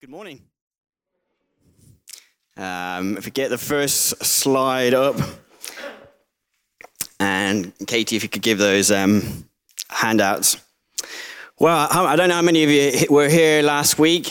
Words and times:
Good 0.00 0.10
morning. 0.10 0.42
Um, 2.56 3.16
if 3.16 3.24
we 3.24 3.32
get 3.32 3.50
the 3.50 3.58
first 3.58 4.24
slide 4.24 4.94
up, 4.94 5.16
and 7.18 7.72
Katie, 7.84 8.14
if 8.14 8.22
you 8.22 8.28
could 8.28 8.42
give 8.42 8.58
those 8.58 8.92
um, 8.92 9.48
handouts. 9.88 10.56
Well, 11.58 11.88
I 11.90 12.14
don't 12.14 12.28
know 12.28 12.36
how 12.36 12.42
many 12.42 12.62
of 12.62 12.70
you 12.70 13.06
were 13.10 13.28
here 13.28 13.60
last 13.60 13.98
week. 13.98 14.30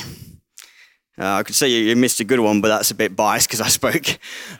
Uh, 1.19 1.33
I 1.33 1.43
could 1.43 1.55
say 1.55 1.67
you 1.67 1.93
missed 1.97 2.21
a 2.21 2.23
good 2.23 2.39
one, 2.39 2.61
but 2.61 2.69
that's 2.69 2.91
a 2.91 2.95
bit 2.95 3.13
biased 3.13 3.49
because 3.49 3.59
I 3.59 3.67
spoke. 3.67 4.05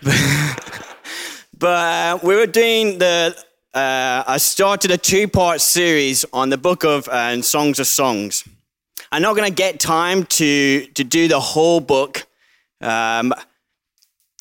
but 1.57 1.67
uh, 1.67 2.19
we 2.21 2.35
were 2.35 2.47
doing 2.47 2.97
the. 2.97 3.33
Uh, 3.73 4.25
I 4.27 4.35
started 4.39 4.91
a 4.91 4.97
two-part 4.97 5.61
series 5.61 6.25
on 6.33 6.49
the 6.49 6.57
book 6.57 6.83
of 6.83 7.07
uh, 7.07 7.41
Songs 7.43 7.79
of 7.79 7.87
Songs. 7.87 8.43
I'm 9.11 9.21
not 9.21 9.35
going 9.35 9.47
to 9.47 9.53
get 9.53 9.79
time 9.79 10.25
to, 10.25 10.85
to 10.85 11.03
do 11.03 11.27
the 11.27 11.39
whole 11.39 11.79
book, 11.79 12.27
um, 12.81 13.33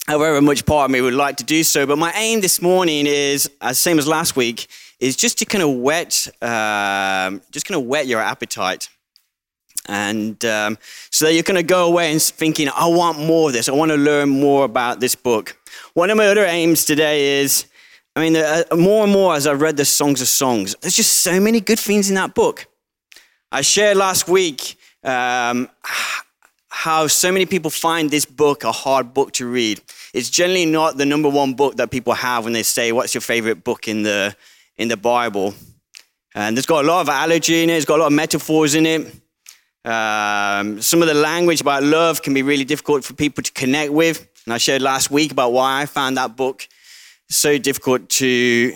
however 0.06 0.40
much 0.40 0.66
part 0.66 0.86
of 0.86 0.90
me 0.90 1.00
would 1.00 1.14
like 1.14 1.36
to 1.36 1.44
do 1.44 1.62
so. 1.62 1.86
But 1.86 1.98
my 1.98 2.12
aim 2.14 2.40
this 2.40 2.60
morning 2.60 3.06
is, 3.06 3.48
as 3.60 3.78
same 3.78 3.98
as 3.98 4.08
last 4.08 4.34
week, 4.34 4.66
is 4.98 5.14
just 5.14 5.38
to 5.38 5.44
kind 5.44 5.62
of 5.62 5.70
whet, 5.70 6.26
um, 6.42 7.42
just 7.50 7.66
kind 7.66 7.80
of 7.80 7.86
whet 7.86 8.06
your 8.06 8.20
appetite. 8.20 8.88
And 9.88 10.44
um, 10.44 10.78
so 11.10 11.26
that 11.26 11.34
you're 11.34 11.44
going 11.44 11.56
to 11.56 11.62
go 11.62 11.86
away 11.86 12.10
and 12.10 12.20
thinking, 12.20 12.68
I 12.74 12.88
want 12.88 13.20
more 13.20 13.50
of 13.50 13.52
this. 13.52 13.68
I 13.68 13.72
want 13.72 13.92
to 13.92 13.96
learn 13.96 14.28
more 14.28 14.64
about 14.64 14.98
this 14.98 15.14
book. 15.14 15.56
One 15.94 16.10
of 16.10 16.16
my 16.16 16.26
other 16.26 16.44
aims 16.44 16.84
today 16.84 17.40
is, 17.40 17.66
I 18.16 18.20
mean, 18.20 18.36
uh, 18.36 18.64
more 18.76 19.04
and 19.04 19.12
more 19.12 19.36
as 19.36 19.46
I've 19.46 19.60
read 19.60 19.76
the 19.76 19.84
Songs 19.84 20.20
of 20.20 20.26
Songs, 20.26 20.74
there's 20.80 20.96
just 20.96 21.18
so 21.18 21.38
many 21.38 21.60
good 21.60 21.78
things 21.78 22.08
in 22.08 22.16
that 22.16 22.34
book. 22.34 22.66
I 23.52 23.60
shared 23.60 23.96
last 23.96 24.28
week 24.28 24.76
um, 25.04 25.68
how 26.68 27.06
so 27.06 27.30
many 27.30 27.46
people 27.46 27.70
find 27.70 28.10
this 28.10 28.24
book 28.24 28.64
a 28.64 28.72
hard 28.72 29.14
book 29.14 29.32
to 29.32 29.46
read. 29.46 29.80
It's 30.12 30.30
generally 30.30 30.66
not 30.66 30.96
the 30.96 31.06
number 31.06 31.28
one 31.28 31.54
book 31.54 31.76
that 31.76 31.90
people 31.90 32.14
have 32.14 32.44
when 32.44 32.52
they 32.52 32.64
say, 32.64 32.90
What's 32.90 33.14
your 33.14 33.20
favorite 33.20 33.62
book 33.62 33.86
in 33.86 34.02
the, 34.02 34.34
in 34.76 34.88
the 34.88 34.96
Bible? 34.96 35.54
And 36.34 36.56
there's 36.56 36.66
got 36.66 36.84
a 36.84 36.88
lot 36.88 37.02
of 37.02 37.08
allegory 37.08 37.62
in 37.62 37.70
it, 37.70 37.74
it's 37.74 37.84
got 37.84 37.96
a 37.96 38.02
lot 38.02 38.06
of 38.08 38.12
metaphors 38.12 38.74
in 38.74 38.84
it. 38.84 39.14
Um, 39.84 40.82
some 40.82 41.00
of 41.00 41.06
the 41.06 41.14
language 41.14 41.60
about 41.60 41.84
love 41.84 42.22
can 42.22 42.34
be 42.34 42.42
really 42.42 42.64
difficult 42.64 43.04
for 43.04 43.14
people 43.14 43.44
to 43.44 43.52
connect 43.52 43.92
with. 43.92 44.26
And 44.44 44.52
I 44.52 44.58
shared 44.58 44.82
last 44.82 45.10
week 45.10 45.30
about 45.30 45.52
why 45.52 45.82
I 45.82 45.86
found 45.86 46.16
that 46.16 46.36
book 46.36 46.66
so 47.28 47.58
difficult 47.58 48.08
to 48.08 48.74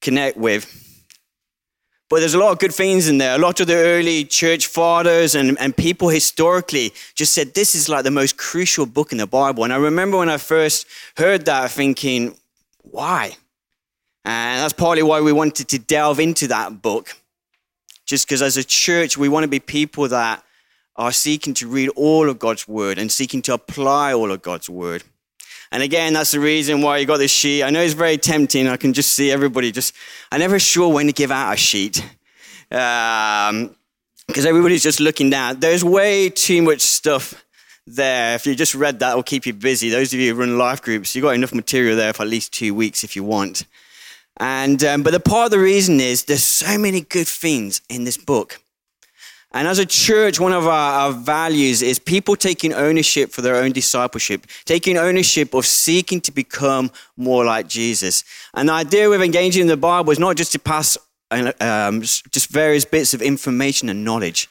connect 0.00 0.36
with. 0.36 0.87
But 2.08 2.20
there's 2.20 2.34
a 2.34 2.38
lot 2.38 2.52
of 2.52 2.58
good 2.58 2.74
things 2.74 3.08
in 3.08 3.18
there. 3.18 3.34
A 3.34 3.38
lot 3.38 3.60
of 3.60 3.66
the 3.66 3.76
early 3.76 4.24
church 4.24 4.66
fathers 4.66 5.34
and, 5.34 5.58
and 5.58 5.76
people 5.76 6.08
historically 6.08 6.92
just 7.14 7.32
said 7.32 7.52
this 7.52 7.74
is 7.74 7.88
like 7.88 8.04
the 8.04 8.10
most 8.10 8.38
crucial 8.38 8.86
book 8.86 9.12
in 9.12 9.18
the 9.18 9.26
Bible. 9.26 9.64
And 9.64 9.72
I 9.72 9.76
remember 9.76 10.16
when 10.18 10.30
I 10.30 10.38
first 10.38 10.86
heard 11.18 11.44
that 11.44 11.70
thinking, 11.70 12.34
why? 12.82 13.36
And 14.24 14.62
that's 14.62 14.72
partly 14.72 15.02
why 15.02 15.20
we 15.20 15.32
wanted 15.32 15.68
to 15.68 15.78
delve 15.78 16.18
into 16.18 16.48
that 16.48 16.80
book. 16.80 17.14
Just 18.06 18.26
because 18.26 18.40
as 18.40 18.56
a 18.56 18.64
church, 18.64 19.18
we 19.18 19.28
want 19.28 19.44
to 19.44 19.48
be 19.48 19.60
people 19.60 20.08
that 20.08 20.42
are 20.96 21.12
seeking 21.12 21.52
to 21.54 21.68
read 21.68 21.90
all 21.90 22.28
of 22.28 22.38
God's 22.38 22.66
word 22.66 22.98
and 22.98 23.12
seeking 23.12 23.42
to 23.42 23.54
apply 23.54 24.14
all 24.14 24.32
of 24.32 24.40
God's 24.40 24.68
word. 24.68 25.04
And 25.70 25.82
again, 25.82 26.14
that's 26.14 26.30
the 26.30 26.40
reason 26.40 26.82
why 26.82 26.98
you 26.98 27.06
got 27.06 27.18
this 27.18 27.30
sheet. 27.30 27.62
I 27.62 27.70
know 27.70 27.82
it's 27.82 27.94
very 27.94 28.16
tempting. 28.16 28.68
I 28.68 28.76
can 28.76 28.92
just 28.92 29.12
see 29.12 29.30
everybody 29.30 29.70
just, 29.70 29.94
I'm 30.32 30.40
never 30.40 30.58
sure 30.58 30.92
when 30.92 31.06
to 31.06 31.12
give 31.12 31.30
out 31.30 31.52
a 31.52 31.56
sheet. 31.56 32.02
Um, 32.70 33.74
because 34.26 34.44
everybody's 34.44 34.82
just 34.82 35.00
looking 35.00 35.30
down. 35.30 35.58
There's 35.58 35.82
way 35.82 36.28
too 36.28 36.62
much 36.62 36.82
stuff 36.82 37.44
there. 37.86 38.34
If 38.34 38.46
you 38.46 38.54
just 38.54 38.74
read 38.74 39.00
that, 39.00 39.12
it 39.12 39.16
will 39.16 39.22
keep 39.22 39.46
you 39.46 39.54
busy. 39.54 39.88
Those 39.88 40.12
of 40.12 40.20
you 40.20 40.34
who 40.34 40.40
run 40.40 40.58
life 40.58 40.82
groups, 40.82 41.16
you've 41.16 41.22
got 41.22 41.34
enough 41.34 41.54
material 41.54 41.96
there 41.96 42.12
for 42.12 42.22
at 42.22 42.28
least 42.28 42.52
two 42.52 42.74
weeks 42.74 43.04
if 43.04 43.16
you 43.16 43.24
want. 43.24 43.64
And, 44.36 44.82
um, 44.84 45.02
but 45.02 45.12
the 45.12 45.20
part 45.20 45.46
of 45.46 45.50
the 45.50 45.58
reason 45.58 45.98
is 45.98 46.24
there's 46.24 46.44
so 46.44 46.78
many 46.78 47.00
good 47.00 47.26
things 47.26 47.80
in 47.88 48.04
this 48.04 48.16
book. 48.16 48.60
And 49.52 49.66
as 49.66 49.78
a 49.78 49.86
church, 49.86 50.38
one 50.38 50.52
of 50.52 50.66
our, 50.66 51.00
our, 51.00 51.12
values 51.12 51.80
is 51.80 51.98
people 51.98 52.36
taking 52.36 52.74
ownership 52.74 53.30
for 53.30 53.40
their 53.40 53.56
own 53.56 53.72
discipleship, 53.72 54.46
taking 54.66 54.98
ownership 54.98 55.54
of 55.54 55.64
seeking 55.64 56.20
to 56.22 56.32
become 56.32 56.90
more 57.16 57.46
like 57.46 57.66
Jesus. 57.66 58.24
And 58.52 58.68
the 58.68 58.74
idea 58.74 59.08
with 59.08 59.22
engaging 59.22 59.62
in 59.62 59.68
the 59.68 59.76
Bible 59.76 60.12
is 60.12 60.18
not 60.18 60.36
just 60.36 60.52
to 60.52 60.58
pass 60.58 60.98
um, 61.30 62.02
just 62.02 62.50
various 62.50 62.84
bits 62.84 63.14
of 63.14 63.22
information 63.22 63.88
and 63.88 64.04
knowledge, 64.04 64.50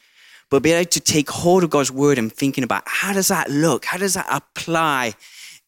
but 0.50 0.64
be 0.64 0.72
able 0.72 0.90
to 0.90 1.00
take 1.00 1.30
hold 1.30 1.64
of 1.64 1.70
God's 1.70 1.92
word 1.92 2.18
and 2.18 2.34
thinking 2.34 2.64
about 2.64 2.84
how 2.86 3.14
does 3.14 3.28
that 3.28 3.52
look? 3.52 3.86
How 3.86 3.98
does 3.98 4.16
that 4.16 4.28
apply 4.30 5.14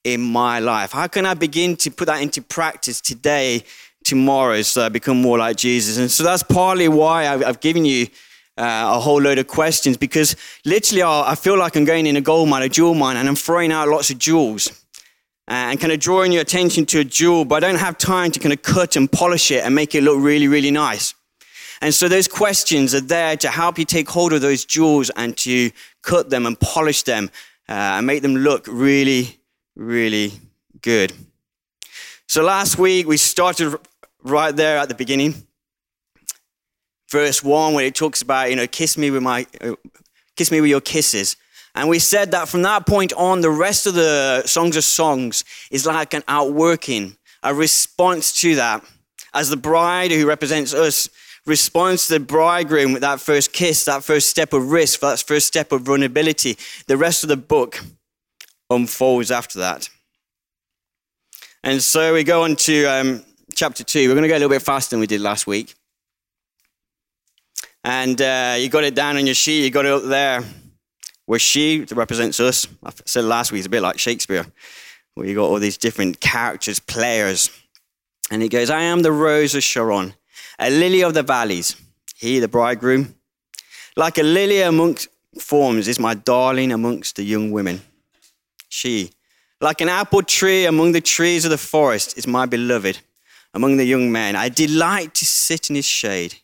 in 0.04 0.22
my 0.22 0.60
life? 0.60 0.94
How 0.94 1.08
can 1.08 1.28
I 1.28 1.36
begin 1.36 1.76
to 1.78 1.92
put 1.92 2.06
that 2.06 2.22
into 2.22 2.42
practice 2.42 3.00
today, 3.00 3.64
tomorrow, 4.04 4.64
so 4.64 4.86
I 4.86 4.90
become 4.90 5.22
more 5.22 5.38
like 5.38 5.58
Jesus? 5.58 5.98
And 5.98 6.10
so 6.10 6.24
that's 6.24 6.44
partly 6.44 6.88
why 6.88 7.28
I've, 7.28 7.44
I've 7.44 7.60
given 7.60 7.86
you 7.86 8.08
uh, 8.60 8.96
a 8.96 9.00
whole 9.00 9.22
load 9.22 9.38
of 9.38 9.48
questions 9.48 9.96
because 9.96 10.36
literally 10.66 11.02
I 11.02 11.36
feel 11.36 11.58
like 11.58 11.78
I'm 11.78 11.86
going 11.86 12.06
in 12.06 12.18
a 12.18 12.22
gold 12.22 12.50
mine, 12.50 12.62
a 12.62 12.70
jewel 12.70 12.94
mine, 12.94 13.16
and 13.16 13.30
I'm 13.30 13.36
throwing 13.36 13.72
out 13.72 13.88
lots 13.88 14.10
of 14.10 14.20
jewels 14.20 14.70
uh, 15.48 15.72
and 15.72 15.80
kind 15.80 15.94
of 15.94 16.00
drawing 16.00 16.34
your 16.34 16.42
attention 16.42 16.86
to 16.88 17.00
a 17.00 17.04
jewel, 17.04 17.46
but 17.46 17.64
I 17.64 17.68
don't 17.68 17.80
have 17.80 17.98
time 17.98 18.32
to 18.32 18.40
kind 18.40 18.52
of 18.54 18.62
cut 18.62 18.98
and 18.98 19.10
polish 19.10 19.50
it 19.50 19.64
and 19.64 19.74
make 19.74 19.96
it 19.96 20.04
look 20.04 20.20
really, 20.20 20.48
really 20.48 20.72
nice. 20.72 21.14
And 21.82 21.94
so 21.94 22.10
those 22.10 22.28
questions 22.28 22.94
are 22.94 23.02
there 23.02 23.38
to 23.38 23.50
help 23.50 23.80
you 23.80 23.86
take 23.86 24.10
hold 24.10 24.34
of 24.34 24.42
those 24.42 24.66
jewels 24.66 25.10
and 25.16 25.38
to 25.38 25.72
cut 26.02 26.30
them 26.30 26.46
and 26.46 26.60
polish 26.60 27.04
them 27.04 27.32
uh, 27.70 27.72
and 27.72 28.06
make 28.06 28.22
them 28.22 28.36
look 28.36 28.68
really, 28.68 29.40
really 29.76 30.34
good. 30.82 31.14
So 32.28 32.44
last 32.44 32.78
week 32.78 33.08
we 33.08 33.16
started 33.16 33.76
right 34.22 34.54
there 34.54 34.78
at 34.78 34.90
the 34.90 34.96
beginning 34.96 35.48
verse 37.10 37.44
1 37.44 37.74
where 37.74 37.86
it 37.86 37.96
talks 37.96 38.22
about, 38.22 38.50
you 38.50 38.56
know, 38.56 38.68
kiss 38.68 38.98
me 38.98 39.12
with 39.12 39.24
my, 39.24 39.46
uh, 39.62 39.76
kiss 40.36 40.52
me 40.52 40.62
with 40.62 40.70
your 40.70 40.82
kisses. 40.82 41.36
And 41.76 41.90
we 41.90 42.00
said 42.00 42.32
that 42.32 42.50
from 42.50 42.64
that 42.64 42.86
point 42.86 43.14
on, 43.14 43.42
the 43.42 43.50
rest 43.50 43.86
of 43.86 43.94
the 43.94 44.44
Songs 44.46 44.76
of 44.76 44.84
Songs 44.84 45.44
is 45.72 45.86
like 45.86 46.14
an 46.14 46.24
outworking, 46.28 47.16
a 47.44 47.54
response 47.54 48.40
to 48.42 48.56
that. 48.56 48.84
As 49.34 49.50
the 49.50 49.58
bride 49.58 50.12
who 50.12 50.28
represents 50.28 50.74
us 50.74 51.10
responds 51.46 52.08
to 52.08 52.14
the 52.14 52.20
bridegroom 52.20 52.94
with 52.94 53.02
that 53.02 53.20
first 53.20 53.54
kiss, 53.54 53.86
that 53.86 54.04
first 54.04 54.30
step 54.30 54.54
of 54.54 54.72
risk, 54.72 55.00
that 55.02 55.20
first 55.20 55.48
step 55.48 55.72
of 55.72 55.82
vulnerability, 55.82 56.58
the 56.88 56.98
rest 56.98 57.24
of 57.24 57.30
the 57.30 57.38
book 57.38 57.80
unfolds 58.70 59.32
after 59.32 59.60
that. 59.60 59.90
And 61.64 61.82
so 61.82 62.14
we 62.14 62.24
go 62.24 62.44
on 62.44 62.56
to 62.58 62.86
um, 62.86 63.26
chapter 63.54 63.84
2. 63.84 64.08
We're 64.08 64.16
going 64.16 64.24
to 64.24 64.28
go 64.28 64.36
a 64.36 64.40
little 64.40 64.50
bit 64.50 64.62
faster 64.62 64.92
than 64.92 65.00
we 65.00 65.08
did 65.08 65.22
last 65.22 65.46
week 65.46 65.76
and 67.84 68.22
uh, 68.22 68.56
you 68.58 68.70
got 68.70 68.84
it 68.84 68.96
down 68.96 69.18
on 69.18 69.26
your 69.26 69.36
sheet, 69.36 69.64
you 69.64 69.72
got 69.72 69.86
it 69.86 69.92
up 69.92 70.04
there. 70.04 70.44
Where 71.26 71.40
she 71.40 71.86
represents 71.92 72.40
us, 72.40 72.68
I 72.84 72.92
said 73.06 73.24
last 73.24 73.52
week, 73.52 73.60
it's 73.60 73.68
a 73.68 73.70
bit 73.70 73.84
like 73.84 74.00
Shakespeare, 74.00 74.48
where 75.14 75.28
you 75.28 75.36
got 75.36 75.46
all 75.46 75.60
these 75.60 75.78
different 75.78 76.20
characters, 76.20 76.80
players. 76.80 77.52
And 78.32 78.42
he 78.42 78.50
goes, 78.50 78.72
I 78.72 78.82
am 78.82 79.04
the 79.04 79.12
rose 79.12 79.54
of 79.54 79.62
Sharon, 79.62 80.16
a 80.58 80.72
lily 80.72 81.04
of 81.04 81.14
the 81.14 81.22
valleys. 81.22 81.76
He, 82.16 82.40
the 82.40 82.48
bridegroom, 82.48 83.16
like 83.96 84.18
a 84.18 84.24
lily 84.24 84.62
amongst 84.62 85.08
forms, 85.40 85.88
is 85.88 86.00
my 86.00 86.16
darling 86.16 86.72
amongst 86.72 87.16
the 87.16 87.24
young 87.24 87.52
women. 87.52 87.82
She, 88.68 89.12
like 89.62 89.82
an 89.82 89.90
apple 89.90 90.24
tree 90.24 90.66
among 90.66 90.94
the 90.94 91.02
trees 91.02 91.46
of 91.46 91.52
the 91.52 91.58
forest, 91.58 92.18
is 92.18 92.26
my 92.26 92.48
beloved 92.48 93.00
among 93.54 93.78
the 93.78 93.86
young 93.86 94.12
men. 94.12 94.36
I 94.36 94.50
delight 94.50 95.14
to 95.16 95.26
sit 95.26 95.70
in 95.70 95.76
his 95.76 95.86
shade 95.86 96.36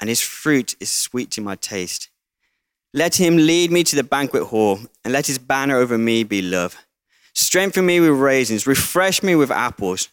and 0.00 0.08
his 0.08 0.20
fruit 0.20 0.74
is 0.80 0.90
sweet 0.90 1.30
to 1.32 1.40
my 1.40 1.56
taste. 1.56 2.08
Let 2.94 3.16
him 3.16 3.36
lead 3.36 3.70
me 3.70 3.84
to 3.84 3.96
the 3.96 4.02
banquet 4.02 4.44
hall, 4.44 4.80
and 5.04 5.12
let 5.12 5.26
his 5.26 5.38
banner 5.38 5.76
over 5.76 5.98
me 5.98 6.24
be 6.24 6.40
love. 6.40 6.76
Strengthen 7.34 7.86
me 7.86 8.00
with 8.00 8.18
raisins, 8.18 8.66
refresh 8.66 9.22
me 9.22 9.34
with 9.34 9.50
apples, 9.50 10.08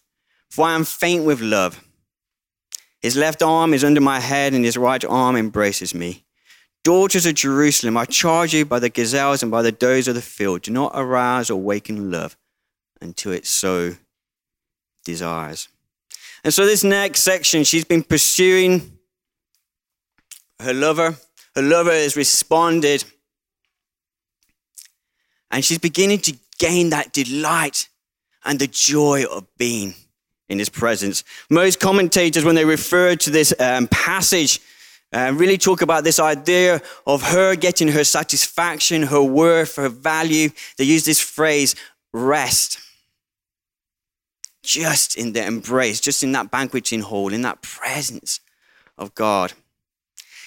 for 0.50 0.66
I 0.66 0.76
am 0.76 0.84
faint 0.84 1.26
with 1.26 1.42
love. 1.42 1.82
His 3.02 3.16
left 3.16 3.42
arm 3.42 3.74
is 3.74 3.84
under 3.84 4.02
my 4.02 4.20
head, 4.20 4.54
and 4.54 4.66
his 4.66 4.78
right 4.78 5.04
arm 5.06 5.36
embraces 5.36 5.94
me. 5.96 6.26
Daughters 6.84 7.26
of 7.26 7.34
Jerusalem, 7.34 7.98
I 7.98 8.06
charge 8.06 8.54
you 8.54 8.66
by 8.66 8.80
the 8.80 8.90
gazelles 8.90 9.42
and 9.42 9.52
by 9.52 9.64
the 9.64 9.72
does 9.72 10.08
of 10.08 10.16
the 10.16 10.22
field, 10.22 10.64
do 10.64 10.72
not 10.72 10.92
arouse 10.94 11.50
or 11.50 11.60
waken 11.60 12.12
love 12.12 12.38
until 13.02 13.32
it 13.32 13.48
so 13.48 13.96
desires. 15.04 15.68
And 16.44 16.54
so, 16.54 16.66
this 16.66 16.84
next 16.84 17.22
section, 17.22 17.64
she's 17.64 17.86
been 17.86 18.04
pursuing 18.04 18.95
her 20.60 20.74
lover. 20.74 21.16
Her 21.56 21.62
lover 21.62 21.92
has 21.92 22.16
responded. 22.16 23.04
And 25.52 25.64
she's 25.64 25.78
beginning 25.78 26.20
to 26.20 26.38
gain 26.58 26.90
that 26.90 27.14
delight 27.14 27.88
and 28.44 28.60
the 28.60 28.68
joy 28.68 29.24
of 29.26 29.46
being 29.58 29.94
in 30.50 30.60
his 30.60 30.70
presence. 30.70 31.24
Most 31.50 31.80
commentators, 31.80 32.44
when 32.44 32.56
they 32.56 32.66
refer 32.66 33.16
to 33.16 33.30
this 33.30 33.54
um, 33.60 33.88
passage, 33.88 34.60
and 35.12 35.40
really 35.40 35.58
talk 35.58 35.82
about 35.82 36.04
this 36.04 36.20
idea 36.20 36.82
of 37.08 37.22
her 37.22 37.56
getting 37.56 37.88
her 37.88 38.04
satisfaction, 38.04 39.04
her 39.04 39.24
worth, 39.24 39.78
her 39.78 39.88
value. 39.88 40.50
They 40.78 40.84
use 40.84 41.06
this 41.06 41.22
phrase, 41.22 41.74
rest. 42.14 42.80
Just 44.62 45.16
in 45.16 45.34
the 45.34 45.46
embrace, 45.46 46.02
just 46.02 46.24
in 46.24 46.32
that 46.34 46.52
banqueting 46.52 47.02
hall, 47.02 47.32
in 47.32 47.44
that 47.44 47.62
presence 47.62 48.42
of 48.98 49.16
God. 49.16 49.54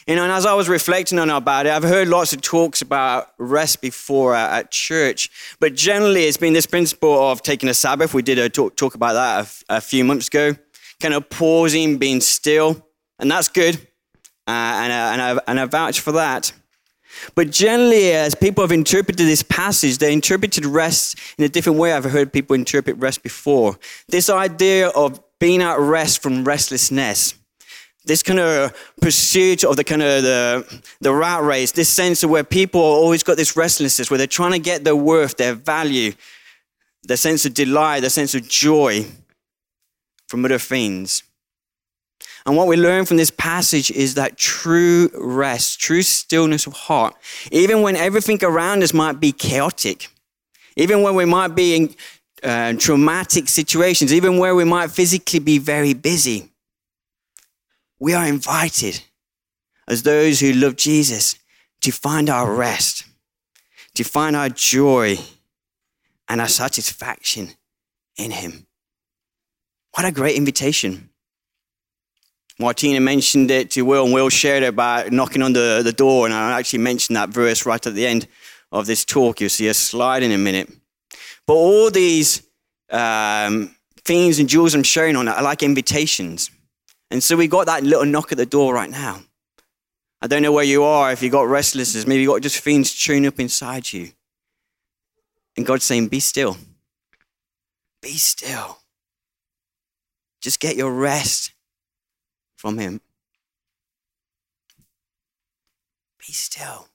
You 0.09 0.17
know, 0.17 0.23
and 0.23 0.33
as 0.33 0.47
I 0.47 0.55
was 0.55 0.71
reflecting 0.71 1.19
on 1.19 1.29
about 1.29 1.67
it, 1.67 1.73
I've 1.73 1.83
heard 1.83 2.09
lots 2.09 2.33
of 2.33 2.41
talks 2.41 2.81
about 2.81 3.27
rest 3.37 3.83
before 3.83 4.35
at 4.35 4.71
church, 4.71 5.31
but 5.61 5.75
generally 5.75 6.25
it's 6.25 6.39
been 6.39 6.55
this 6.55 6.65
principle 6.65 7.31
of 7.31 7.43
taking 7.43 7.69
a 7.69 7.75
Sabbath. 7.75 8.15
We 8.15 8.23
did 8.23 8.39
a 8.39 8.49
talk, 8.49 8.75
talk 8.75 8.95
about 8.95 9.13
that 9.13 9.65
a, 9.69 9.77
a 9.77 9.81
few 9.83 10.05
months 10.05 10.29
ago, 10.29 10.55
kind 10.99 11.13
of 11.13 11.29
pausing, 11.29 11.99
being 11.99 12.23
still, 12.23 12.89
and 13.19 13.31
that's 13.31 13.49
good. 13.49 13.75
Uh, 14.47 14.51
and, 14.51 14.93
uh, 14.93 14.97
and, 15.13 15.21
I, 15.21 15.41
and 15.47 15.61
I 15.61 15.67
vouch 15.67 16.01
for 16.01 16.13
that. 16.13 16.55
But 17.35 17.51
generally, 17.51 18.13
as 18.13 18.35
people 18.35 18.65
have 18.65 18.73
interpreted 18.73 19.27
this 19.27 19.43
passage, 19.43 19.99
they 19.99 20.15
interpreted 20.15 20.65
rest 20.65 21.19
in 21.37 21.45
a 21.45 21.51
different 21.51 21.79
way. 21.79 21.93
I've 21.93 22.05
heard 22.05 22.33
people 22.33 22.55
interpret 22.55 22.97
rest 22.97 23.23
before. 23.23 23.79
This 24.09 24.31
idea 24.31 24.89
of 24.89 25.21
being 25.39 25.61
at 25.61 25.79
rest 25.79 26.23
from 26.23 26.45
restlessness 26.45 27.35
this 28.09 28.23
kind 28.23 28.41
of 28.41 28.75
pursuit 29.01 29.63
of 29.65 29.77
the 29.77 29.85
kind 29.85 30.03
of 30.03 30.23
the, 30.23 30.83
the 31.01 31.13
rat 31.13 31.43
race, 31.43 31.73
this 31.73 31.91
sense 31.91 32.23
of 32.23 32.31
where 32.31 32.43
people 32.43 32.81
always 32.81 33.23
got 33.23 33.37
this 33.37 33.55
restlessness, 33.55 34.11
where 34.11 34.19
they're 34.19 34.27
trying 34.27 34.53
to 34.53 34.59
get 34.59 34.83
their 34.83 34.97
worth, 34.97 35.37
their 35.37 35.55
value, 35.55 36.13
their 37.05 37.19
sense 37.19 37.45
of 37.45 37.53
delight, 37.53 38.01
their 38.01 38.11
sense 38.11 38.35
of 38.35 38.49
joy 38.49 39.07
from 40.27 40.45
other 40.45 40.59
things. 40.59 41.23
And 42.47 42.57
what 42.57 42.67
we 42.67 42.77
learn 42.77 43.05
from 43.05 43.19
this 43.19 43.31
passage 43.31 43.91
is 43.91 44.15
that 44.15 44.39
true 44.39 45.11
rest, 45.15 45.79
true 45.79 46.03
stillness 46.03 46.67
of 46.67 46.73
heart, 46.73 47.15
even 47.53 47.83
when 47.83 47.95
everything 47.95 48.43
around 48.43 48.83
us 48.83 48.95
might 48.95 49.21
be 49.21 49.33
chaotic, 49.33 50.09
even 50.77 51.03
when 51.03 51.15
we 51.15 51.27
might 51.27 51.55
be 51.55 51.77
in 51.77 51.95
uh, 52.43 52.73
traumatic 52.79 53.49
situations, 53.49 54.15
even 54.15 54.39
where 54.39 54.55
we 54.55 54.65
might 54.65 54.91
physically 54.91 55.41
be 55.41 55.59
very 55.59 55.93
busy 55.93 56.49
we 57.99 58.15
are 58.15 58.27
invited 58.27 59.03
as 59.87 60.03
those 60.03 60.41
who 60.41 60.53
love 60.53 60.77
Jesus 60.77 61.37
to 61.81 61.91
find 61.91 62.29
our 62.29 62.53
rest, 62.53 63.05
to 63.95 64.05
find 64.05 64.37
our 64.37 64.49
joy 64.49 65.19
and 66.29 66.41
our 66.41 66.49
satisfaction 66.49 67.51
in 68.17 68.31
Him. 68.31 68.67
What 69.95 70.07
a 70.07 70.13
great 70.13 70.37
invitation. 70.37 71.11
Martina 72.59 73.01
mentioned 73.01 73.51
it 73.51 73.71
to 73.73 73.83
Will, 73.83 74.05
and 74.05 74.13
Will 74.13 74.29
shared 74.29 74.65
it 74.65 74.75
by 74.75 75.09
knocking 75.11 75.43
on 75.43 75.53
the, 75.53 75.81
the 75.85 75.93
door, 75.93 76.27
and 76.27 76.35
I 76.35 76.59
actually 76.59 76.81
mentioned 76.81 77.17
that 77.17 77.29
verse 77.29 77.65
right 77.65 77.85
at 77.85 77.95
the 77.95 78.07
end 78.07 78.27
of 78.73 78.87
this 78.87 79.05
talk. 79.05 79.41
You'll 79.41 79.51
see 79.51 79.69
a 79.69 79.75
slide 79.75 80.23
in 80.23 80.33
a 80.33 80.39
minute. 80.39 80.71
But 81.47 81.55
all 81.55 81.91
these 81.91 82.43
um, 82.91 83.75
themes 84.05 84.39
and 84.39 84.49
jewels 84.49 84.75
I'm 84.75 84.83
sharing 84.83 85.17
on 85.17 85.29
are 85.29 85.43
like 85.43 85.63
invitations. 85.63 86.51
And 87.11 87.23
so 87.23 87.37
we 87.37 87.49
got 87.49 87.67
that 87.67 87.83
little 87.83 88.05
knock 88.05 88.33
at 88.33 88.39
the 88.39 88.47
door 88.47 88.75
right 88.75 88.91
now. 88.91 89.23
I 90.21 90.27
don't 90.27 90.43
know 90.43 90.53
where 90.53 90.65
you 90.65 90.83
are, 90.83 91.13
if 91.13 91.23
you 91.23 91.31
got 91.31 91.47
restlessness, 91.47 92.07
maybe 92.07 92.23
you 92.23 92.29
got 92.29 92.43
just 92.43 92.59
things 92.59 92.93
chewing 92.93 93.27
up 93.27 93.39
inside 93.39 93.93
you. 93.93 94.11
And 95.57 95.65
God's 95.65 95.85
saying, 95.85 96.09
Be 96.09 96.21
still. 96.21 96.57
Be 98.03 98.11
still. 98.11 98.79
Just 100.41 100.61
get 100.61 100.77
your 100.77 100.93
rest 100.93 101.53
from 102.57 102.79
Him. 102.79 103.01
Be 106.19 106.33
still. 106.33 106.89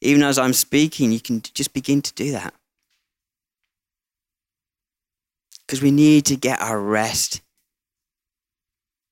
Even 0.00 0.22
as 0.22 0.38
I'm 0.38 0.52
speaking, 0.52 1.12
you 1.12 1.20
can 1.20 1.42
just 1.42 1.72
begin 1.72 2.02
to 2.02 2.12
do 2.14 2.32
that. 2.32 2.54
Because 5.66 5.82
we 5.82 5.90
need 5.90 6.26
to 6.26 6.36
get 6.36 6.60
our 6.60 6.78
rest 6.78 7.40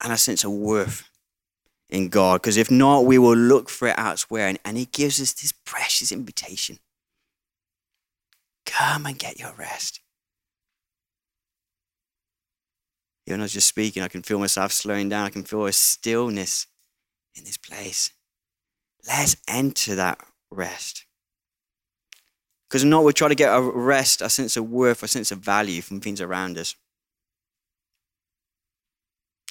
and 0.03 0.13
a 0.13 0.17
sense 0.17 0.45
of 0.45 0.53
worth 0.53 1.09
in 1.89 2.09
God. 2.09 2.41
Because 2.41 2.57
if 2.57 2.71
not, 2.71 3.05
we 3.05 3.19
will 3.19 3.37
look 3.37 3.69
for 3.69 3.89
it 3.89 3.95
elsewhere. 3.99 4.49
And, 4.49 4.59
and 4.65 4.77
He 4.77 4.87
gives 4.87 5.21
us 5.21 5.33
this 5.33 5.53
precious 5.53 6.13
invitation 6.13 6.79
come 8.67 9.07
and 9.07 9.19
get 9.19 9.39
your 9.39 9.53
rest. 9.59 10.01
Even 13.27 13.41
as 13.41 13.53
just 13.53 13.69
speaking, 13.69 14.03
I 14.03 14.09
can 14.09 14.23
feel 14.23 14.39
myself 14.39 14.73
slowing 14.73 15.09
down. 15.09 15.27
I 15.27 15.31
can 15.31 15.45
feel 15.45 15.67
a 15.67 15.73
stillness 15.73 16.67
in 17.35 17.45
this 17.45 17.57
place. 17.57 18.11
Let's 19.07 19.37
enter 19.49 19.95
that 19.95 20.19
rest. 20.51 21.05
Because 22.69 22.85
not 22.85 23.05
we 23.05 23.13
try 23.13 23.29
to 23.29 23.35
get 23.35 23.55
a 23.55 23.61
rest, 23.61 24.23
a 24.23 24.29
sense 24.29 24.57
of 24.57 24.71
worth, 24.71 25.03
a 25.03 25.09
sense 25.09 25.33
of 25.33 25.39
value 25.39 25.83
from 25.83 26.01
things 26.01 26.21
around 26.21 26.57
us 26.57 26.77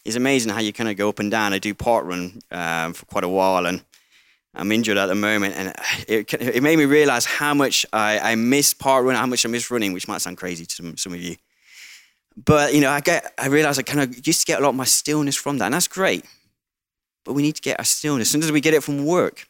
it's 0.09 0.15
amazing 0.15 0.51
how 0.51 0.59
you 0.59 0.73
kind 0.73 0.89
of 0.89 0.97
go 0.97 1.07
up 1.07 1.19
and 1.19 1.29
down. 1.29 1.53
I 1.53 1.59
do 1.59 1.75
parkrun 1.75 2.41
um, 2.51 2.93
for 2.93 3.05
quite 3.05 3.23
a 3.23 3.29
while, 3.29 3.67
and 3.67 3.83
I'm 4.55 4.71
injured 4.71 4.97
at 4.97 5.05
the 5.05 5.13
moment, 5.13 5.53
and 5.55 5.73
it, 6.07 6.33
it 6.33 6.63
made 6.63 6.77
me 6.77 6.85
realize 6.85 7.25
how 7.25 7.53
much 7.53 7.85
I, 7.93 8.31
I 8.31 8.35
miss 8.35 8.73
parkrun, 8.73 9.15
how 9.15 9.27
much 9.27 9.45
I 9.45 9.49
miss 9.49 9.69
running, 9.69 9.93
which 9.93 10.07
might 10.07 10.21
sound 10.21 10.37
crazy 10.37 10.65
to 10.65 10.75
some, 10.75 10.97
some 10.97 11.13
of 11.13 11.21
you. 11.21 11.35
But 12.35 12.73
you 12.73 12.81
know, 12.81 12.89
I 12.89 13.01
get, 13.01 13.31
I 13.37 13.47
realize 13.47 13.77
I 13.77 13.83
kind 13.83 14.01
of 14.01 14.25
used 14.25 14.39
to 14.39 14.45
get 14.47 14.59
a 14.59 14.63
lot 14.63 14.69
of 14.69 14.75
my 14.75 14.85
stillness 14.85 15.35
from 15.35 15.59
that, 15.59 15.65
and 15.65 15.75
that's 15.75 15.87
great. 15.87 16.25
But 17.23 17.33
we 17.33 17.43
need 17.43 17.55
to 17.57 17.61
get 17.61 17.79
our 17.79 17.85
stillness. 17.85 18.31
Sometimes 18.31 18.51
we 18.51 18.61
get 18.61 18.73
it 18.73 18.83
from 18.83 19.05
work. 19.05 19.47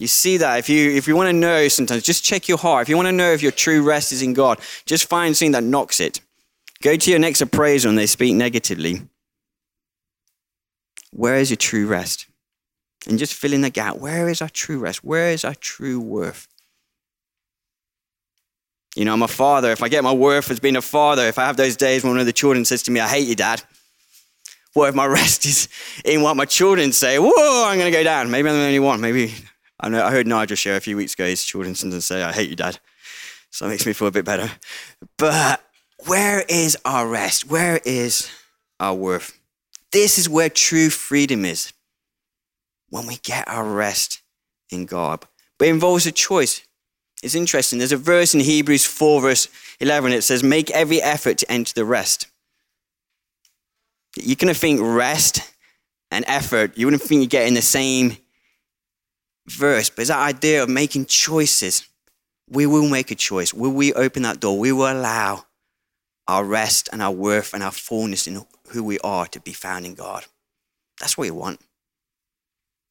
You 0.00 0.08
see 0.08 0.38
that 0.38 0.58
if 0.58 0.68
you 0.68 0.90
if 0.90 1.06
you 1.06 1.14
want 1.14 1.28
to 1.28 1.32
know, 1.32 1.68
sometimes 1.68 2.02
just 2.02 2.24
check 2.24 2.48
your 2.48 2.58
heart. 2.58 2.82
If 2.82 2.88
you 2.88 2.96
want 2.96 3.06
to 3.06 3.12
know 3.12 3.30
if 3.30 3.42
your 3.42 3.52
true 3.52 3.82
rest 3.82 4.10
is 4.12 4.22
in 4.22 4.32
God, 4.32 4.58
just 4.86 5.08
find 5.08 5.36
something 5.36 5.52
that 5.52 5.62
knocks 5.62 6.00
it. 6.00 6.20
Go 6.82 6.96
to 6.96 7.10
your 7.10 7.18
next 7.18 7.40
appraiser 7.40 7.88
and 7.88 7.98
they 7.98 8.06
speak 8.06 8.34
negatively. 8.34 9.02
Where 11.10 11.36
is 11.36 11.50
your 11.50 11.56
true 11.56 11.86
rest? 11.86 12.26
And 13.08 13.18
just 13.18 13.34
fill 13.34 13.52
in 13.52 13.62
the 13.62 13.70
gap. 13.70 13.96
Where 13.96 14.28
is 14.28 14.42
our 14.42 14.48
true 14.48 14.78
rest? 14.78 15.02
Where 15.02 15.30
is 15.30 15.44
our 15.44 15.54
true 15.54 16.00
worth? 16.00 16.46
You 18.94 19.04
know, 19.04 19.12
I'm 19.12 19.22
a 19.22 19.28
father. 19.28 19.70
If 19.70 19.82
I 19.82 19.88
get 19.88 20.02
my 20.02 20.12
worth 20.12 20.50
as 20.50 20.60
being 20.60 20.76
a 20.76 20.82
father, 20.82 21.22
if 21.26 21.38
I 21.38 21.46
have 21.46 21.56
those 21.56 21.76
days 21.76 22.02
when 22.02 22.12
one 22.12 22.20
of 22.20 22.26
the 22.26 22.32
children 22.32 22.64
says 22.64 22.82
to 22.84 22.90
me, 22.90 23.00
I 23.00 23.08
hate 23.08 23.28
you, 23.28 23.34
dad, 23.34 23.62
what 24.72 24.88
if 24.88 24.94
my 24.94 25.06
rest 25.18 25.44
is 25.46 25.68
in 26.04 26.22
what 26.22 26.36
my 26.36 26.44
children 26.44 26.92
say? 26.92 27.18
Whoa, 27.18 27.66
I'm 27.66 27.78
going 27.78 27.90
to 27.92 27.96
go 27.96 28.04
down. 28.04 28.30
Maybe 28.30 28.48
I'm 28.48 28.56
the 28.56 28.64
only 28.64 28.78
one. 28.78 29.00
Maybe, 29.00 29.34
I, 29.80 29.88
know, 29.88 30.04
I 30.04 30.10
heard 30.10 30.26
Nigel 30.26 30.56
share 30.56 30.76
a 30.76 30.80
few 30.80 30.96
weeks 30.96 31.14
ago, 31.14 31.26
his 31.26 31.44
children 31.44 31.74
sometimes 31.74 32.04
say, 32.04 32.22
I 32.22 32.32
hate 32.32 32.50
you, 32.50 32.56
dad. 32.56 32.78
So 33.50 33.64
that 33.64 33.70
makes 33.70 33.86
me 33.86 33.92
feel 33.92 34.08
a 34.08 34.12
bit 34.12 34.24
better. 34.24 34.50
But 35.16 35.62
where 36.06 36.44
is 36.48 36.76
our 36.84 37.08
rest? 37.08 37.50
Where 37.50 37.80
is 37.84 38.30
our 38.78 38.94
worth? 38.94 39.38
This 39.92 40.18
is 40.18 40.28
where 40.28 40.48
true 40.48 40.90
freedom 40.90 41.44
is 41.44 41.72
when 42.90 43.06
we 43.06 43.16
get 43.16 43.48
our 43.48 43.64
rest 43.64 44.20
in 44.70 44.86
God. 44.86 45.24
But 45.58 45.68
it 45.68 45.70
involves 45.72 46.06
a 46.06 46.12
choice. 46.12 46.62
It's 47.22 47.34
interesting. 47.34 47.78
There's 47.78 47.92
a 47.92 47.96
verse 47.96 48.34
in 48.34 48.40
Hebrews 48.40 48.84
4, 48.84 49.20
verse 49.20 49.48
11. 49.80 50.12
It 50.12 50.22
says, 50.22 50.42
Make 50.42 50.70
every 50.70 51.02
effort 51.02 51.38
to 51.38 51.50
enter 51.50 51.72
the 51.74 51.84
rest. 51.84 52.28
You're 54.16 54.36
going 54.36 54.52
to 54.52 54.58
think 54.58 54.80
rest 54.82 55.40
and 56.10 56.24
effort, 56.26 56.76
you 56.76 56.86
wouldn't 56.86 57.02
think 57.02 57.20
you 57.20 57.28
get 57.28 57.46
in 57.46 57.54
the 57.54 57.62
same 57.62 58.16
verse, 59.46 59.90
but 59.90 60.02
it's 60.02 60.10
that 60.10 60.18
idea 60.18 60.62
of 60.62 60.68
making 60.68 61.06
choices. 61.06 61.86
We 62.48 62.66
will 62.66 62.88
make 62.88 63.10
a 63.10 63.14
choice. 63.14 63.52
Will 63.52 63.72
we 63.72 63.92
open 63.92 64.22
that 64.22 64.40
door? 64.40 64.58
We 64.58 64.72
will 64.72 64.90
allow 64.90 65.44
our 66.28 66.44
rest 66.44 66.88
and 66.92 67.02
our 67.02 67.10
worth 67.10 67.54
and 67.54 67.62
our 67.62 67.72
fullness 67.72 68.26
in 68.26 68.44
who 68.68 68.84
we 68.84 68.98
are 69.00 69.26
to 69.26 69.40
be 69.40 69.52
found 69.52 69.86
in 69.86 69.94
God. 69.94 70.26
That's 71.00 71.16
what 71.16 71.24
we 71.24 71.30
want. 71.30 71.60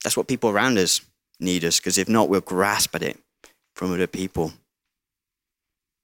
That's 0.03 0.17
what 0.17 0.27
people 0.27 0.49
around 0.49 0.77
us 0.77 1.01
need 1.39 1.63
us, 1.63 1.79
because 1.79 1.97
if 1.97 2.09
not, 2.09 2.29
we'll 2.29 2.41
grasp 2.41 2.95
at 2.95 3.03
it 3.03 3.17
from 3.75 3.93
other 3.93 4.07
people. 4.07 4.53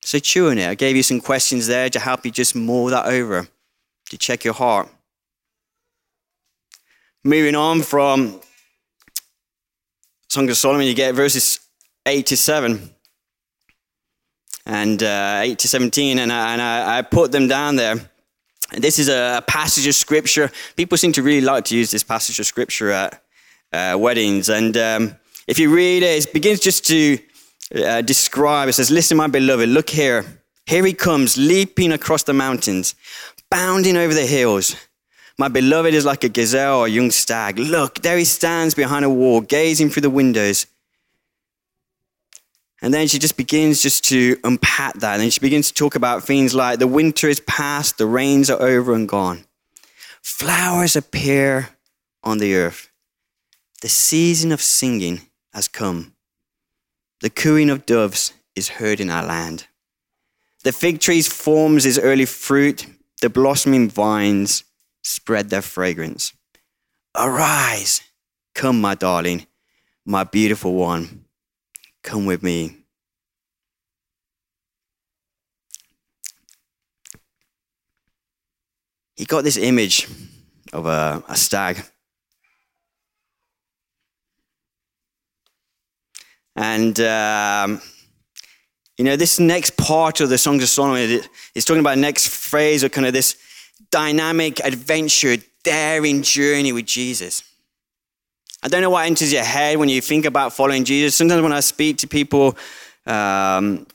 So 0.06 0.20
chew 0.20 0.50
on 0.50 0.58
it. 0.58 0.68
I 0.68 0.76
gave 0.76 0.96
you 0.96 1.04
some 1.04 1.22
questions 1.22 1.68
there 1.68 1.90
to 1.90 2.00
help 2.00 2.26
you 2.26 2.32
just 2.32 2.56
mull 2.56 2.88
that 2.88 3.08
over, 3.08 3.48
to 4.10 4.18
check 4.18 4.44
your 4.44 4.54
heart. 4.54 4.90
Moving 7.24 7.56
on 7.56 7.82
from 7.82 8.42
Song 10.30 10.50
of 10.50 10.58
Solomon, 10.58 10.86
you 10.86 10.94
get 10.94 11.16
verses 11.16 11.62
8 12.06 12.26
to 12.28 12.38
7 12.38 12.93
and 14.66 15.02
uh, 15.04 15.42
8 15.44 15.60
to 15.60 15.68
17, 15.68 16.20
and, 16.20 16.32
I, 16.32 16.54
and 16.54 16.62
I, 16.62 16.98
I 16.98 17.02
put 17.02 17.32
them 17.32 17.48
down 17.48 17.76
there. 17.76 17.96
This 18.72 18.98
is 18.98 19.10
a 19.10 19.44
passage 19.46 19.88
of 19.88 19.96
scripture. 19.96 20.52
People 20.76 20.98
seem 20.98 21.12
to 21.14 21.22
really 21.22 21.42
like 21.42 21.66
to 21.66 21.78
use 21.78 21.92
this 21.92 22.04
passage 22.04 22.40
of 22.40 22.46
scripture 22.46 22.92
at 22.92 23.22
uh, 23.72 23.98
weddings. 24.00 24.50
And 24.50 24.76
um, 24.78 25.16
if 25.48 25.60
you 25.60 25.74
read 25.74 26.04
it, 26.04 26.26
it 26.26 26.34
begins 26.34 26.60
just 26.60 26.86
to 26.88 27.20
uh, 27.76 28.02
describe 28.02 28.70
it 28.70 28.74
says, 28.74 28.92
Listen, 28.92 29.18
my 29.18 29.28
beloved, 29.28 29.70
look 29.70 29.90
here. 29.90 30.26
Here 30.66 30.86
he 30.86 30.94
comes, 30.94 31.38
leaping 31.38 31.92
across 31.92 32.24
the 32.24 32.34
mountains, 32.34 32.96
bounding 33.52 33.98
over 33.98 34.14
the 34.14 34.26
hills. 34.26 34.76
My 35.38 35.48
beloved 35.48 35.94
is 35.94 36.06
like 36.06 36.24
a 36.24 36.30
gazelle 36.30 36.80
or 36.80 36.86
a 36.86 36.90
young 36.90 37.12
stag. 37.12 37.58
Look, 37.60 37.96
there 38.02 38.18
he 38.18 38.26
stands 38.26 38.76
behind 38.76 39.04
a 39.04 39.10
wall, 39.10 39.42
gazing 39.42 39.90
through 39.90 40.04
the 40.04 40.10
windows. 40.10 40.68
And 42.84 42.94
then 42.94 43.08
she 43.08 43.18
just 43.18 43.38
begins 43.38 43.82
just 43.82 44.04
to 44.10 44.38
unpack 44.44 44.96
that. 44.96 45.22
And 45.22 45.32
she 45.32 45.40
begins 45.40 45.70
to 45.70 45.74
talk 45.74 45.96
about 45.96 46.24
things 46.24 46.54
like 46.54 46.80
the 46.80 46.88
winter 46.88 47.30
is 47.30 47.40
past, 47.40 47.98
the 47.98 48.06
rains 48.06 48.50
are 48.50 48.62
over 48.62 48.94
and 48.94 49.08
gone. 49.08 49.46
Flowers 50.22 50.98
appear 50.98 51.70
on 52.26 52.40
the 52.40 52.56
earth. 52.56 52.90
The 53.82 53.88
season 53.88 54.52
of 54.52 54.62
singing 54.62 55.22
has 55.54 55.70
come. 55.70 56.14
The 57.22 57.30
cooing 57.30 57.70
of 57.70 57.86
doves 57.86 58.34
is 58.54 58.68
heard 58.68 59.00
in 59.00 59.10
our 59.10 59.26
land. 59.26 59.68
The 60.66 60.74
fig 60.74 61.00
tree 61.00 61.22
forms 61.22 61.86
its 61.86 61.98
early 61.98 62.26
fruit. 62.26 62.86
The 63.22 63.30
blossoming 63.30 63.90
vines 63.90 64.66
spread 65.04 65.50
their 65.50 65.62
fragrance. 65.62 66.34
Arise, 67.16 68.02
come, 68.54 68.82
my 68.82 68.96
darling, 68.96 69.48
my 70.06 70.26
beautiful 70.26 70.74
one, 70.74 71.23
come 72.04 72.26
with 72.26 72.44
me. 72.44 72.78
He 79.16 79.26
got 79.26 79.44
this 79.44 79.58
image 79.58 80.08
of 80.74 80.86
a, 80.86 81.24
a 81.28 81.36
stag. 81.36 81.84
And, 86.56 87.00
um, 87.00 87.82
you 88.98 89.06
know, 89.06 89.16
this 89.16 89.40
next 89.40 89.76
part 89.78 90.20
of 90.22 90.30
the 90.30 90.38
Songs 90.38 90.62
of 90.62 90.70
Solomon 90.70 91.22
is 91.56 91.66
talking 91.66 91.80
about 91.80 91.98
next 91.98 92.28
phrase 92.28 92.84
of 92.84 92.92
kind 92.92 93.08
of 93.08 93.14
this 93.14 93.38
dynamic 93.92 94.60
adventure, 94.60 95.38
daring 95.64 96.22
journey 96.22 96.72
with 96.72 96.86
Jesus. 96.86 97.44
I 98.64 98.70
don't 98.70 98.82
know 98.82 98.90
what 98.90 99.06
enters 99.06 99.34
your 99.34 99.44
head 99.44 99.78
when 99.78 99.90
you 99.90 100.00
think 100.00 100.24
about 100.24 100.54
following 100.54 100.86
Jesus. 100.86 101.16
Sometimes 101.16 101.42
when 101.42 101.52
I 101.52 101.60
speak 101.60 101.98
to 101.98 102.08
people 102.08 102.58
um, 103.06 103.86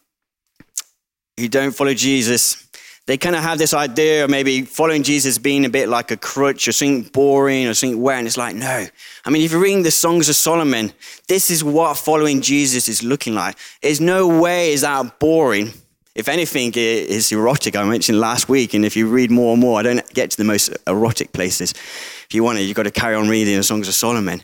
who 1.38 1.48
don't 1.48 1.70
follow 1.70 1.94
Jesus, 1.94 2.68
they 3.06 3.16
kind 3.16 3.34
of 3.34 3.42
have 3.42 3.56
this 3.56 3.72
idea 3.72 4.24
of 4.24 4.30
maybe 4.30 4.60
following 4.60 5.02
Jesus 5.02 5.38
being 5.38 5.64
a 5.64 5.70
bit 5.70 5.88
like 5.88 6.10
a 6.10 6.18
crutch 6.18 6.68
or 6.68 6.72
something 6.72 7.04
boring 7.04 7.66
or 7.66 7.72
something. 7.72 8.06
And 8.06 8.26
it's 8.26 8.36
like, 8.36 8.56
no. 8.56 8.86
I 9.24 9.30
mean, 9.30 9.40
if 9.40 9.52
you're 9.52 9.60
reading 9.62 9.84
the 9.84 9.90
Songs 9.90 10.28
of 10.28 10.36
Solomon, 10.36 10.92
this 11.28 11.50
is 11.50 11.64
what 11.64 11.96
following 11.96 12.42
Jesus 12.42 12.90
is 12.90 13.02
looking 13.02 13.34
like. 13.34 13.56
There's 13.80 14.02
no 14.02 14.28
way 14.38 14.74
is 14.74 14.82
that 14.82 15.18
boring 15.18 15.72
if 16.14 16.28
anything, 16.28 16.72
is 16.74 17.30
erotic. 17.30 17.76
I 17.76 17.84
mentioned 17.84 18.20
last 18.20 18.48
week, 18.48 18.74
and 18.74 18.84
if 18.84 18.96
you 18.96 19.08
read 19.08 19.30
more 19.30 19.52
and 19.52 19.60
more, 19.60 19.78
I 19.78 19.82
don't 19.82 20.14
get 20.14 20.30
to 20.32 20.36
the 20.36 20.44
most 20.44 20.76
erotic 20.86 21.32
places. 21.32 21.72
If 21.72 22.34
you 22.34 22.42
want 22.42 22.58
to, 22.58 22.64
you've 22.64 22.76
got 22.76 22.84
to 22.84 22.90
carry 22.90 23.14
on 23.14 23.28
reading 23.28 23.56
the 23.56 23.62
Songs 23.62 23.88
of 23.88 23.94
Solomon. 23.94 24.42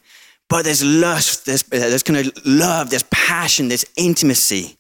But 0.49 0.65
there's 0.65 0.85
lust, 0.85 1.47
there's, 1.47 1.63
there's 1.65 2.03
kind 2.03 2.27
of 2.27 2.47
love, 2.47 2.91
there's 2.91 3.05
passion, 3.05 3.69
there's 3.69 3.85
intimacy. 3.97 4.77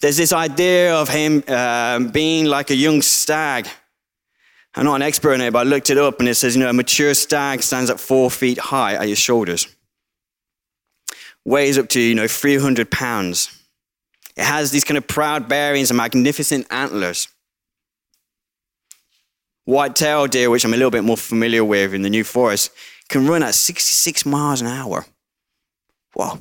There's 0.00 0.16
this 0.16 0.32
idea 0.32 0.94
of 0.94 1.08
him 1.08 1.44
um, 1.48 2.08
being 2.08 2.46
like 2.46 2.70
a 2.70 2.74
young 2.74 3.02
stag. 3.02 3.68
I'm 4.74 4.84
not 4.84 4.96
an 4.96 5.02
expert 5.02 5.34
in 5.34 5.40
it, 5.40 5.52
but 5.52 5.60
I 5.60 5.62
looked 5.62 5.90
it 5.90 5.98
up 5.98 6.18
and 6.18 6.28
it 6.28 6.34
says, 6.34 6.56
you 6.56 6.62
know, 6.62 6.68
a 6.68 6.72
mature 6.72 7.14
stag 7.14 7.62
stands 7.62 7.90
at 7.90 8.00
four 8.00 8.30
feet 8.30 8.58
high 8.58 8.94
at 8.94 9.06
your 9.06 9.16
shoulders, 9.16 9.68
weighs 11.44 11.78
up 11.78 11.88
to, 11.90 12.00
you 12.00 12.14
know, 12.14 12.26
300 12.26 12.90
pounds. 12.90 13.53
It 14.36 14.44
has 14.44 14.70
these 14.70 14.84
kind 14.84 14.98
of 14.98 15.06
proud 15.06 15.48
bearings 15.48 15.90
and 15.90 15.96
magnificent 15.96 16.66
antlers. 16.70 17.28
White-tailed 19.64 20.30
deer, 20.30 20.50
which 20.50 20.64
I'm 20.64 20.74
a 20.74 20.76
little 20.76 20.90
bit 20.90 21.04
more 21.04 21.16
familiar 21.16 21.64
with 21.64 21.94
in 21.94 22.02
the 22.02 22.10
New 22.10 22.24
Forest, 22.24 22.70
can 23.08 23.26
run 23.26 23.42
at 23.42 23.54
66 23.54 24.26
miles 24.26 24.60
an 24.60 24.66
hour. 24.66 25.06
Wow. 26.14 26.38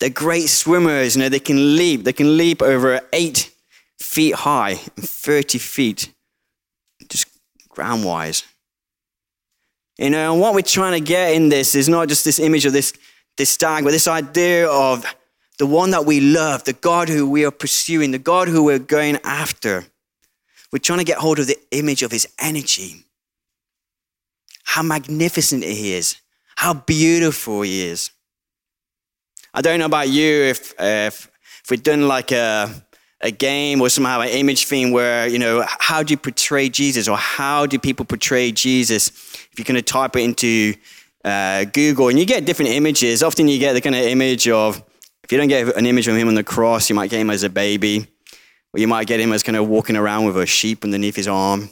They're 0.00 0.10
great 0.10 0.48
swimmers. 0.48 1.16
You 1.16 1.22
know, 1.22 1.28
they 1.28 1.40
can 1.40 1.76
leap. 1.76 2.04
They 2.04 2.12
can 2.12 2.36
leap 2.36 2.62
over 2.62 3.00
eight 3.12 3.50
feet 3.98 4.34
high 4.34 4.80
and 4.96 5.08
30 5.08 5.58
feet, 5.58 6.12
just 7.08 7.26
ground-wise. 7.68 8.44
You 9.98 10.10
know, 10.10 10.32
and 10.32 10.40
what 10.40 10.54
we're 10.54 10.62
trying 10.62 10.92
to 10.92 11.06
get 11.06 11.34
in 11.34 11.48
this 11.48 11.74
is 11.74 11.88
not 11.88 12.08
just 12.08 12.24
this 12.24 12.38
image 12.38 12.66
of 12.66 12.72
this, 12.72 12.92
this 13.36 13.50
stag, 13.50 13.84
but 13.84 13.90
this 13.90 14.08
idea 14.08 14.68
of 14.68 15.04
the 15.58 15.66
one 15.66 15.90
that 15.90 16.04
we 16.04 16.20
love, 16.20 16.64
the 16.64 16.72
God 16.72 17.08
who 17.08 17.28
we 17.28 17.44
are 17.44 17.50
pursuing, 17.50 18.10
the 18.10 18.18
God 18.18 18.48
who 18.48 18.64
we're 18.64 18.78
going 18.78 19.18
after. 19.24 19.84
We're 20.72 20.78
trying 20.78 20.98
to 20.98 21.04
get 21.04 21.18
hold 21.18 21.38
of 21.38 21.46
the 21.46 21.58
image 21.70 22.02
of 22.02 22.10
his 22.10 22.26
energy. 22.38 23.04
How 24.64 24.82
magnificent 24.82 25.62
he 25.62 25.94
is, 25.94 26.16
how 26.56 26.74
beautiful 26.74 27.62
he 27.62 27.86
is. 27.86 28.10
I 29.52 29.60
don't 29.60 29.78
know 29.78 29.86
about 29.86 30.08
you 30.08 30.42
if, 30.42 30.74
if, 30.80 31.30
if 31.62 31.70
we've 31.70 31.82
done 31.82 32.08
like 32.08 32.32
a, 32.32 32.68
a 33.20 33.30
game 33.30 33.80
or 33.80 33.88
somehow 33.88 34.20
an 34.22 34.30
image 34.30 34.66
thing 34.66 34.90
where, 34.90 35.28
you 35.28 35.38
know, 35.38 35.64
how 35.66 36.02
do 36.02 36.12
you 36.12 36.18
portray 36.18 36.68
Jesus 36.68 37.06
or 37.06 37.16
how 37.16 37.66
do 37.66 37.78
people 37.78 38.04
portray 38.04 38.50
Jesus? 38.50 39.08
If 39.08 39.52
you're 39.56 39.64
going 39.64 39.76
to 39.76 39.82
type 39.82 40.16
it 40.16 40.22
into 40.22 40.74
uh, 41.24 41.66
Google 41.66 42.08
and 42.08 42.18
you 42.18 42.26
get 42.26 42.44
different 42.44 42.72
images, 42.72 43.22
often 43.22 43.46
you 43.46 43.60
get 43.60 43.74
the 43.74 43.80
kind 43.80 43.94
of 43.94 44.02
image 44.02 44.48
of, 44.48 44.82
you 45.34 45.38
don't 45.38 45.48
get 45.48 45.76
an 45.76 45.84
image 45.84 46.06
of 46.06 46.16
him 46.16 46.28
on 46.28 46.36
the 46.36 46.44
cross, 46.44 46.88
you 46.88 46.94
might 46.94 47.10
get 47.10 47.18
him 47.18 47.28
as 47.28 47.42
a 47.42 47.50
baby, 47.50 48.06
or 48.72 48.78
you 48.78 48.86
might 48.86 49.08
get 49.08 49.18
him 49.18 49.32
as 49.32 49.42
kind 49.42 49.56
of 49.56 49.66
walking 49.66 49.96
around 49.96 50.26
with 50.26 50.36
a 50.36 50.46
sheep 50.46 50.84
underneath 50.84 51.16
his 51.16 51.26
arm, 51.26 51.70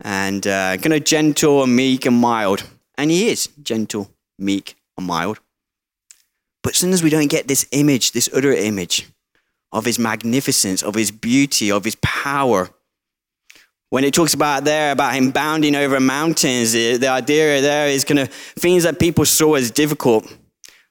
and 0.00 0.46
uh, 0.46 0.76
kind 0.76 0.92
of 0.92 1.02
gentle 1.02 1.64
and 1.64 1.74
meek 1.74 2.06
and 2.06 2.16
mild. 2.16 2.62
And 2.96 3.10
he 3.10 3.30
is 3.30 3.48
gentle, 3.64 4.12
meek, 4.38 4.76
and 4.96 5.08
mild. 5.08 5.40
But 6.62 6.76
sometimes 6.76 7.02
we 7.02 7.10
don't 7.10 7.28
get 7.28 7.48
this 7.48 7.66
image, 7.72 8.12
this 8.12 8.30
other 8.32 8.52
image 8.52 9.08
of 9.72 9.84
his 9.84 9.98
magnificence, 9.98 10.84
of 10.84 10.94
his 10.94 11.10
beauty, 11.10 11.72
of 11.72 11.82
his 11.82 11.96
power. 11.96 12.70
When 13.90 14.04
it 14.04 14.14
talks 14.14 14.34
about 14.34 14.62
there 14.62 14.92
about 14.92 15.14
him 15.14 15.32
bounding 15.32 15.74
over 15.74 15.98
mountains, 15.98 16.70
the, 16.70 16.96
the 16.96 17.08
idea 17.08 17.60
there 17.60 17.88
is 17.88 18.04
kind 18.04 18.20
of 18.20 18.28
things 18.28 18.84
that 18.84 19.00
people 19.00 19.24
saw 19.24 19.54
as 19.54 19.72
difficult 19.72 20.32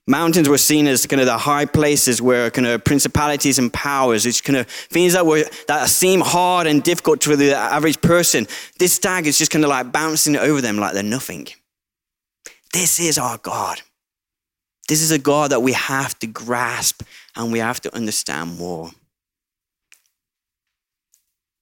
Mountains 0.07 0.49
were 0.49 0.57
seen 0.57 0.87
as 0.87 1.05
kind 1.05 1.19
of 1.19 1.27
the 1.27 1.37
high 1.37 1.65
places 1.65 2.21
where 2.21 2.49
kind 2.49 2.67
of 2.67 2.83
principalities 2.83 3.59
and 3.59 3.71
powers, 3.71 4.25
it's 4.25 4.41
kind 4.41 4.57
of 4.57 4.67
things 4.67 5.13
that 5.13 5.25
were 5.25 5.43
that 5.67 5.89
seem 5.89 6.21
hard 6.21 6.65
and 6.67 6.81
difficult 6.81 7.21
to 7.21 7.35
the 7.35 7.55
average 7.55 8.01
person. 8.01 8.47
This 8.79 8.93
stag 8.93 9.27
is 9.27 9.37
just 9.37 9.51
kind 9.51 9.63
of 9.63 9.69
like 9.69 9.91
bouncing 9.91 10.35
over 10.35 10.59
them 10.59 10.77
like 10.77 10.93
they're 10.93 11.03
nothing. 11.03 11.47
This 12.73 12.99
is 12.99 13.17
our 13.17 13.37
God. 13.37 13.81
This 14.87 15.01
is 15.01 15.11
a 15.11 15.19
God 15.19 15.51
that 15.51 15.61
we 15.61 15.73
have 15.73 16.17
to 16.19 16.27
grasp 16.27 17.03
and 17.35 17.51
we 17.51 17.59
have 17.59 17.79
to 17.81 17.95
understand 17.95 18.57
more. 18.57 18.89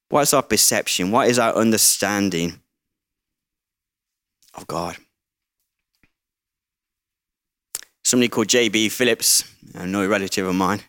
What 0.10 0.22
is 0.22 0.34
our 0.34 0.42
perception? 0.42 1.12
What 1.12 1.28
is 1.28 1.38
our 1.38 1.54
understanding 1.54 2.60
of 4.56 4.66
God? 4.66 4.98
Somebody 8.10 8.30
called 8.30 8.48
J.B. 8.48 8.90
Phillips, 8.90 9.44
a 9.76 9.86
no 9.86 10.06
relative 10.08 10.48
of 10.48 10.56
mine, 10.56 10.82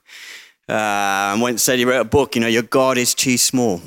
uh, 0.68 1.36
once 1.40 1.62
said 1.62 1.78
he 1.78 1.84
wrote 1.84 2.00
a 2.00 2.04
book, 2.04 2.34
you 2.34 2.40
know, 2.40 2.46
your 2.46 2.62
God 2.62 2.96
is 2.96 3.14
too 3.14 3.36
small. 3.36 3.80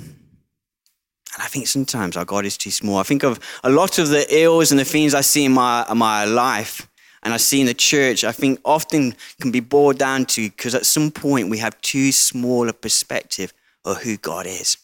And 1.34 1.42
I 1.42 1.48
think 1.48 1.68
sometimes 1.68 2.16
our 2.16 2.26
God 2.26 2.46
is 2.46 2.58
too 2.58 2.72
small. 2.72 2.98
I 2.98 3.04
think 3.04 3.24
of 3.24 3.40
a 3.64 3.70
lot 3.70 3.98
of 3.98 4.10
the 4.10 4.26
ills 4.30 4.72
and 4.72 4.80
the 4.80 4.86
things 4.86 5.14
I 5.16 5.22
see 5.22 5.46
in 5.46 5.54
my, 5.54 5.86
in 5.90 5.98
my 5.98 6.26
life 6.26 6.88
and 7.24 7.34
I 7.34 7.38
see 7.38 7.62
in 7.62 7.68
the 7.68 7.74
church, 7.74 8.24
I 8.24 8.32
think 8.34 8.60
often 8.66 9.16
can 9.42 9.50
be 9.50 9.62
boiled 9.62 9.98
down 9.98 10.26
to 10.26 10.50
because 10.50 10.76
at 10.76 10.86
some 10.86 11.10
point 11.10 11.50
we 11.50 11.58
have 11.58 11.80
too 11.82 12.12
small 12.12 12.70
a 12.70 12.74
perspective 12.74 13.54
of 13.86 14.04
who 14.04 14.18
God 14.18 14.46
is. 14.46 14.78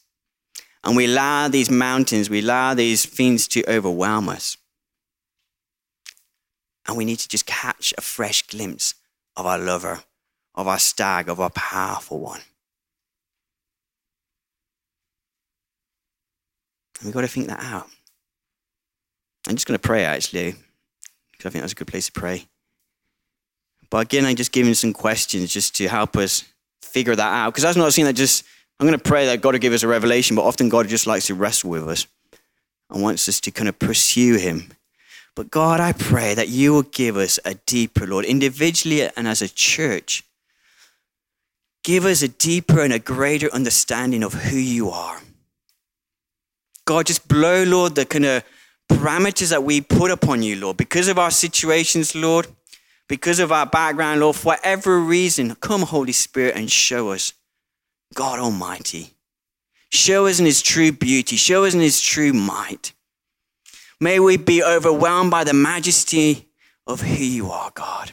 And 0.83 0.95
we 0.95 1.05
allow 1.05 1.49
these 1.49 1.69
mountains, 1.69 2.29
we 2.29 2.39
allow 2.39 2.73
these 2.73 3.05
things 3.05 3.47
to 3.49 3.69
overwhelm 3.69 4.29
us. 4.29 4.57
And 6.89 6.97
we 6.97 7.05
need 7.05 7.19
to 7.19 7.29
just 7.29 7.45
catch 7.45 7.93
a 7.99 8.01
fresh 8.01 8.41
glimpse 8.47 8.95
of 9.37 9.45
our 9.45 9.59
lover, 9.59 9.99
of 10.55 10.67
our 10.67 10.79
stag, 10.79 11.29
of 11.29 11.39
our 11.39 11.51
powerful 11.51 12.19
one. 12.19 12.41
And 16.97 17.05
we've 17.05 17.13
got 17.13 17.21
to 17.21 17.27
think 17.27 17.45
that 17.45 17.61
out. 17.61 17.87
I'm 19.47 19.53
just 19.53 19.67
going 19.67 19.77
to 19.77 19.87
pray 19.87 20.03
actually, 20.03 20.55
because 21.31 21.45
I 21.45 21.49
think 21.51 21.61
that's 21.61 21.73
a 21.73 21.75
good 21.75 21.85
place 21.85 22.07
to 22.07 22.11
pray. 22.11 22.47
But 23.91 23.99
again, 23.99 24.25
I'm 24.25 24.35
just 24.35 24.51
giving 24.51 24.73
some 24.73 24.91
questions 24.91 25.53
just 25.53 25.75
to 25.75 25.87
help 25.87 26.17
us 26.17 26.43
figure 26.81 27.15
that 27.15 27.31
out. 27.31 27.51
Because 27.51 27.61
that's 27.61 27.77
not 27.77 27.93
something 27.93 28.05
that 28.05 28.13
just, 28.13 28.43
I'm 28.79 28.87
going 28.87 28.97
to 28.97 29.03
pray 29.03 29.27
that 29.27 29.41
God 29.41 29.53
will 29.53 29.59
give 29.59 29.73
us 29.73 29.83
a 29.83 29.87
revelation, 29.87 30.35
but 30.35 30.41
often 30.41 30.69
God 30.69 30.87
just 30.87 31.05
likes 31.05 31.27
to 31.27 31.35
wrestle 31.35 31.69
with 31.69 31.87
us 31.87 32.07
and 32.89 33.03
wants 33.03 33.29
us 33.29 33.39
to 33.41 33.51
kind 33.51 33.69
of 33.69 33.77
pursue 33.77 34.37
Him 34.37 34.71
but 35.39 35.51
God, 35.51 35.79
I 35.79 35.93
pray 35.93 36.33
that 36.33 36.49
you 36.49 36.73
will 36.73 36.81
give 36.81 37.15
us 37.15 37.39
a 37.45 37.53
deeper, 37.53 38.05
Lord, 38.05 38.25
individually 38.25 39.09
and 39.15 39.25
as 39.25 39.41
a 39.41 39.47
church. 39.47 40.21
Give 41.81 42.03
us 42.03 42.21
a 42.21 42.27
deeper 42.27 42.81
and 42.81 42.91
a 42.91 42.99
greater 42.99 43.49
understanding 43.53 44.21
of 44.21 44.33
who 44.33 44.57
you 44.57 44.89
are. 44.89 45.21
God, 46.83 47.05
just 47.05 47.29
blow, 47.29 47.63
Lord, 47.63 47.95
the 47.95 48.05
kind 48.05 48.25
of 48.25 48.43
parameters 48.89 49.51
that 49.51 49.63
we 49.63 49.79
put 49.79 50.11
upon 50.11 50.43
you, 50.43 50.57
Lord, 50.57 50.75
because 50.75 51.07
of 51.07 51.17
our 51.17 51.31
situations, 51.31 52.15
Lord, 52.15 52.47
because 53.07 53.39
of 53.39 53.53
our 53.53 53.65
background, 53.65 54.19
Lord, 54.19 54.35
for 54.35 54.47
whatever 54.47 54.99
reason, 54.99 55.55
come, 55.55 55.83
Holy 55.83 56.11
Spirit, 56.11 56.57
and 56.57 56.69
show 56.69 57.11
us, 57.11 57.31
God 58.13 58.39
Almighty. 58.39 59.13
Show 59.89 60.27
us 60.27 60.41
in 60.41 60.45
His 60.45 60.61
true 60.61 60.91
beauty, 60.91 61.37
show 61.37 61.63
us 61.63 61.73
in 61.73 61.79
His 61.79 62.01
true 62.01 62.33
might. 62.33 62.91
May 63.99 64.19
we 64.19 64.37
be 64.37 64.63
overwhelmed 64.63 65.31
by 65.31 65.43
the 65.43 65.53
majesty 65.53 66.47
of 66.87 67.01
who 67.01 67.23
you 67.23 67.51
are, 67.51 67.71
God. 67.73 68.11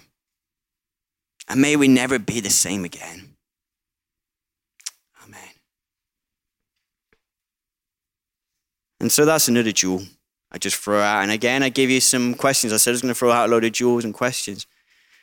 And 1.49 1.61
may 1.61 1.76
we 1.76 1.87
never 1.87 2.19
be 2.19 2.40
the 2.40 2.50
same 2.50 2.85
again. 2.85 3.37
Amen. 5.25 5.40
And 8.99 9.12
so 9.12 9.25
that's 9.25 9.47
another 9.47 9.73
jewel 9.73 10.02
I 10.50 10.59
just 10.59 10.76
throw 10.76 11.00
out. 11.00 11.23
And 11.23 11.31
again, 11.31 11.62
I 11.62 11.69
give 11.69 11.90
you 11.90 12.00
some 12.00 12.35
questions. 12.35 12.73
I 12.73 12.78
said 12.78 12.90
I 12.90 12.93
was 12.93 13.02
going 13.02 13.14
to 13.14 13.19
throw 13.19 13.31
out 13.31 13.49
a 13.49 13.52
load 13.52 13.64
of 13.64 13.73
jewels 13.73 14.05
and 14.05 14.12
questions. 14.12 14.66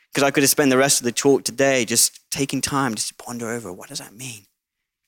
Because 0.08 0.26
I 0.26 0.30
could 0.30 0.42
have 0.42 0.50
spent 0.50 0.70
the 0.70 0.78
rest 0.78 1.00
of 1.00 1.04
the 1.04 1.12
talk 1.12 1.44
today 1.44 1.84
just 1.84 2.20
taking 2.30 2.60
time 2.60 2.94
just 2.94 3.08
to 3.08 3.14
ponder 3.14 3.50
over 3.50 3.72
what 3.72 3.88
does 3.88 3.98
that 3.98 4.14
mean? 4.14 4.46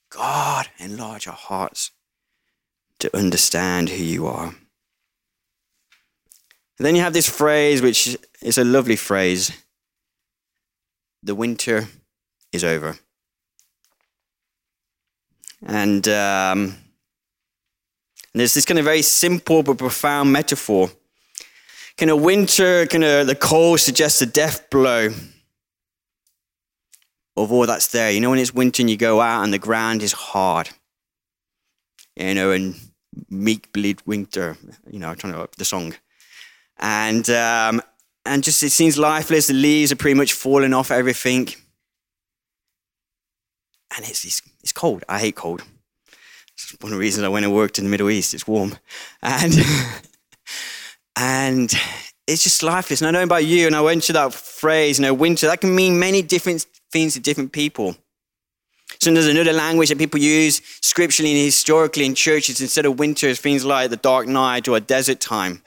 God, 0.09 0.67
enlarge 0.77 1.27
our 1.27 1.33
hearts 1.33 1.91
to 2.99 3.15
understand 3.15 3.89
who 3.89 4.03
you 4.03 4.27
are. 4.27 4.55
And 6.77 6.85
then 6.85 6.95
you 6.95 7.01
have 7.01 7.13
this 7.13 7.29
phrase, 7.29 7.81
which 7.81 8.17
is 8.41 8.57
a 8.57 8.63
lovely 8.63 8.95
phrase 8.95 9.51
the 11.23 11.35
winter 11.35 11.87
is 12.51 12.63
over. 12.63 12.97
And, 15.65 16.07
um, 16.07 16.77
and 18.33 18.39
there's 18.41 18.53
this 18.53 18.65
kind 18.65 18.79
of 18.79 18.85
very 18.85 19.01
simple 19.01 19.63
but 19.63 19.77
profound 19.77 20.31
metaphor. 20.31 20.91
Kind 21.97 22.11
of 22.11 22.21
winter, 22.21 22.85
kind 22.85 23.03
of 23.03 23.27
the 23.27 23.35
cold 23.35 23.79
suggests 23.79 24.21
a 24.21 24.27
death 24.27 24.69
blow 24.69 25.09
of 27.35 27.51
all 27.51 27.65
that's 27.65 27.87
there. 27.87 28.11
You 28.11 28.21
know, 28.21 28.29
when 28.29 28.39
it's 28.39 28.53
winter 28.53 28.83
and 28.83 28.89
you 28.89 28.97
go 28.97 29.19
out 29.19 29.43
and 29.43 29.51
the 29.51 29.59
ground 29.59 30.03
is 30.03 30.13
hard, 30.13 30.69
you 32.15 32.35
know, 32.35 32.51
and 32.51 32.75
bleak 33.29 33.69
midwinter, 33.75 34.57
you 34.89 34.99
know, 34.99 35.09
I'm 35.09 35.15
trying 35.15 35.33
to 35.33 35.41
up 35.41 35.55
the 35.55 35.65
song. 35.65 35.95
And, 36.79 37.29
um, 37.29 37.81
and 38.25 38.43
just 38.43 38.61
it 38.63 38.71
seems 38.71 38.97
lifeless. 38.97 39.47
The 39.47 39.53
leaves 39.53 39.91
are 39.91 39.95
pretty 39.95 40.17
much 40.17 40.33
falling 40.33 40.73
off 40.73 40.91
everything. 40.91 41.47
And 43.95 44.05
it's, 44.05 44.25
it's, 44.25 44.41
it's 44.61 44.71
cold. 44.71 45.03
I 45.07 45.19
hate 45.19 45.35
cold. 45.35 45.63
It's 46.53 46.75
one 46.81 46.91
of 46.91 46.97
the 46.97 46.99
reasons 46.99 47.23
I 47.23 47.29
went 47.29 47.45
and 47.45 47.53
worked 47.53 47.77
in 47.77 47.85
the 47.85 47.91
Middle 47.91 48.09
East. 48.09 48.33
It's 48.33 48.47
warm. 48.47 48.75
And, 49.21 49.53
and 51.15 51.73
it's 52.27 52.43
just 52.43 52.61
lifeless. 52.63 53.01
And 53.01 53.07
I 53.07 53.11
know 53.11 53.23
about 53.23 53.45
you, 53.45 53.67
and 53.67 53.75
I 53.75 53.81
went 53.81 54.03
to 54.03 54.13
that 54.13 54.33
phrase, 54.33 54.99
you 54.99 55.03
know, 55.03 55.13
winter, 55.13 55.47
that 55.47 55.61
can 55.61 55.73
mean 55.73 55.97
many 55.97 56.21
different 56.21 56.65
things 56.91 57.13
to 57.13 57.19
different 57.19 57.51
people. 57.51 57.95
So 58.99 59.13
there's 59.13 59.27
another 59.27 59.53
language 59.53 59.89
that 59.89 59.97
people 59.97 60.19
use 60.19 60.61
scripturally 60.81 61.31
and 61.31 61.43
historically 61.43 62.05
in 62.05 62.15
churches 62.15 62.61
instead 62.61 62.85
of 62.85 62.99
winter 62.99 63.27
as 63.27 63.39
things 63.39 63.63
like 63.63 63.89
the 63.89 63.97
dark 63.97 64.27
night 64.27 64.67
or 64.67 64.77
a 64.77 64.81
desert 64.81 65.19
time. 65.19 65.61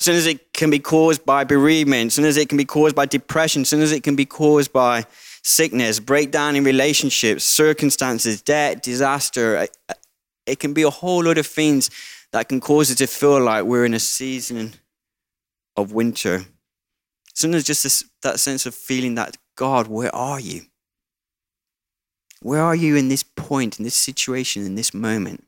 Sometimes 0.00 0.24
it 0.24 0.54
can 0.54 0.70
be 0.70 0.78
caused 0.78 1.26
by 1.26 1.44
bereavement. 1.44 2.12
Sometimes 2.12 2.38
it 2.38 2.48
can 2.48 2.56
be 2.56 2.64
caused 2.64 2.96
by 2.96 3.04
depression. 3.04 3.66
Sometimes 3.66 3.92
it 3.92 4.02
can 4.02 4.16
be 4.16 4.24
caused 4.24 4.72
by 4.72 5.04
sickness, 5.42 6.00
breakdown 6.00 6.56
in 6.56 6.64
relationships, 6.64 7.44
circumstances, 7.44 8.40
debt, 8.40 8.82
disaster. 8.82 9.58
Uh, 9.58 9.66
uh, 9.90 9.94
it 10.46 10.58
can 10.58 10.72
be 10.72 10.82
a 10.82 10.90
whole 10.90 11.24
lot 11.24 11.36
of 11.36 11.46
things 11.46 11.90
that 12.32 12.48
can 12.48 12.60
cause 12.60 12.90
us 12.90 12.96
to 12.96 13.06
feel 13.06 13.40
like 13.40 13.64
we're 13.64 13.84
in 13.84 13.92
a 13.92 13.98
season 13.98 14.72
of 15.76 15.92
winter. 15.92 16.46
Sometimes 17.34 17.64
just 17.64 17.82
this, 17.82 18.02
that 18.22 18.40
sense 18.40 18.64
of 18.64 18.74
feeling 18.74 19.16
that, 19.16 19.36
God, 19.54 19.86
where 19.86 20.14
are 20.14 20.40
you? 20.40 20.62
Where 22.40 22.62
are 22.62 22.74
you 22.74 22.96
in 22.96 23.08
this 23.08 23.22
point, 23.22 23.78
in 23.78 23.84
this 23.84 23.94
situation, 23.94 24.64
in 24.64 24.76
this 24.76 24.94
moment? 24.94 25.46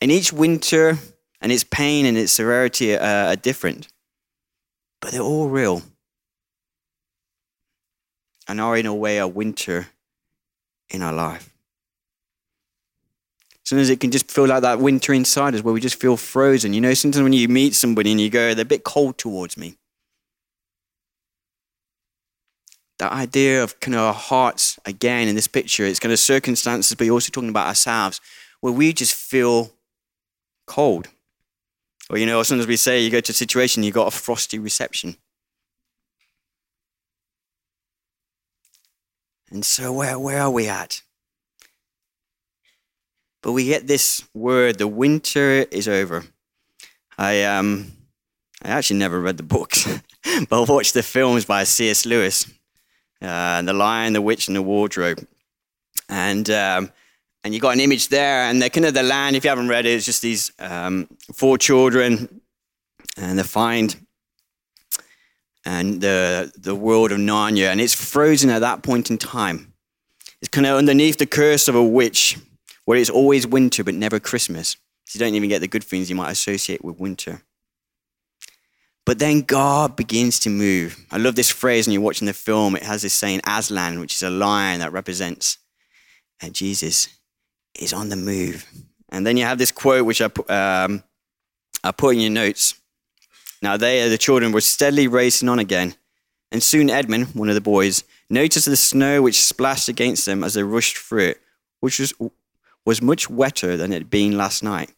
And 0.00 0.10
each 0.10 0.32
winter 0.32 0.98
and 1.42 1.52
its 1.52 1.64
pain 1.64 2.06
and 2.06 2.16
its 2.16 2.32
severity 2.32 2.96
are, 2.96 3.26
are 3.26 3.36
different, 3.36 3.88
but 5.00 5.10
they're 5.10 5.20
all 5.20 5.48
real 5.48 5.82
and 8.48 8.60
are, 8.60 8.76
in 8.76 8.86
a 8.86 8.94
way, 8.94 9.18
a 9.18 9.28
winter 9.28 9.88
in 10.88 11.02
our 11.02 11.12
life. 11.12 11.50
Sometimes 13.64 13.90
it 13.90 14.00
can 14.00 14.10
just 14.10 14.30
feel 14.30 14.46
like 14.46 14.62
that 14.62 14.80
winter 14.80 15.12
inside 15.12 15.54
us 15.54 15.62
where 15.62 15.74
we 15.74 15.80
just 15.80 16.00
feel 16.00 16.16
frozen. 16.16 16.74
You 16.74 16.80
know, 16.80 16.94
sometimes 16.94 17.22
when 17.22 17.32
you 17.32 17.48
meet 17.48 17.74
somebody 17.74 18.10
and 18.10 18.20
you 18.20 18.30
go, 18.30 18.54
they're 18.54 18.62
a 18.62 18.66
bit 18.66 18.84
cold 18.84 19.18
towards 19.18 19.56
me. 19.56 19.76
That 22.98 23.12
idea 23.12 23.62
of 23.62 23.80
kind 23.80 23.94
of 23.94 24.00
our 24.00 24.14
hearts, 24.14 24.78
again, 24.84 25.28
in 25.28 25.34
this 25.34 25.48
picture, 25.48 25.84
it's 25.84 25.98
kind 25.98 26.12
of 26.12 26.18
circumstances, 26.18 26.94
but 26.94 27.04
you're 27.04 27.14
also 27.14 27.30
talking 27.30 27.48
about 27.48 27.66
ourselves, 27.66 28.20
where 28.60 28.72
we 28.72 28.92
just 28.92 29.14
feel 29.14 29.72
cold. 30.66 31.08
Or, 32.12 32.18
you 32.18 32.26
know, 32.26 32.42
sometimes 32.42 32.66
we 32.66 32.76
say 32.76 33.00
you 33.00 33.08
go 33.08 33.20
to 33.20 33.32
a 33.32 33.34
situation, 33.34 33.82
you 33.82 33.90
got 33.90 34.06
a 34.06 34.10
frosty 34.10 34.58
reception. 34.58 35.16
And 39.50 39.64
so, 39.64 39.94
where, 39.94 40.18
where 40.18 40.42
are 40.42 40.50
we 40.50 40.68
at? 40.68 41.00
But 43.42 43.52
we 43.52 43.64
get 43.64 43.86
this 43.86 44.28
word, 44.34 44.76
the 44.76 44.86
winter 44.86 45.66
is 45.70 45.88
over. 45.88 46.24
I, 47.16 47.44
um, 47.44 47.92
I 48.62 48.68
actually 48.68 48.98
never 48.98 49.18
read 49.18 49.38
the 49.38 49.42
books, 49.42 49.86
but 50.50 50.62
I 50.62 50.70
watched 50.70 50.92
the 50.92 51.02
films 51.02 51.46
by 51.46 51.64
C.S. 51.64 52.04
Lewis, 52.04 52.46
uh, 53.22 53.62
The 53.62 53.72
Lion, 53.72 54.12
the 54.12 54.20
Witch, 54.20 54.48
and 54.48 54.56
the 54.56 54.62
Wardrobe. 54.62 55.26
And, 56.10 56.50
um, 56.50 56.92
and 57.44 57.52
you've 57.52 57.62
got 57.62 57.74
an 57.74 57.80
image 57.80 58.08
there, 58.08 58.44
and 58.44 58.60
they're 58.60 58.70
kind 58.70 58.86
of 58.86 58.94
the 58.94 59.02
land, 59.02 59.36
if 59.36 59.44
you 59.44 59.50
haven't 59.50 59.68
read 59.68 59.86
it, 59.86 59.90
it's 59.90 60.06
just 60.06 60.22
these 60.22 60.52
um, 60.58 61.08
four 61.34 61.58
children, 61.58 62.40
and 63.16 63.38
they 63.38 63.42
find 63.42 63.96
and 65.64 66.00
the, 66.00 66.52
the 66.56 66.74
world 66.74 67.12
of 67.12 67.18
Narnia, 67.18 67.70
and 67.70 67.80
it's 67.80 67.94
frozen 67.94 68.50
at 68.50 68.60
that 68.60 68.82
point 68.82 69.10
in 69.10 69.18
time. 69.18 69.72
It's 70.40 70.48
kind 70.48 70.66
of 70.66 70.76
underneath 70.76 71.18
the 71.18 71.26
curse 71.26 71.68
of 71.68 71.74
a 71.74 71.84
witch 71.84 72.36
where 72.84 72.98
it's 72.98 73.10
always 73.10 73.46
winter 73.46 73.84
but 73.84 73.94
never 73.94 74.18
Christmas. 74.18 74.76
So 75.06 75.18
you 75.18 75.24
don't 75.24 75.36
even 75.36 75.48
get 75.48 75.60
the 75.60 75.68
good 75.68 75.84
things 75.84 76.10
you 76.10 76.16
might 76.16 76.32
associate 76.32 76.84
with 76.84 76.98
winter. 76.98 77.42
But 79.04 79.18
then 79.18 79.42
God 79.42 79.94
begins 79.94 80.40
to 80.40 80.50
move. 80.50 81.06
I 81.10 81.18
love 81.18 81.34
this 81.34 81.50
phrase 81.50 81.86
when 81.86 81.92
you're 81.92 82.02
watching 82.02 82.26
the 82.26 82.32
film. 82.32 82.76
It 82.76 82.82
has 82.82 83.02
this 83.02 83.14
saying, 83.14 83.40
Aslan, 83.46 84.00
which 84.00 84.14
is 84.14 84.22
a 84.22 84.30
lion 84.30 84.80
that 84.80 84.92
represents 84.92 85.58
uh, 86.42 86.48
Jesus 86.48 87.08
is 87.78 87.92
on 87.92 88.08
the 88.08 88.16
move. 88.16 88.66
And 89.08 89.26
then 89.26 89.36
you 89.36 89.44
have 89.44 89.58
this 89.58 89.72
quote, 89.72 90.06
which 90.06 90.22
I 90.22 90.30
um, 90.48 91.02
I 91.84 91.92
put 91.92 92.14
in 92.14 92.20
your 92.20 92.30
notes. 92.30 92.74
Now 93.60 93.76
they, 93.76 94.08
the 94.08 94.18
children, 94.18 94.52
were 94.52 94.60
steadily 94.60 95.08
racing 95.08 95.48
on 95.48 95.58
again. 95.58 95.94
And 96.50 96.62
soon 96.62 96.90
Edmund, 96.90 97.28
one 97.34 97.48
of 97.48 97.54
the 97.54 97.60
boys, 97.60 98.04
noticed 98.28 98.66
the 98.66 98.76
snow 98.76 99.22
which 99.22 99.40
splashed 99.40 99.88
against 99.88 100.26
them 100.26 100.44
as 100.44 100.54
they 100.54 100.62
rushed 100.62 100.96
through 100.96 101.24
it, 101.30 101.40
which 101.80 101.98
was 101.98 102.14
was 102.84 103.00
much 103.00 103.30
wetter 103.30 103.76
than 103.76 103.92
it 103.92 103.96
had 103.96 104.10
been 104.10 104.36
last 104.36 104.62
night. 104.62 104.92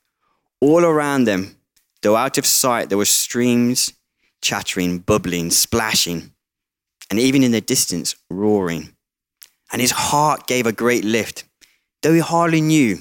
All 0.60 0.84
around 0.84 1.24
them, 1.24 1.56
though 2.02 2.16
out 2.16 2.38
of 2.38 2.46
sight, 2.46 2.88
there 2.88 2.98
were 2.98 3.04
streams 3.04 3.92
chattering, 4.40 4.98
bubbling, 4.98 5.50
splashing, 5.50 6.32
and 7.10 7.18
even 7.18 7.42
in 7.42 7.52
the 7.52 7.60
distance, 7.60 8.14
roaring. 8.30 8.94
And 9.72 9.80
his 9.80 9.90
heart 9.90 10.46
gave 10.46 10.66
a 10.66 10.72
great 10.72 11.04
lift, 11.04 11.44
though 12.05 12.12
he 12.12 12.21
hardly 12.21 12.61
knew 12.61 12.99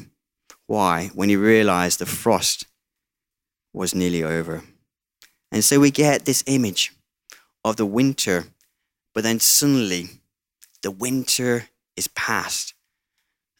why 0.65 1.11
when 1.13 1.27
he 1.27 1.35
realized 1.35 1.99
the 1.99 2.05
frost 2.05 2.65
was 3.73 3.93
nearly 3.93 4.23
over. 4.23 4.63
And 5.51 5.63
so 5.63 5.79
we 5.79 5.91
get 5.91 6.23
this 6.25 6.43
image 6.47 6.93
of 7.65 7.75
the 7.75 7.85
winter, 7.85 8.45
but 9.13 9.23
then 9.23 9.39
suddenly 9.39 10.07
the 10.81 10.91
winter 10.91 11.67
is 11.97 12.07
past 12.07 12.73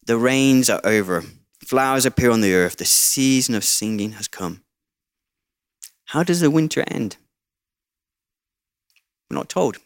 the 0.06 0.18
rains 0.18 0.70
are 0.70 0.82
over. 0.84 1.24
Flowers 1.66 2.06
appear 2.06 2.32
on 2.32 2.42
the 2.42 2.54
earth. 2.54 2.78
The 2.78 2.86
season 2.86 3.56
of 3.56 3.64
singing 3.64 4.14
has 4.14 4.28
come. 4.28 4.64
How 6.06 6.24
does 6.24 6.42
the 6.42 6.52
winter 6.52 6.84
end? 6.88 7.18
We're 9.30 9.36
not 9.36 9.50
told. 9.50 9.78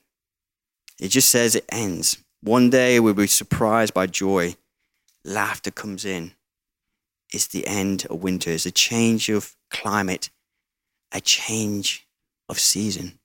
It 1.00 1.10
just 1.10 1.30
says 1.30 1.56
it 1.56 1.66
ends. 1.70 2.18
One 2.42 2.70
day 2.70 3.00
we'll 3.00 3.14
be 3.14 3.28
surprised 3.28 3.94
by 3.94 4.08
joy. 4.08 4.56
Laughter 5.24 5.72
comes 5.72 6.06
in. 6.06 6.34
It's 7.34 7.48
the 7.48 7.68
end 7.68 8.06
of 8.10 8.24
winter. 8.24 8.52
It's 8.52 8.66
a 8.66 8.72
change 8.72 9.30
of 9.30 9.56
climate, 9.70 10.30
a 11.12 11.20
change 11.20 12.08
of 12.48 12.60
season. 12.60 13.20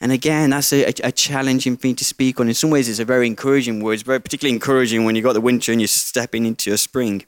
And 0.00 0.12
again, 0.12 0.50
that's 0.50 0.72
a, 0.72 0.84
a, 1.04 1.12
challenging 1.12 1.76
thing 1.76 1.94
to 1.96 2.04
speak 2.04 2.40
on. 2.40 2.48
In 2.48 2.54
some 2.54 2.70
ways, 2.70 2.88
it's 2.88 3.00
a 3.00 3.04
very 3.04 3.26
encouraging 3.26 3.82
word. 3.82 3.94
It's 3.94 4.02
very 4.02 4.20
particularly 4.20 4.54
encouraging 4.54 5.04
when 5.04 5.14
you've 5.14 5.24
got 5.24 5.34
the 5.34 5.42
winter 5.42 5.72
and 5.72 5.80
you're 5.80 5.88
stepping 5.88 6.46
into 6.46 6.72
a 6.72 6.78
spring. 6.78 7.26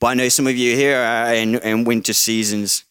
But 0.00 0.08
I 0.08 0.14
know 0.14 0.28
some 0.28 0.46
of 0.46 0.56
you 0.56 0.76
here 0.76 0.98
are 1.00 1.34
in, 1.34 1.56
in 1.56 1.82
winter 1.82 2.12
seasons. 2.12 2.84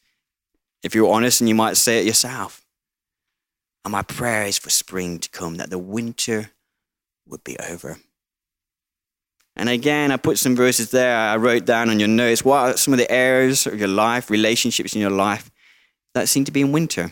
If 0.84 0.93
you're 0.93 1.12
honest, 1.12 1.39
and 1.39 1.47
you 1.47 1.55
might 1.55 1.77
say 1.77 1.99
it 1.99 2.05
yourself. 2.05 2.65
And 3.86 3.93
my 3.93 4.01
prayer 4.01 4.47
is 4.47 4.58
for 4.58 4.69
spring 4.69 5.19
to 5.19 5.29
come, 5.29 5.55
that 5.55 5.69
the 5.69 5.79
winter 5.79 6.51
would 7.27 7.43
be 7.43 7.57
over. 7.59 7.97
And 9.55 9.69
again, 9.69 10.11
I 10.11 10.17
put 10.17 10.38
some 10.38 10.55
verses 10.55 10.91
there 10.91 11.15
I 11.15 11.38
wrote 11.38 11.65
down 11.65 11.89
on 11.89 11.99
your 11.99 12.09
notes. 12.09 12.43
What 12.43 12.57
are 12.57 12.77
some 12.77 12.93
of 12.93 12.97
the 12.97 13.09
areas 13.09 13.65
of 13.65 13.79
your 13.79 13.88
life, 13.88 14.29
relationships 14.29 14.93
in 14.93 15.01
your 15.01 15.09
life 15.09 15.49
that 16.13 16.27
seem 16.27 16.43
to 16.45 16.51
be 16.51 16.61
in 16.61 16.71
winter? 16.71 17.11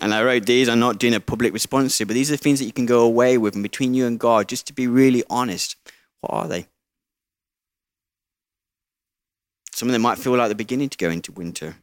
And 0.00 0.14
I 0.14 0.22
wrote 0.22 0.46
these, 0.46 0.68
I'm 0.68 0.78
not 0.78 0.98
doing 0.98 1.14
a 1.14 1.20
public 1.20 1.52
response 1.52 1.98
to, 1.98 2.06
but 2.06 2.14
these 2.14 2.30
are 2.30 2.34
the 2.34 2.42
things 2.42 2.60
that 2.60 2.66
you 2.66 2.72
can 2.72 2.86
go 2.86 3.00
away 3.00 3.36
with 3.36 3.54
and 3.54 3.62
between 3.62 3.94
you 3.94 4.06
and 4.06 4.18
God, 4.20 4.48
just 4.48 4.66
to 4.68 4.72
be 4.72 4.86
really 4.86 5.24
honest. 5.28 5.76
What 6.20 6.34
are 6.34 6.48
they? 6.48 6.68
Some 9.72 9.88
of 9.88 9.92
them 9.92 10.02
might 10.02 10.18
feel 10.18 10.36
like 10.36 10.48
the 10.48 10.54
beginning 10.54 10.88
to 10.90 10.98
go 10.98 11.10
into 11.10 11.32
winter. 11.32 11.76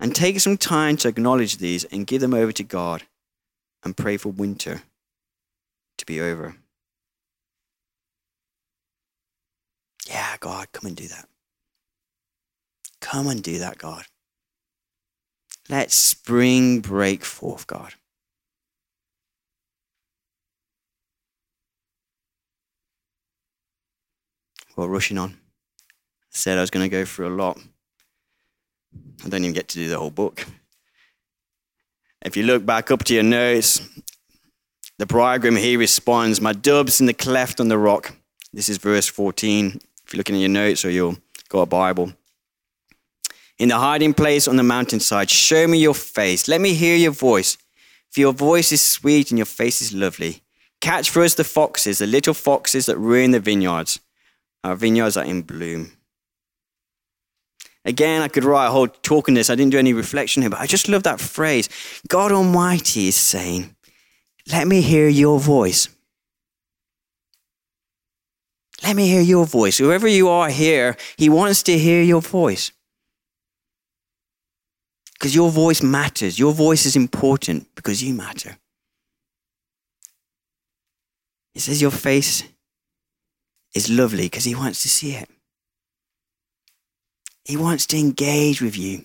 And 0.00 0.14
take 0.14 0.40
some 0.40 0.56
time 0.56 0.96
to 0.98 1.08
acknowledge 1.08 1.58
these 1.58 1.84
and 1.84 2.06
give 2.06 2.22
them 2.22 2.32
over 2.32 2.52
to 2.52 2.64
God 2.64 3.02
and 3.84 3.96
pray 3.96 4.16
for 4.16 4.30
winter 4.30 4.82
to 5.98 6.06
be 6.06 6.20
over. 6.20 6.56
Yeah, 10.08 10.36
God, 10.40 10.72
come 10.72 10.88
and 10.88 10.96
do 10.96 11.06
that. 11.08 11.28
Come 13.00 13.28
and 13.28 13.42
do 13.42 13.58
that, 13.58 13.76
God. 13.76 14.04
Let 15.68 15.92
spring 15.92 16.80
break 16.80 17.24
forth, 17.24 17.66
God. 17.66 17.94
Well, 24.76 24.88
rushing 24.88 25.18
on. 25.18 25.30
I 25.30 25.34
said 26.30 26.58
I 26.58 26.62
was 26.62 26.70
going 26.70 26.88
to 26.88 26.96
go 26.96 27.04
through 27.04 27.28
a 27.28 27.36
lot. 27.36 27.58
I 29.24 29.28
don't 29.28 29.42
even 29.42 29.54
get 29.54 29.68
to 29.68 29.76
do 29.76 29.88
the 29.88 29.98
whole 29.98 30.10
book. 30.10 30.46
If 32.22 32.36
you 32.36 32.42
look 32.42 32.66
back 32.66 32.90
up 32.90 33.04
to 33.04 33.14
your 33.14 33.22
notes, 33.22 33.80
the 34.98 35.06
bridegroom 35.06 35.56
he 35.56 35.76
responds, 35.76 36.40
My 36.40 36.52
dove's 36.52 37.00
in 37.00 37.06
the 37.06 37.14
cleft 37.14 37.60
on 37.60 37.68
the 37.68 37.78
rock. 37.78 38.14
This 38.52 38.68
is 38.68 38.78
verse 38.78 39.06
14. 39.06 39.80
If 40.04 40.12
you're 40.12 40.18
looking 40.18 40.36
at 40.36 40.40
your 40.40 40.48
notes 40.50 40.84
or 40.84 40.90
you've 40.90 41.20
got 41.48 41.62
a 41.62 41.66
Bible. 41.66 42.12
In 43.58 43.68
the 43.68 43.78
hiding 43.78 44.14
place 44.14 44.48
on 44.48 44.56
the 44.56 44.62
mountainside, 44.62 45.30
show 45.30 45.66
me 45.66 45.78
your 45.78 45.94
face. 45.94 46.48
Let 46.48 46.60
me 46.60 46.74
hear 46.74 46.96
your 46.96 47.12
voice. 47.12 47.58
For 48.10 48.20
your 48.20 48.32
voice 48.32 48.72
is 48.72 48.82
sweet 48.82 49.30
and 49.30 49.38
your 49.38 49.46
face 49.46 49.80
is 49.80 49.92
lovely. 49.92 50.42
Catch 50.80 51.10
for 51.10 51.22
us 51.22 51.34
the 51.34 51.44
foxes, 51.44 51.98
the 51.98 52.06
little 52.06 52.34
foxes 52.34 52.86
that 52.86 52.98
ruin 52.98 53.30
the 53.30 53.40
vineyards. 53.40 54.00
Our 54.64 54.74
vineyards 54.74 55.16
are 55.16 55.24
in 55.24 55.42
bloom. 55.42 55.92
Again, 57.84 58.20
I 58.20 58.28
could 58.28 58.44
write 58.44 58.66
a 58.66 58.70
whole 58.70 58.88
talk 58.88 59.28
on 59.28 59.34
this. 59.34 59.48
I 59.48 59.54
didn't 59.54 59.72
do 59.72 59.78
any 59.78 59.92
reflection 59.92 60.42
here, 60.42 60.50
but 60.50 60.60
I 60.60 60.66
just 60.66 60.88
love 60.88 61.02
that 61.04 61.20
phrase. 61.20 61.68
God 62.08 62.30
Almighty 62.30 63.08
is 63.08 63.16
saying, 63.16 63.74
Let 64.52 64.66
me 64.66 64.82
hear 64.82 65.08
your 65.08 65.38
voice. 65.38 65.88
Let 68.82 68.96
me 68.96 69.08
hear 69.08 69.20
your 69.20 69.46
voice. 69.46 69.78
Whoever 69.78 70.08
you 70.08 70.28
are 70.28 70.50
here, 70.50 70.96
He 71.16 71.28
wants 71.28 71.62
to 71.64 71.78
hear 71.78 72.02
your 72.02 72.20
voice. 72.20 72.72
Because 75.14 75.34
your 75.34 75.50
voice 75.50 75.82
matters. 75.82 76.38
Your 76.38 76.52
voice 76.52 76.86
is 76.86 76.96
important 76.96 77.74
because 77.74 78.02
you 78.02 78.14
matter. 78.14 78.56
He 81.52 81.60
says 81.60 81.82
your 81.82 81.90
face 81.90 82.42
is 83.74 83.90
lovely 83.90 84.24
because 84.24 84.44
He 84.44 84.54
wants 84.54 84.82
to 84.82 84.88
see 84.88 85.12
it. 85.12 85.28
He 87.50 87.56
wants 87.56 87.84
to 87.86 87.98
engage 87.98 88.62
with 88.62 88.78
you. 88.78 89.04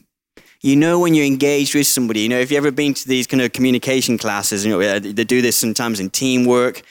You 0.61 0.75
know 0.75 0.99
when 0.99 1.15
you're 1.15 1.25
engaged 1.25 1.73
with 1.73 1.87
somebody, 1.87 2.19
you 2.19 2.29
know, 2.29 2.37
if 2.37 2.51
you've 2.51 2.59
ever 2.59 2.69
been 2.69 2.93
to 2.93 3.07
these 3.07 3.25
kind 3.25 3.41
of 3.41 3.51
communication 3.53 4.19
classes, 4.19 4.63
you 4.63 4.69
know, 4.69 4.99
they 4.99 5.23
do 5.23 5.41
this 5.41 5.55
sometimes 5.57 5.99
in 5.99 6.11
teamwork. 6.11 6.83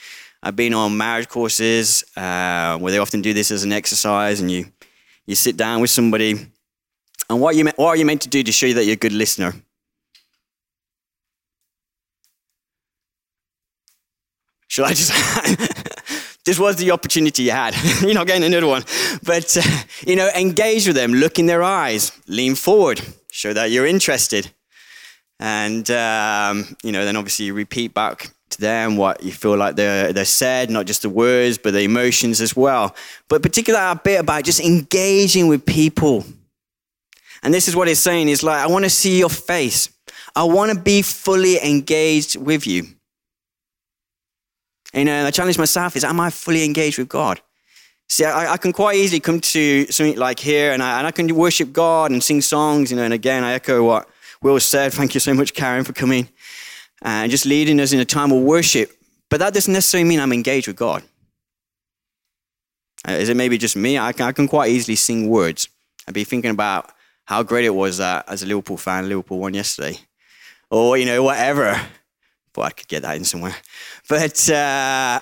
I've 0.43 0.57
been 0.57 0.73
on 0.73 0.97
marriage 0.97 1.29
courses 1.29 2.03
uh, 2.17 2.77
where 2.79 2.91
they 2.91 2.97
often 2.97 3.21
do 3.21 3.33
this 3.33 3.51
as 3.51 3.63
an 3.63 3.71
exercise 3.71 4.41
and 4.41 4.51
you, 4.51 4.65
you 5.27 5.35
sit 5.35 5.55
down 5.55 5.79
with 5.79 5.89
somebody. 5.91 6.45
And 7.29 7.39
what, 7.39 7.55
you, 7.55 7.63
what 7.77 7.87
are 7.87 7.95
you 7.95 8.05
meant 8.05 8.23
to 8.23 8.29
do 8.29 8.43
to 8.43 8.51
show 8.51 8.65
you 8.65 8.73
that 8.73 8.83
you're 8.83 8.95
a 8.95 8.97
good 8.97 9.13
listener? 9.13 9.53
Should 14.67 14.83
I 14.83 14.89
just. 14.89 15.81
this 16.45 16.59
was 16.59 16.75
the 16.75 16.91
opportunity 16.91 17.43
you 17.43 17.51
had. 17.51 17.75
You're 18.01 18.13
not 18.13 18.27
getting 18.27 18.43
another 18.43 18.67
one. 18.67 18.83
But, 19.23 19.57
uh, 19.57 19.61
you 20.05 20.15
know, 20.15 20.29
engage 20.35 20.87
with 20.87 20.95
them, 20.95 21.13
look 21.13 21.39
in 21.39 21.47
their 21.47 21.63
eyes, 21.63 22.11
lean 22.27 22.55
forward, 22.55 23.01
show 23.31 23.51
that 23.53 23.71
you're 23.71 23.85
interested. 23.85 24.51
And, 25.39 25.89
um, 25.91 26.77
you 26.83 26.91
know, 26.91 27.03
then 27.03 27.15
obviously 27.15 27.47
you 27.47 27.53
repeat 27.53 27.93
back 27.93 28.31
to 28.51 28.61
them 28.61 28.95
what 28.95 29.23
you 29.23 29.31
feel 29.31 29.57
like 29.57 29.75
they're, 29.75 30.13
they're 30.13 30.23
said, 30.23 30.69
not 30.69 30.85
just 30.85 31.01
the 31.01 31.09
words, 31.09 31.57
but 31.57 31.73
the 31.73 31.81
emotions 31.81 32.39
as 32.41 32.55
well. 32.55 32.95
But 33.27 33.41
particularly 33.41 33.91
a 33.91 33.99
bit 34.01 34.19
about 34.19 34.43
just 34.43 34.59
engaging 34.59 35.47
with 35.47 35.65
people. 35.65 36.23
And 37.43 37.53
this 37.53 37.67
is 37.67 37.75
what 37.75 37.87
it's 37.87 37.99
saying 37.99 38.29
is 38.29 38.43
like, 38.43 38.59
I 38.59 38.67
want 38.67 38.85
to 38.85 38.89
see 38.89 39.19
your 39.19 39.29
face. 39.29 39.89
I 40.35 40.43
want 40.43 40.71
to 40.71 40.79
be 40.79 41.01
fully 41.01 41.63
engaged 41.63 42.37
with 42.37 42.67
you. 42.67 42.87
You 44.95 45.03
know, 45.03 45.25
I 45.25 45.31
challenge 45.31 45.57
myself 45.57 45.95
is, 45.97 46.05
am 46.05 46.19
I 46.21 46.29
fully 46.29 46.63
engaged 46.63 46.97
with 46.97 47.09
God? 47.09 47.41
See, 48.07 48.23
I, 48.23 48.53
I, 48.53 48.57
can 48.57 48.71
quite 48.71 48.95
easily 48.95 49.19
come 49.19 49.41
to 49.41 49.85
something 49.87 50.15
like 50.17 50.39
here 50.39 50.71
and 50.71 50.81
I, 50.81 50.99
and 50.99 51.07
I 51.07 51.11
can 51.11 51.33
worship 51.35 51.73
God 51.73 52.11
and 52.11 52.23
sing 52.23 52.39
songs, 52.39 52.91
you 52.91 52.97
know, 52.97 53.03
and 53.03 53.13
again, 53.13 53.43
I 53.43 53.53
echo 53.53 53.83
what 53.83 54.07
Will 54.41 54.59
said. 54.59 54.93
Thank 54.93 55.15
you 55.15 55.19
so 55.19 55.33
much, 55.33 55.53
Karen, 55.53 55.83
for 55.83 55.91
coming 55.91 56.29
and 57.01 57.31
just 57.31 57.45
leading 57.45 57.79
us 57.79 57.93
in 57.93 57.99
a 57.99 58.05
time 58.05 58.31
of 58.31 58.43
worship. 58.43 58.91
But 59.29 59.39
that 59.39 59.53
doesn't 59.53 59.73
necessarily 59.73 60.07
mean 60.07 60.19
I'm 60.19 60.31
engaged 60.31 60.67
with 60.67 60.77
God. 60.77 61.03
Uh, 63.07 63.13
is 63.13 63.27
it 63.27 63.35
maybe 63.35 63.57
just 63.57 63.75
me? 63.75 63.97
I 63.97 64.13
can, 64.13 64.27
I 64.27 64.31
can 64.31 64.47
quite 64.47 64.71
easily 64.71 64.95
sing 64.95 65.27
words. 65.27 65.67
I'd 66.07 66.13
be 66.13 66.23
thinking 66.23 66.51
about 66.51 66.91
how 67.25 67.43
great 67.43 67.65
it 67.65 67.71
was 67.71 67.97
that 67.97 68.25
as 68.29 68.43
a 68.43 68.45
Liverpool 68.45 68.77
fan, 68.77 69.09
Liverpool 69.09 69.39
won 69.39 69.55
yesterday. 69.55 69.99
Or, 70.69 70.95
you 70.95 71.05
know, 71.05 71.23
whatever. 71.23 71.79
But 72.55 72.61
I 72.61 72.69
could 72.71 72.87
get 72.87 73.01
that 73.03 73.17
in 73.17 73.23
somewhere. 73.23 73.55
But, 74.07 74.49
uh, 74.49 75.19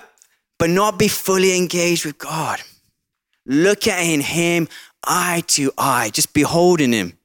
but 0.59 0.69
not 0.69 0.99
be 0.99 1.07
fully 1.07 1.57
engaged 1.57 2.05
with 2.05 2.17
God. 2.17 2.61
Look 3.45 3.87
at 3.87 3.99
him 4.03 4.67
eye 5.03 5.43
to 5.47 5.71
eye, 5.77 6.11
just 6.13 6.33
beholding 6.33 6.93
him. 6.93 7.17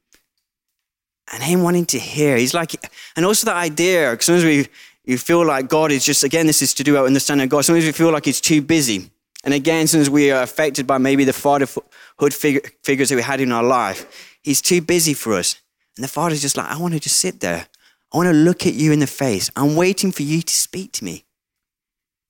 And 1.33 1.43
him 1.43 1.63
wanting 1.63 1.85
to 1.87 1.99
hear. 1.99 2.39
He's 2.39 2.55
like, 2.55 2.75
and 3.15 3.27
also 3.27 3.45
the 3.45 3.55
idea, 3.55 4.17
sometimes 4.21 4.45
we 4.45 4.67
you 5.09 5.17
feel 5.17 5.45
like 5.47 5.71
God 5.71 5.91
is 5.91 6.05
just, 6.05 6.23
again, 6.23 6.47
this 6.47 6.61
is 6.61 6.75
to 6.75 6.85
do 6.85 6.93
with 6.93 7.07
understanding 7.07 7.45
of 7.45 7.51
God. 7.51 7.65
Sometimes 7.65 7.87
we 7.87 7.93
feel 7.93 8.13
like 8.13 8.27
he's 8.27 8.43
too 8.43 8.61
busy. 8.61 9.11
And 9.43 9.55
again, 9.55 9.87
since 9.87 10.11
we 10.11 10.31
are 10.31 10.43
affected 10.43 10.87
by 10.87 10.99
maybe 10.99 11.25
the 11.25 11.33
fatherhood 11.33 12.35
figure, 12.35 12.61
figures 12.83 13.09
that 13.09 13.17
we 13.17 13.23
had 13.23 13.41
in 13.41 13.51
our 13.51 13.63
life, 13.63 14.37
he's 14.43 14.61
too 14.61 14.83
busy 14.83 15.15
for 15.15 15.33
us. 15.33 15.63
And 15.97 16.05
the 16.05 16.09
father's 16.09 16.43
just 16.43 16.59
like, 16.59 16.67
I 16.67 16.77
want 16.77 16.93
to 16.93 17.01
just 17.01 17.17
sit 17.17 17.41
there. 17.41 17.69
I 18.13 18.17
want 18.17 18.29
to 18.29 18.33
look 18.33 18.67
at 18.67 18.75
you 18.75 18.93
in 18.93 19.01
the 19.01 19.07
face. 19.07 19.51
I'm 19.55 19.77
waiting 19.77 20.13
for 20.13 20.23
you 20.23 20.41
to 20.41 20.55
speak 20.55 20.93
to 20.93 21.05
me. 21.05 21.25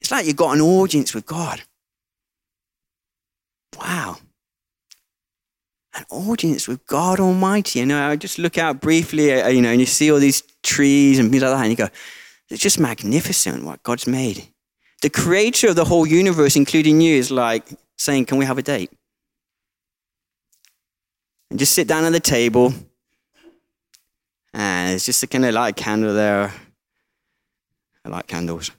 It's 0.01 0.11
like 0.11 0.27
you've 0.27 0.37
got 0.37 0.55
an 0.55 0.61
audience 0.61 1.15
with 1.15 1.27
God. 1.27 1.63
Wow. 3.79 4.17
An 5.95 6.05
audience 6.11 6.67
with 6.67 6.87
God 6.87 7.21
Almighty. 7.21 7.81
You 7.81 7.87
know, 7.87 8.09
I 8.09 8.17
just 8.17 8.39
look 8.39 8.59
out 8.59 8.81
briefly, 8.81 9.41
uh, 9.41 9.49
you 9.49 9.63
know, 9.63 9.71
and 9.71 9.81
you 9.81 9.87
see 9.87 10.11
all 10.11 10.19
these 10.19 10.43
trees 10.63 11.19
and 11.19 11.31
things 11.31 11.43
like 11.43 11.53
that, 11.53 11.63
and 11.63 11.71
you 11.71 11.77
go, 11.77 11.89
it's 12.49 12.63
just 12.63 12.81
magnificent 12.81 13.65
what 13.65 13.83
God's 13.83 14.07
made. 14.07 14.49
The 15.03 15.11
creator 15.11 15.69
of 15.69 15.77
the 15.77 15.85
whole 15.85 16.07
universe, 16.07 16.57
including 16.57 17.01
you, 17.01 17.17
is 17.17 17.31
like 17.31 17.69
saying, 17.97 18.27
Can 18.27 18.39
we 18.39 18.45
have 18.45 18.59
a 18.59 18.63
date? 18.63 18.91
And 21.51 21.59
just 21.59 21.73
sit 21.73 21.89
down 21.89 22.05
at 22.05 22.13
the 22.13 22.21
table, 22.21 22.73
and 24.59 24.93
it's 24.93 25.07
just 25.07 25.23
a 25.23 25.29
kind 25.29 25.45
of 25.45 25.55
light 25.55 25.77
candle 25.77 26.13
there. 26.13 26.53
I 28.05 28.09
like 28.09 28.27
candles. 28.27 28.73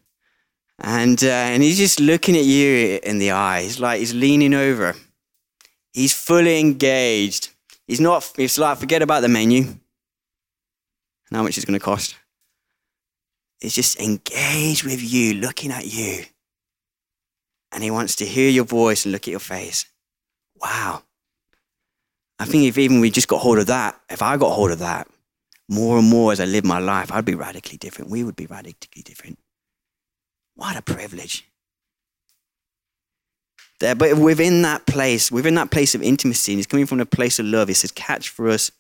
And, 0.78 1.24
uh, 1.24 1.28
and 1.28 1.64
he's 1.64 1.78
just 1.78 2.02
looking 2.02 2.36
at 2.36 2.44
you 2.44 3.00
in 3.02 3.18
the 3.18 3.32
eyes, 3.32 3.80
like 3.80 4.00
he's 4.00 4.14
leaning 4.14 4.54
over. 4.54 4.94
He's 5.94 6.14
fully 6.14 6.60
engaged. 6.60 7.52
He's 7.88 8.02
not, 8.02 8.30
it's 8.38 8.58
like, 8.58 8.78
forget 8.78 9.02
about 9.02 9.22
the 9.22 9.30
menu 9.30 9.62
and 9.62 9.80
how 11.32 11.44
much 11.44 11.58
it's 11.58 11.66
going 11.66 11.80
to 11.80 11.84
cost. 11.84 12.16
He's 13.62 13.76
just 13.76 14.02
engaged 14.02 14.84
with 14.84 15.02
you, 15.02 15.36
looking 15.36 15.72
at 15.72 15.86
you. 15.86 16.26
And 17.72 17.84
he 17.84 17.92
wants 17.92 18.18
to 18.18 18.26
hear 18.26 18.50
your 18.50 18.66
voice 18.66 19.06
and 19.06 19.14
look 19.14 19.24
at 19.24 19.32
your 19.32 19.40
face. 19.40 19.86
Wow. 20.62 21.04
I 22.38 22.46
think 22.46 22.66
if 22.66 22.78
even 22.78 23.00
we 23.00 23.12
just 23.12 23.30
got 23.30 23.40
hold 23.40 23.60
of 23.60 23.68
that, 23.68 24.00
if 24.10 24.22
I 24.22 24.36
got 24.36 24.52
hold 24.52 24.72
of 24.72 24.80
that, 24.80 25.08
more 25.70 26.00
and 26.00 26.10
more 26.10 26.32
as 26.32 26.40
I 26.40 26.46
live 26.46 26.66
my 26.66 26.80
life, 26.80 27.12
I'd 27.12 27.26
be 27.26 27.36
radically 27.36 27.78
different. 27.78 28.10
We 28.10 28.24
would 28.24 28.36
be 28.36 28.48
radically 28.48 29.04
different. 29.04 29.38
What 30.56 30.76
a 30.76 30.82
privilege. 30.82 31.50
there. 33.80 33.96
But 33.96 34.18
within 34.18 34.62
that 34.64 34.86
place, 34.86 35.32
within 35.32 35.56
that 35.56 35.72
place 35.72 35.96
of 35.96 36.02
intimacy, 36.02 36.54
and 36.54 36.60
it's 36.60 36.68
coming 36.68 36.86
from 36.86 37.00
a 37.00 37.06
place 37.06 37.40
of 37.40 37.46
love, 37.46 37.70
it 37.70 37.76
says, 37.76 37.92
catch 37.92 38.30
for 38.30 38.50
us, 38.50 38.72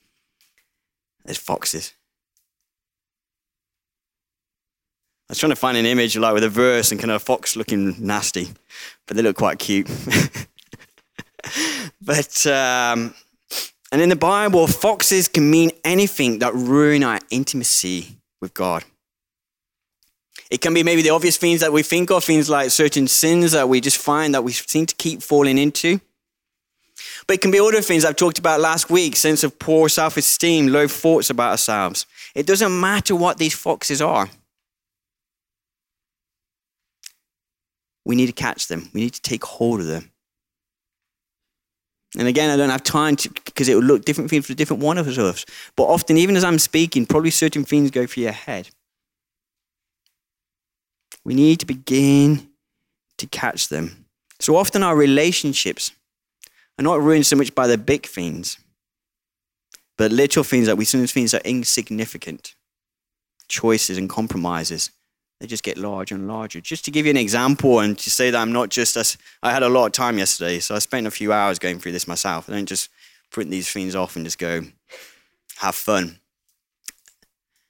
there's 1.24 1.38
foxes. 1.38 1.94
I 5.30 5.34
was 5.34 5.40
trying 5.40 5.52
to 5.52 5.56
find 5.56 5.78
an 5.78 5.86
image 5.86 6.18
like 6.18 6.34
with 6.34 6.44
a 6.44 6.50
verse 6.50 6.92
and 6.92 7.00
kind 7.00 7.12
of 7.12 7.22
a 7.22 7.24
fox 7.24 7.56
looking 7.56 7.96
nasty, 8.00 8.50
but 9.06 9.16
they 9.16 9.22
look 9.22 9.38
quite 9.38 9.60
cute. 9.60 9.88
but 12.02 12.48
um, 12.48 13.14
and 13.92 14.02
in 14.02 14.10
the 14.10 14.16
Bible, 14.16 14.68
foxes 14.68 15.28
can 15.28 15.50
mean 15.50 15.72
anything 15.84 16.40
that 16.40 16.54
ruin 16.54 17.04
our 17.04 17.20
intimacy 17.32 18.18
with 18.40 18.54
God. 18.54 18.84
It 20.52 20.62
can 20.62 20.74
be 20.74 20.84
maybe 20.84 21.02
the 21.02 21.10
obvious 21.12 21.38
things 21.38 21.62
that 21.62 21.72
we 21.72 21.84
think 21.84 22.10
of, 22.12 22.24
things 22.24 22.50
like 22.50 22.72
certain 22.72 23.08
sins 23.08 23.52
that 23.52 23.70
we 23.70 23.82
just 23.82 23.98
find 23.98 24.34
that 24.34 24.44
we 24.44 24.52
seem 24.52 24.86
to 24.86 24.96
keep 24.96 25.22
falling 25.22 25.58
into. 25.58 26.02
But 27.28 27.36
it 27.36 27.42
can 27.42 27.52
be 27.52 27.60
other 27.60 27.82
things 27.82 28.04
I've 28.04 28.16
talked 28.16 28.40
about 28.40 28.60
last 28.60 28.90
week 28.90 29.16
sense 29.16 29.44
of 29.44 29.58
poor 29.60 29.90
self 29.90 30.18
esteem, 30.18 30.68
low 30.68 30.88
thoughts 30.88 31.30
about 31.30 31.52
ourselves. 31.52 32.06
It 32.36 32.46
doesn't 32.46 32.80
matter 32.80 33.16
what 33.16 33.38
these 33.38 33.56
foxes 33.56 34.02
are. 34.02 34.30
We 38.06 38.16
need 38.16 38.28
to 38.28 38.34
catch 38.34 38.68
them, 38.68 38.90
we 38.94 39.02
need 39.02 39.14
to 39.14 39.22
take 39.22 39.44
hold 39.44 39.82
of 39.82 39.86
them. 39.88 40.12
And 42.18 42.28
again, 42.28 42.50
I 42.50 42.58
don't 42.58 42.70
have 42.70 42.84
time 42.84 43.16
to, 43.18 43.30
because 43.30 43.70
it 43.70 43.76
will 43.76 43.84
look 43.84 44.04
different 44.04 44.30
things 44.30 44.48
for 44.48 44.54
different 44.56 44.82
one 44.82 44.98
of 44.98 45.08
us. 45.08 45.46
But 45.76 45.84
often, 45.84 46.18
even 46.18 46.36
as 46.36 46.44
I'm 46.44 46.58
speaking, 46.58 47.06
probably 47.06 47.30
certain 47.30 47.64
things 47.64 47.92
go 47.92 48.08
through 48.08 48.24
your 48.24 48.32
head. 48.32 48.70
We 51.24 51.36
need 51.36 51.60
to 51.60 51.66
begin 51.66 52.50
to 53.18 53.28
catch 53.28 53.68
them. 53.68 54.06
So 54.40 54.56
often, 54.56 54.82
our 54.82 54.96
relationships 54.96 55.92
are 56.80 56.84
not 56.84 57.02
ruined 57.02 57.28
so 57.28 57.36
much 57.36 57.54
by 57.54 57.68
the 57.68 57.78
big 57.78 58.08
things, 58.08 58.58
but 59.98 60.12
little 60.12 60.44
things 60.44 60.66
that 60.66 60.78
we 60.78 60.86
sometimes 60.86 61.12
think 61.12 61.34
are 61.34 61.42
insignificant 61.46 62.56
choices 63.48 63.98
and 63.98 64.10
compromises 64.10 64.92
they 65.40 65.48
just 65.48 65.64
get 65.64 65.78
larger 65.78 66.16
and 66.16 66.28
larger. 66.28 66.60
Just 66.60 66.86
to 66.86 66.92
give 66.92 67.06
you 67.06 67.12
an 67.12 67.18
example 67.18 67.80
and 67.80 67.98
to 67.98 68.10
say 68.10 68.30
that 68.30 68.38
I'm 68.38 68.52
not 68.52 68.70
just, 68.70 69.18
I 69.42 69.52
had 69.52 69.64
a 69.64 69.70
lot 69.70 69.86
of 69.86 69.92
time 69.94 70.18
yesterday, 70.18 70.60
so 70.60 70.76
I 70.76 70.80
spent 70.80 71.08
a 71.08 71.12
few 71.12 71.32
hours 71.32 71.60
going 71.60 71.80
through 71.80 71.94
this 71.94 72.08
myself. 72.08 72.50
I 72.50 72.54
don't 72.54 72.66
just 72.66 72.90
print 73.32 73.50
these 73.50 73.72
things 73.72 73.96
off 73.96 74.16
and 74.16 74.26
just 74.26 74.38
go 74.38 74.62
have 75.58 75.76
fun. 75.76 76.20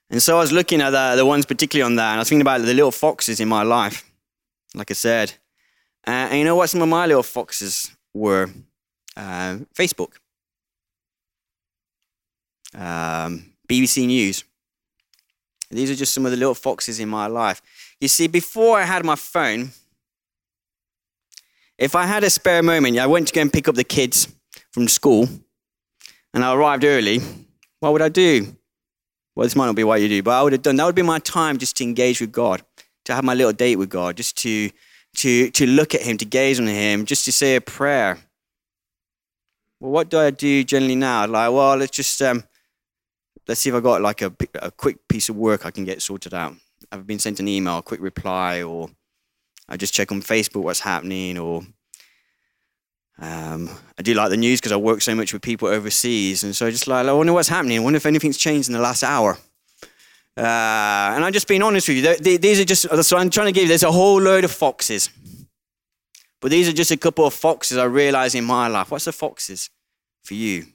And 0.10 0.22
so 0.22 0.38
I 0.38 0.40
was 0.40 0.52
looking 0.52 0.82
at 0.82 0.90
the, 0.90 1.16
the 1.16 1.26
ones 1.26 1.46
particularly 1.46 1.86
on 1.86 1.96
that, 1.98 2.12
and 2.12 2.16
I 2.16 2.20
was 2.20 2.30
thinking 2.30 2.42
about 2.42 2.62
the 2.62 2.74
little 2.74 2.92
foxes 2.92 3.40
in 3.40 3.48
my 3.48 3.62
life, 3.62 4.10
like 4.74 4.90
I 4.90 4.96
said. 4.96 5.34
Uh, 6.08 6.30
and 6.32 6.40
you 6.40 6.46
know 6.46 6.56
what 6.56 6.70
some 6.70 6.82
of 6.82 6.90
my 6.90 7.06
little 7.06 7.24
foxes 7.24 7.92
were? 8.14 8.50
Uh, 9.16 9.58
Facebook, 9.76 10.14
um, 12.74 13.54
BBC 13.68 14.08
News. 14.08 14.46
These 15.72 15.92
are 15.92 15.96
just 15.96 16.14
some 16.14 16.26
of 16.26 16.32
the 16.32 16.38
little 16.38 16.56
foxes 16.56 17.00
in 17.00 17.10
my 17.10 17.28
life. 17.28 17.62
You 18.02 18.08
see, 18.08 18.28
before 18.28 18.80
I 18.80 18.86
had 18.86 19.06
my 19.06 19.16
phone, 19.16 19.70
if 21.78 21.96
I 21.96 22.06
had 22.06 22.24
a 22.24 22.30
spare 22.30 22.64
moment, 22.64 22.98
I 22.98 23.06
went 23.06 23.28
to 23.28 23.34
go 23.34 23.42
and 23.42 23.54
pick 23.54 23.68
up 23.68 23.76
the 23.76 23.84
kids 23.84 24.28
from 24.72 24.88
school, 24.88 25.30
and 26.34 26.44
I 26.44 26.54
arrived 26.54 26.84
early, 26.84 27.22
what 27.80 27.94
would 27.94 28.02
I 28.02 28.10
do? 28.10 28.56
Well, 29.36 29.46
this 29.46 29.56
might 29.56 29.68
not 29.68 29.76
be 29.76 29.84
what 29.84 30.02
you 30.02 30.10
do, 30.10 30.24
but 30.24 30.32
I 30.32 30.44
would 30.44 30.54
have 30.54 30.62
done 30.64 30.76
that 30.78 30.86
would 30.86 30.96
be 30.96 31.02
my 31.02 31.20
time 31.20 31.58
just 31.58 31.78
to 31.78 31.84
engage 31.84 32.20
with 32.20 32.32
God, 32.32 32.62
to 33.06 33.14
have 33.14 33.24
my 33.24 33.34
little 33.34 33.54
date 33.54 33.78
with 33.78 33.90
God, 33.90 34.18
just 34.18 34.38
to 34.40 34.72
to 35.18 35.50
to 35.52 35.66
look 35.66 35.96
at 35.96 36.02
him, 36.02 36.18
to 36.18 36.26
gaze 36.26 36.60
on 36.60 36.68
him, 36.68 37.06
just 37.06 37.26
to 37.26 37.32
say 37.32 37.56
a 37.56 37.62
prayer. 37.62 38.18
Well, 39.80 39.92
what 39.92 40.10
do 40.10 40.20
I 40.20 40.32
do 40.32 40.64
generally 40.64 40.96
now? 40.96 41.26
Like, 41.26 41.54
well, 41.54 41.78
let's 41.78 41.96
just 41.96 42.22
um, 42.22 42.44
let's 43.50 43.62
see 43.62 43.70
if 43.70 43.76
I 43.76 43.80
got 43.80 44.02
like 44.02 44.22
a, 44.22 44.32
a 44.62 44.70
quick 44.70 45.08
piece 45.08 45.28
of 45.28 45.36
work 45.36 45.66
I 45.66 45.72
can 45.72 45.84
get 45.84 46.04
sorted 46.04 46.36
out. 46.36 46.54
I've 46.92 47.08
been 47.08 47.18
sent 47.18 47.40
an 47.40 47.48
email, 47.48 47.80
a 47.80 47.82
quick 47.82 48.00
reply, 48.00 48.62
or 48.62 48.90
I 49.68 49.76
just 49.76 49.94
check 49.94 50.12
on 50.12 50.22
Facebook 50.22 50.62
what's 50.62 50.80
happening, 50.80 51.38
or 51.40 51.64
um, 53.18 53.70
I 53.98 54.04
do 54.04 54.14
like 54.14 54.30
the 54.30 54.38
news 54.38 54.62
because 54.62 54.72
I 54.72 54.78
work 54.78 55.02
so 55.02 55.16
much 55.16 55.34
with 55.34 55.42
people 55.42 55.68
overseas, 55.68 56.44
and 56.44 56.56
so 56.56 56.68
I 56.68 56.70
just 56.70 56.88
like 56.88 57.08
I 57.08 57.12
wonder 57.12 57.34
what's 57.34 57.50
happening. 57.50 57.80
I 57.80 57.84
wonder 57.84 57.98
if 57.98 58.06
anything's 58.06 58.38
changed 58.38 58.70
in 58.70 58.74
the 58.74 58.80
last 58.80 59.04
hour. 59.04 59.38
Uh, 60.38 61.16
and 61.16 61.26
I'm 61.26 61.34
just 61.34 61.48
being 61.48 61.64
honest 61.64 61.90
with 61.90 61.98
you. 61.98 62.38
These 62.38 62.62
are 62.62 62.66
just 62.66 63.04
so 63.04 63.18
I'm 63.18 63.32
trying 63.32 63.48
to 63.48 63.52
give. 63.52 63.64
You, 63.64 63.70
there's 63.70 63.84
a 63.84 63.92
whole 63.92 64.22
load 64.22 64.44
of 64.44 64.52
foxes, 64.52 65.10
but 66.40 66.52
these 66.52 66.70
are 66.70 66.74
just 66.74 66.92
a 66.92 66.98
couple 66.98 67.26
of 67.26 67.34
foxes 67.34 67.78
I 67.78 67.86
realize 67.86 68.36
in 68.36 68.46
my 68.46 68.68
life. 68.68 68.92
What's 68.92 69.06
the 69.06 69.12
foxes 69.12 69.72
for 70.24 70.36
you? 70.36 70.68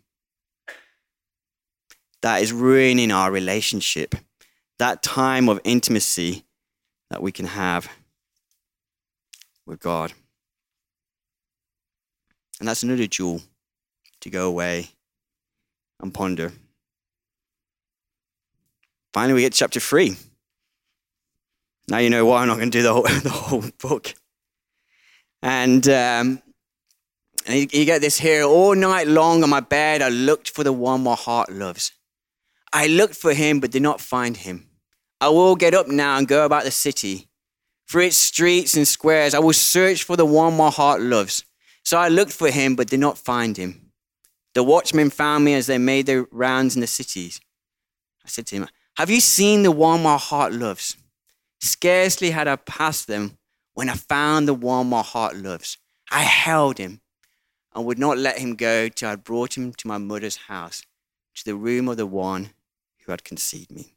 That 2.24 2.40
is 2.40 2.54
ruining 2.54 3.10
our 3.10 3.30
relationship, 3.30 4.14
that 4.78 5.02
time 5.02 5.46
of 5.46 5.60
intimacy 5.62 6.42
that 7.10 7.20
we 7.22 7.30
can 7.30 7.44
have 7.44 7.86
with 9.66 9.78
God. 9.78 10.14
And 12.58 12.66
that's 12.66 12.82
another 12.82 13.06
jewel 13.06 13.42
to 14.22 14.30
go 14.30 14.48
away 14.48 14.88
and 16.00 16.14
ponder. 16.14 16.54
Finally, 19.12 19.34
we 19.34 19.40
get 19.42 19.52
chapter 19.52 19.78
3. 19.78 20.16
Now 21.88 21.98
you 21.98 22.08
know 22.08 22.24
why 22.24 22.40
I'm 22.40 22.48
not 22.48 22.56
going 22.56 22.70
to 22.70 22.78
do 22.78 22.82
the 22.82 22.94
whole, 22.94 23.02
the 23.22 23.28
whole 23.28 23.64
book. 23.82 24.14
And, 25.42 25.86
um, 25.88 26.40
and 27.46 27.54
you, 27.54 27.66
you 27.70 27.84
get 27.84 28.00
this 28.00 28.18
here 28.18 28.44
all 28.44 28.74
night 28.74 29.08
long 29.08 29.42
on 29.42 29.50
my 29.50 29.60
bed, 29.60 30.00
I 30.00 30.08
looked 30.08 30.48
for 30.48 30.64
the 30.64 30.72
one 30.72 31.02
my 31.02 31.16
heart 31.16 31.52
loves. 31.52 31.92
I 32.76 32.88
looked 32.88 33.14
for 33.14 33.32
him, 33.32 33.60
but 33.60 33.70
did 33.70 33.82
not 33.82 34.00
find 34.00 34.36
him. 34.36 34.66
I 35.20 35.28
will 35.28 35.54
get 35.54 35.74
up 35.74 35.86
now 35.86 36.18
and 36.18 36.26
go 36.26 36.44
about 36.44 36.64
the 36.64 36.72
city. 36.72 37.28
Through 37.88 38.06
its 38.06 38.16
streets 38.16 38.74
and 38.76 38.86
squares, 38.86 39.32
I 39.32 39.38
will 39.38 39.52
search 39.52 40.02
for 40.02 40.16
the 40.16 40.26
one 40.26 40.56
my 40.56 40.70
heart 40.70 41.00
loves. 41.00 41.44
So 41.84 41.96
I 41.98 42.08
looked 42.08 42.32
for 42.32 42.50
him, 42.50 42.74
but 42.74 42.88
did 42.88 42.98
not 42.98 43.16
find 43.16 43.56
him. 43.56 43.92
The 44.54 44.64
watchmen 44.64 45.10
found 45.10 45.44
me 45.44 45.54
as 45.54 45.68
they 45.68 45.78
made 45.78 46.06
their 46.06 46.26
rounds 46.32 46.74
in 46.74 46.80
the 46.80 46.88
cities. 46.88 47.40
I 48.24 48.28
said 48.28 48.48
to 48.48 48.56
him, 48.56 48.68
Have 48.96 49.08
you 49.08 49.20
seen 49.20 49.62
the 49.62 49.70
one 49.70 50.02
my 50.02 50.16
heart 50.16 50.52
loves? 50.52 50.96
Scarcely 51.60 52.32
had 52.32 52.48
I 52.48 52.56
passed 52.56 53.06
them 53.06 53.38
when 53.74 53.88
I 53.88 53.94
found 53.94 54.48
the 54.48 54.54
one 54.54 54.88
my 54.88 55.02
heart 55.02 55.36
loves. 55.36 55.78
I 56.10 56.22
held 56.22 56.78
him 56.78 57.02
and 57.72 57.84
would 57.84 58.00
not 58.00 58.18
let 58.18 58.38
him 58.38 58.56
go 58.56 58.88
till 58.88 59.10
I 59.10 59.14
brought 59.14 59.56
him 59.56 59.72
to 59.74 59.86
my 59.86 59.98
mother's 59.98 60.36
house, 60.48 60.82
to 61.36 61.44
the 61.44 61.54
room 61.54 61.88
of 61.88 61.98
the 61.98 62.06
one 62.06 62.50
who 63.04 63.12
had 63.12 63.24
conceived 63.24 63.70
me. 63.70 63.94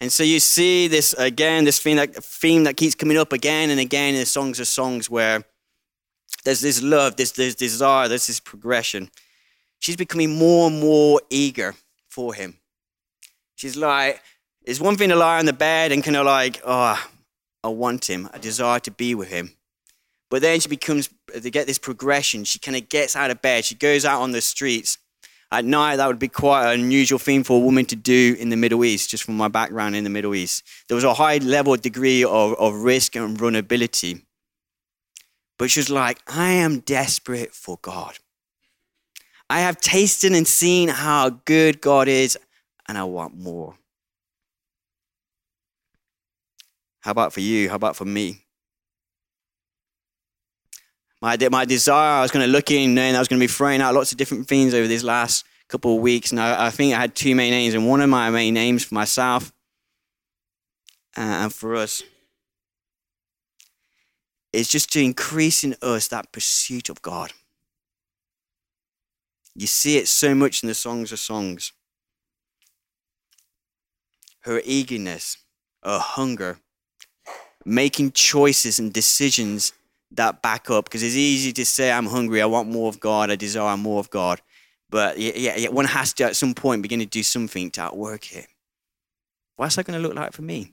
And 0.00 0.12
so 0.12 0.22
you 0.22 0.40
see 0.40 0.88
this 0.88 1.14
again, 1.14 1.64
this 1.64 1.78
theme 1.78 1.96
that, 1.96 2.14
theme 2.14 2.64
that 2.64 2.76
keeps 2.76 2.94
coming 2.94 3.16
up 3.16 3.32
again 3.32 3.70
and 3.70 3.80
again 3.80 4.14
in 4.14 4.20
the 4.20 4.26
Songs 4.26 4.60
of 4.60 4.66
Songs 4.66 5.08
where 5.08 5.44
there's 6.44 6.60
this 6.60 6.82
love, 6.82 7.16
this, 7.16 7.30
this 7.32 7.54
desire, 7.54 8.08
there's 8.08 8.26
this 8.26 8.40
progression. 8.40 9.10
She's 9.78 9.96
becoming 9.96 10.36
more 10.36 10.68
and 10.68 10.80
more 10.80 11.20
eager 11.30 11.74
for 12.08 12.34
him. 12.34 12.58
She's 13.54 13.76
like, 13.76 14.20
it's 14.62 14.80
one 14.80 14.96
thing 14.96 15.10
to 15.10 15.16
lie 15.16 15.38
on 15.38 15.46
the 15.46 15.52
bed 15.52 15.92
and 15.92 16.02
kind 16.02 16.16
of 16.16 16.26
like, 16.26 16.60
oh, 16.64 17.02
I 17.62 17.68
want 17.68 18.08
him, 18.10 18.28
I 18.32 18.38
desire 18.38 18.80
to 18.80 18.90
be 18.90 19.14
with 19.14 19.28
him. 19.28 19.52
But 20.28 20.42
then 20.42 20.60
she 20.60 20.68
becomes, 20.68 21.08
they 21.42 21.50
get 21.50 21.66
this 21.66 21.78
progression. 21.78 22.44
She 22.44 22.58
kind 22.58 22.76
of 22.76 22.88
gets 22.88 23.16
out 23.16 23.30
of 23.30 23.42
bed. 23.42 23.64
She 23.64 23.74
goes 23.74 24.04
out 24.04 24.20
on 24.20 24.32
the 24.32 24.40
streets. 24.40 24.98
At 25.52 25.64
night, 25.64 25.96
that 25.96 26.06
would 26.08 26.18
be 26.18 26.28
quite 26.28 26.72
an 26.72 26.80
unusual 26.80 27.18
thing 27.18 27.44
for 27.44 27.58
a 27.58 27.60
woman 27.60 27.86
to 27.86 27.96
do 27.96 28.36
in 28.40 28.48
the 28.48 28.56
Middle 28.56 28.84
East, 28.84 29.10
just 29.10 29.22
from 29.22 29.36
my 29.36 29.48
background 29.48 29.94
in 29.94 30.02
the 30.02 30.10
Middle 30.10 30.34
East. 30.34 30.64
There 30.88 30.96
was 30.96 31.04
a 31.04 31.14
high 31.14 31.38
level 31.38 31.76
degree 31.76 32.24
of, 32.24 32.54
of 32.54 32.74
risk 32.74 33.14
and 33.14 33.38
vulnerability. 33.38 34.24
But 35.58 35.70
she 35.70 35.80
was 35.80 35.90
like, 35.90 36.18
I 36.26 36.50
am 36.50 36.80
desperate 36.80 37.54
for 37.54 37.78
God. 37.80 38.18
I 39.48 39.60
have 39.60 39.78
tasted 39.78 40.32
and 40.32 40.48
seen 40.48 40.88
how 40.88 41.30
good 41.44 41.80
God 41.80 42.08
is, 42.08 42.36
and 42.88 42.98
I 42.98 43.04
want 43.04 43.36
more. 43.36 43.76
How 47.00 47.10
about 47.10 47.32
for 47.32 47.40
you? 47.40 47.68
How 47.68 47.76
about 47.76 47.96
for 47.96 48.06
me? 48.06 48.43
My, 51.24 51.38
my 51.50 51.64
desire, 51.64 52.18
I 52.18 52.20
was 52.20 52.30
going 52.30 52.44
to 52.44 52.52
look 52.52 52.70
in 52.70 52.98
and 52.98 53.16
I 53.16 53.18
was 53.18 53.28
going 53.28 53.40
to 53.40 53.42
be 53.42 53.50
throwing 53.50 53.80
out 53.80 53.94
lots 53.94 54.12
of 54.12 54.18
different 54.18 54.46
things 54.46 54.74
over 54.74 54.86
these 54.86 55.02
last 55.02 55.46
couple 55.68 55.96
of 55.96 56.02
weeks. 56.02 56.30
And 56.32 56.38
I, 56.38 56.66
I 56.66 56.70
think 56.70 56.92
I 56.92 57.00
had 57.00 57.14
two 57.14 57.34
main 57.34 57.54
aims. 57.54 57.72
and 57.72 57.88
one 57.88 58.02
of 58.02 58.10
my 58.10 58.28
main 58.28 58.58
aims 58.58 58.84
for 58.84 58.94
myself 58.94 59.50
uh, 61.16 61.20
and 61.22 61.52
for 61.52 61.76
us 61.76 62.02
is 64.52 64.68
just 64.68 64.92
to 64.92 65.02
increase 65.02 65.64
in 65.64 65.74
us 65.80 66.08
that 66.08 66.30
pursuit 66.30 66.90
of 66.90 67.00
God. 67.00 67.32
You 69.54 69.66
see 69.66 69.96
it 69.96 70.08
so 70.08 70.34
much 70.34 70.62
in 70.62 70.66
the 70.66 70.74
Songs 70.74 71.10
of 71.10 71.18
Songs. 71.18 71.72
Her 74.40 74.60
eagerness, 74.62 75.38
her 75.82 75.98
hunger, 75.98 76.58
making 77.64 78.12
choices 78.12 78.78
and 78.78 78.92
decisions 78.92 79.72
that 80.16 80.42
back 80.42 80.70
up. 80.70 80.84
Because 80.84 81.02
it's 81.02 81.16
easy 81.16 81.52
to 81.52 81.64
say, 81.64 81.90
I'm 81.92 82.06
hungry, 82.06 82.42
I 82.42 82.46
want 82.46 82.68
more 82.68 82.88
of 82.88 83.00
God, 83.00 83.30
I 83.30 83.36
desire 83.36 83.76
more 83.76 84.00
of 84.00 84.10
God. 84.10 84.40
But 84.90 85.18
yeah, 85.18 85.56
yeah, 85.56 85.68
one 85.70 85.86
has 85.86 86.12
to 86.14 86.24
at 86.24 86.36
some 86.36 86.54
point 86.54 86.82
begin 86.82 87.00
to 87.00 87.06
do 87.06 87.22
something 87.22 87.70
to 87.72 87.82
outwork 87.82 88.32
it. 88.34 88.46
What's 89.56 89.76
that 89.76 89.86
going 89.86 90.00
to 90.00 90.06
look 90.06 90.16
like 90.16 90.32
for 90.32 90.42
me? 90.42 90.72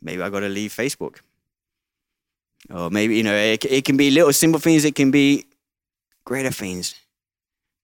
Maybe 0.00 0.22
I 0.22 0.30
got 0.30 0.40
to 0.40 0.48
leave 0.48 0.72
Facebook. 0.72 1.18
Or 2.70 2.90
maybe, 2.90 3.16
you 3.16 3.22
know, 3.22 3.34
it, 3.34 3.64
it 3.64 3.84
can 3.84 3.96
be 3.96 4.10
little 4.10 4.32
simple 4.32 4.60
things, 4.60 4.84
it 4.84 4.94
can 4.94 5.10
be 5.10 5.46
greater 6.24 6.50
things. 6.50 6.94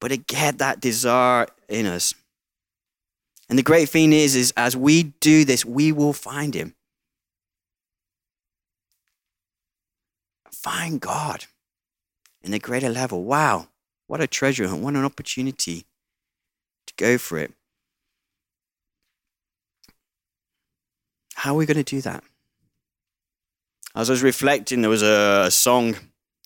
But 0.00 0.08
to 0.08 0.16
get 0.16 0.58
that 0.58 0.80
desire 0.80 1.46
in 1.68 1.86
us. 1.86 2.14
And 3.48 3.58
the 3.58 3.62
great 3.62 3.88
thing 3.88 4.12
is, 4.12 4.36
is 4.36 4.52
as 4.56 4.76
we 4.76 5.14
do 5.20 5.44
this, 5.44 5.64
we 5.64 5.90
will 5.90 6.12
find 6.12 6.54
him. 6.54 6.74
Find 10.68 11.00
God 11.00 11.46
in 12.42 12.52
a 12.52 12.58
greater 12.58 12.90
level. 12.90 13.24
Wow, 13.24 13.68
what 14.06 14.20
a 14.20 14.26
treasure 14.26 14.68
hunt, 14.68 14.82
what 14.82 14.92
an 14.92 15.04
opportunity 15.04 15.86
to 16.86 16.94
go 16.98 17.16
for 17.16 17.38
it. 17.38 17.54
How 21.36 21.54
are 21.54 21.56
we 21.56 21.64
going 21.64 21.78
to 21.78 21.82
do 21.82 22.02
that? 22.02 22.22
As 23.94 24.10
I 24.10 24.12
was 24.12 24.22
reflecting, 24.22 24.82
there 24.82 24.90
was 24.90 25.00
a, 25.00 25.50
song. 25.50 25.96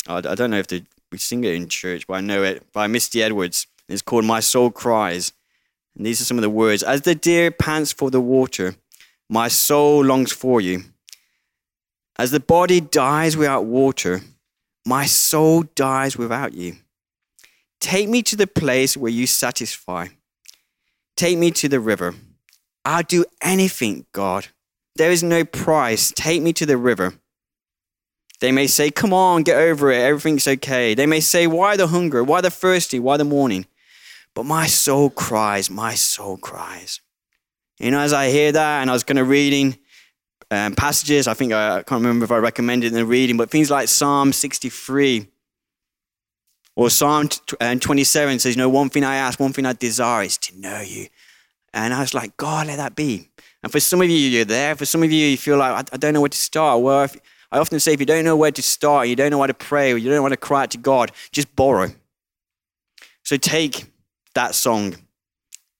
I, 0.06 0.18
I, 0.18 0.36
don't 0.36 0.50
know 0.50 0.58
if 0.58 0.68
the, 0.68 0.84
we 1.10 1.18
sing 1.18 1.42
it 1.42 1.54
in 1.54 1.68
church, 1.68 2.06
but 2.06 2.14
I 2.14 2.20
know 2.20 2.44
it 2.44 2.72
by 2.72 2.86
Misty 2.86 3.24
Edwards. 3.24 3.66
It's 3.88 4.02
called 4.02 4.24
My 4.24 4.38
Soul 4.38 4.70
Cries. 4.70 5.32
And 5.96 6.06
these 6.06 6.20
are 6.20 6.24
some 6.24 6.38
of 6.38 6.42
the 6.42 6.50
words 6.50 6.84
As 6.84 7.00
the 7.00 7.16
deer 7.16 7.50
pants 7.50 7.90
for 7.90 8.08
the 8.08 8.20
water, 8.20 8.76
my 9.28 9.48
soul 9.48 10.04
longs 10.04 10.30
for 10.30 10.60
you. 10.60 10.84
As 12.22 12.30
the 12.30 12.38
body 12.38 12.80
dies 12.80 13.36
without 13.36 13.64
water, 13.64 14.20
my 14.86 15.06
soul 15.06 15.64
dies 15.74 16.16
without 16.16 16.52
you. 16.54 16.76
Take 17.80 18.08
me 18.08 18.22
to 18.22 18.36
the 18.36 18.46
place 18.46 18.96
where 18.96 19.10
you 19.10 19.26
satisfy. 19.26 20.06
Take 21.16 21.36
me 21.36 21.50
to 21.50 21.68
the 21.68 21.80
river. 21.80 22.14
I'll 22.84 23.02
do 23.02 23.24
anything, 23.40 24.06
God. 24.12 24.46
There 24.94 25.10
is 25.10 25.24
no 25.24 25.44
price. 25.44 26.12
Take 26.14 26.42
me 26.42 26.52
to 26.52 26.64
the 26.64 26.76
river. 26.76 27.14
They 28.38 28.52
may 28.52 28.68
say, 28.68 28.92
Come 28.92 29.12
on, 29.12 29.42
get 29.42 29.58
over 29.58 29.90
it. 29.90 29.98
Everything's 29.98 30.46
okay. 30.46 30.94
They 30.94 31.06
may 31.06 31.18
say, 31.18 31.48
Why 31.48 31.76
the 31.76 31.88
hunger? 31.88 32.22
Why 32.22 32.40
the 32.40 32.52
thirsty? 32.52 33.00
Why 33.00 33.16
the 33.16 33.24
mourning? 33.24 33.66
But 34.32 34.44
my 34.44 34.68
soul 34.68 35.10
cries, 35.10 35.68
my 35.68 35.96
soul 35.96 36.36
cries. 36.36 37.00
You 37.80 37.90
know, 37.90 37.98
as 37.98 38.12
I 38.12 38.30
hear 38.30 38.52
that, 38.52 38.80
and 38.80 38.90
I 38.90 38.92
was 38.92 39.02
kind 39.02 39.18
of 39.18 39.28
reading 39.28 39.76
um, 40.52 40.74
passages, 40.74 41.26
I 41.26 41.34
think 41.34 41.52
I, 41.52 41.78
I 41.78 41.82
can't 41.82 42.02
remember 42.02 42.24
if 42.24 42.30
I 42.30 42.36
recommended 42.36 42.88
in 42.88 42.94
the 42.94 43.06
reading, 43.06 43.36
but 43.36 43.50
things 43.50 43.70
like 43.70 43.88
Psalm 43.88 44.32
63 44.32 45.26
or 46.76 46.90
Psalm 46.90 47.28
uh, 47.60 47.74
27 47.74 48.38
says, 48.38 48.54
You 48.54 48.62
know, 48.62 48.68
one 48.68 48.90
thing 48.90 49.04
I 49.04 49.16
ask, 49.16 49.40
one 49.40 49.52
thing 49.52 49.66
I 49.66 49.72
desire 49.72 50.24
is 50.24 50.36
to 50.38 50.58
know 50.58 50.80
you. 50.80 51.06
And 51.74 51.94
I 51.94 52.00
was 52.00 52.12
like, 52.12 52.36
God, 52.36 52.66
let 52.66 52.76
that 52.76 52.94
be. 52.94 53.28
And 53.62 53.72
for 53.72 53.80
some 53.80 54.02
of 54.02 54.10
you, 54.10 54.16
you're 54.16 54.44
there. 54.44 54.74
For 54.76 54.84
some 54.84 55.02
of 55.02 55.10
you, 55.10 55.26
you 55.26 55.36
feel 55.38 55.56
like, 55.56 55.72
I, 55.72 55.94
I 55.94 55.96
don't 55.96 56.12
know 56.12 56.20
where 56.20 56.28
to 56.28 56.38
start. 56.38 56.82
Well, 56.82 57.04
if, 57.04 57.16
I 57.50 57.58
often 57.58 57.80
say, 57.80 57.94
if 57.94 58.00
you 58.00 58.06
don't 58.06 58.24
know 58.24 58.36
where 58.36 58.50
to 58.50 58.62
start, 58.62 59.08
you 59.08 59.16
don't 59.16 59.30
know 59.30 59.40
how 59.40 59.46
to 59.46 59.54
pray, 59.54 59.92
or 59.92 59.96
you 59.96 60.10
don't 60.10 60.22
want 60.22 60.32
to 60.32 60.38
cry 60.38 60.64
out 60.64 60.70
to 60.72 60.78
God, 60.78 61.12
just 61.32 61.54
borrow. 61.56 61.88
So 63.24 63.36
take 63.36 63.86
that 64.34 64.54
song, 64.54 64.96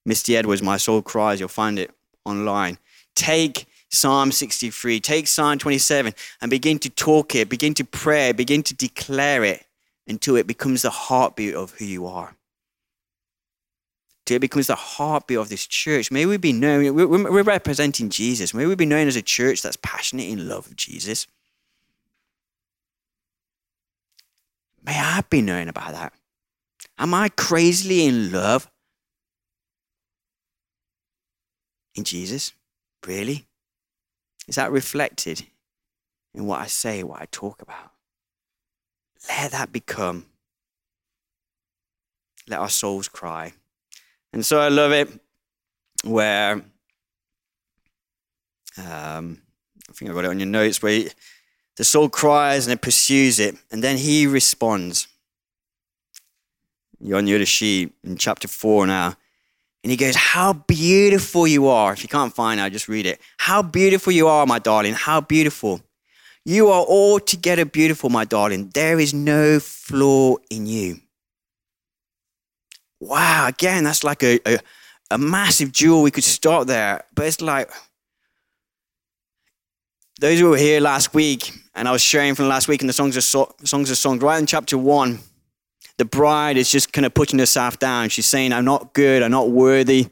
Misty 0.05 0.35
Edwards, 0.35 0.63
My 0.63 0.77
Soul 0.77 1.01
Cries. 1.01 1.39
You'll 1.39 1.49
find 1.49 1.77
it 1.77 1.91
online. 2.25 2.77
Take 3.15 3.67
Psalm 3.93 4.31
63, 4.31 4.99
take 4.99 5.27
Psalm 5.27 5.57
27, 5.57 6.13
and 6.41 6.49
begin 6.49 6.79
to 6.79 6.89
talk 6.89 7.35
it, 7.35 7.49
begin 7.49 7.73
to 7.75 7.83
pray, 7.83 8.31
begin 8.31 8.63
to 8.63 8.73
declare 8.73 9.43
it 9.43 9.65
until 10.07 10.35
it 10.35 10.47
becomes 10.47 10.81
the 10.81 10.89
heartbeat 10.89 11.55
of 11.55 11.71
who 11.71 11.85
you 11.85 12.07
are 12.07 12.35
till 14.25 14.35
it 14.35 14.39
becomes 14.39 14.67
the 14.67 14.75
heartbeat 14.75 15.37
of 15.37 15.49
this 15.49 15.67
church. 15.67 16.11
May 16.11 16.25
we 16.25 16.37
be 16.37 16.53
known, 16.53 16.95
we're 16.95 17.43
representing 17.43 18.09
Jesus. 18.09 18.53
May 18.53 18.65
we 18.65 18.75
be 18.75 18.85
known 18.85 19.07
as 19.07 19.15
a 19.15 19.21
church 19.21 19.61
that's 19.61 19.77
passionate 19.77 20.29
in 20.29 20.47
love 20.47 20.67
of 20.67 20.75
Jesus. 20.75 21.27
May 24.85 24.97
I 24.97 25.23
be 25.29 25.41
known 25.41 25.67
about 25.69 25.91
that. 25.93 26.13
Am 26.97 27.13
I 27.13 27.29
crazily 27.29 28.05
in 28.05 28.31
love 28.31 28.69
in 31.95 32.03
Jesus? 32.03 32.53
Really? 33.05 33.45
Is 34.47 34.55
that 34.55 34.71
reflected 34.71 35.45
in 36.33 36.45
what 36.45 36.61
I 36.61 36.67
say, 36.67 37.03
what 37.03 37.21
I 37.21 37.27
talk 37.31 37.61
about? 37.61 37.91
Let 39.29 39.51
that 39.51 39.71
become. 39.71 40.25
Let 42.47 42.59
our 42.59 42.69
souls 42.69 43.07
cry. 43.07 43.53
And 44.33 44.45
so 44.45 44.59
I 44.59 44.67
love 44.69 44.91
it 44.91 45.07
where 46.03 46.61
um, 48.77 49.41
I 49.89 49.93
think 49.93 50.11
I 50.11 50.13
got 50.13 50.25
it 50.25 50.29
on 50.29 50.39
your 50.39 50.47
notes 50.47 50.81
where 50.81 50.91
he, 50.91 51.09
the 51.77 51.83
soul 51.83 52.09
cries 52.09 52.67
and 52.67 52.73
it 52.73 52.81
pursues 52.81 53.39
it, 53.39 53.55
and 53.71 53.83
then 53.83 53.97
he 53.97 54.27
responds. 54.27 55.07
You're 56.99 57.17
on 57.17 57.45
sheet 57.45 57.93
in 58.03 58.17
chapter 58.17 58.47
four 58.47 58.87
now. 58.87 59.15
And 59.83 59.91
he 59.91 59.97
goes, 59.97 60.15
How 60.15 60.53
beautiful 60.53 61.45
you 61.47 61.67
are. 61.67 61.93
If 61.93 62.03
you 62.03 62.09
can't 62.09 62.33
find 62.33 62.59
it, 62.59 62.63
I'll 62.63 62.69
just 62.69 62.87
read 62.87 63.05
it. 63.05 63.19
How 63.37 63.61
beautiful 63.61 64.13
you 64.13 64.27
are, 64.27 64.45
my 64.45 64.59
darling. 64.59 64.93
How 64.93 65.21
beautiful. 65.21 65.81
You 66.45 66.69
are 66.69 66.83
altogether 66.83 67.65
beautiful, 67.65 68.09
my 68.09 68.25
darling. 68.25 68.71
There 68.73 68.99
is 68.99 69.13
no 69.13 69.59
flaw 69.59 70.37
in 70.49 70.65
you 70.65 70.99
wow, 73.03 73.47
again, 73.47 73.83
that's 73.83 74.03
like 74.03 74.23
a, 74.23 74.39
a, 74.47 74.59
a 75.11 75.17
massive 75.17 75.71
jewel. 75.71 76.01
We 76.01 76.11
could 76.11 76.23
start 76.23 76.67
there. 76.67 77.03
But 77.13 77.25
it's 77.27 77.41
like, 77.41 77.69
those 80.19 80.39
who 80.39 80.49
were 80.49 80.57
here 80.57 80.79
last 80.79 81.13
week, 81.13 81.51
and 81.75 81.87
I 81.87 81.91
was 81.91 82.01
sharing 82.01 82.35
from 82.35 82.47
last 82.47 82.67
week 82.67 82.81
in 82.81 82.87
the 82.87 82.93
Songs 82.93 83.17
of, 83.17 83.23
so- 83.23 83.53
Songs 83.63 83.91
of 83.91 83.97
Songs, 83.97 84.21
right 84.21 84.39
in 84.39 84.45
chapter 84.45 84.77
one, 84.77 85.19
the 85.97 86.05
bride 86.05 86.57
is 86.57 86.71
just 86.71 86.91
kind 86.91 87.05
of 87.05 87.13
putting 87.13 87.39
herself 87.39 87.79
down. 87.79 88.09
She's 88.09 88.25
saying, 88.25 88.51
I'm 88.51 88.65
not 88.65 88.93
good, 88.93 89.21
I'm 89.23 89.31
not 89.31 89.49
worthy. 89.49 90.07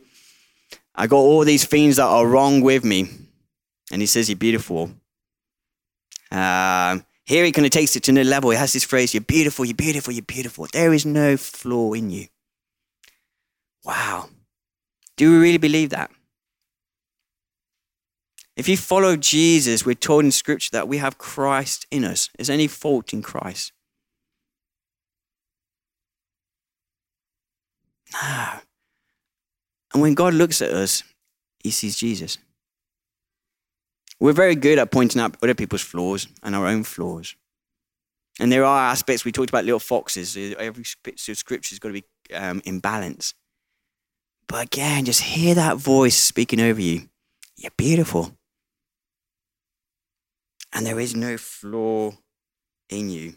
I 0.94 1.08
got 1.08 1.18
all 1.18 1.44
these 1.44 1.66
things 1.66 1.96
that 1.96 2.06
are 2.06 2.28
wrong 2.28 2.62
with 2.62 2.84
me. 2.84 3.10
And 3.92 4.02
he 4.02 4.06
says, 4.06 4.30
You're 4.30 4.38
beautiful. 4.38 4.92
Um, 6.32 7.06
here 7.26 7.44
he 7.44 7.52
kind 7.52 7.66
of 7.66 7.72
takes 7.72 7.96
it 7.96 8.04
to 8.04 8.12
another 8.12 8.30
level. 8.30 8.52
He 8.52 8.58
has 8.58 8.74
this 8.74 8.84
phrase, 8.84 9.14
You're 9.14 9.22
beautiful, 9.22 9.66
you're 9.66 9.74
beautiful, 9.74 10.14
you're 10.14 10.22
beautiful. 10.24 10.68
There 10.72 10.94
is 10.94 11.06
no 11.06 11.38
flaw 11.38 11.94
in 11.94 12.10
you. 12.10 12.28
Wow. 13.84 14.30
Do 15.18 15.32
we 15.32 15.38
really 15.38 15.58
believe 15.58 15.90
that? 15.90 16.12
If 18.56 18.68
you 18.68 18.78
follow 18.78 19.16
Jesus, 19.16 19.86
we're 19.86 19.96
told 19.96 20.26
in 20.26 20.32
Scripture 20.32 20.70
that 20.74 20.88
we 20.88 20.98
have 20.98 21.18
Christ 21.18 21.88
in 21.90 22.04
us. 22.04 22.30
Is 22.38 22.50
any 22.50 22.68
fault 22.68 23.14
in 23.14 23.22
Christ? 23.22 23.72
No. 28.14 28.60
And 29.94 30.02
when 30.02 30.14
God 30.14 30.34
looks 30.34 30.62
at 30.62 30.72
us, 30.72 31.04
he 31.60 31.72
sees 31.72 31.96
Jesus. 31.96 32.38
We're 34.20 34.34
very 34.34 34.56
good 34.56 34.80
at 34.80 34.92
pointing 34.92 35.22
out 35.22 35.36
other 35.42 35.56
people's 35.56 35.82
flaws 35.82 36.28
and 36.44 36.56
our 36.56 36.68
own 36.68 36.84
flaws. 36.84 37.36
And 38.40 38.52
there 38.52 38.64
are 38.64 38.92
aspects, 38.92 39.26
we 39.26 39.32
talked 39.32 39.50
about 39.50 39.66
little 39.66 39.80
foxes. 39.80 40.38
Every 40.38 40.86
bit 41.04 41.28
of 41.28 41.38
scripture 41.38 41.74
has 41.74 41.80
got 41.80 41.90
to 41.90 41.94
be 41.94 42.04
um, 42.34 42.62
in 42.66 42.80
balance. 42.80 43.34
But 44.48 44.66
again, 44.66 45.06
just 45.06 45.22
hear 45.22 45.56
that 45.56 45.78
voice 45.78 46.18
speaking 46.18 46.62
over 46.62 46.82
you. 46.82 47.10
You're 47.58 47.72
beautiful. 47.78 48.36
And 50.74 50.86
there 50.86 51.00
is 51.00 51.16
no 51.16 51.38
flaw 51.38 52.14
in 52.90 53.10
you. 53.10 53.36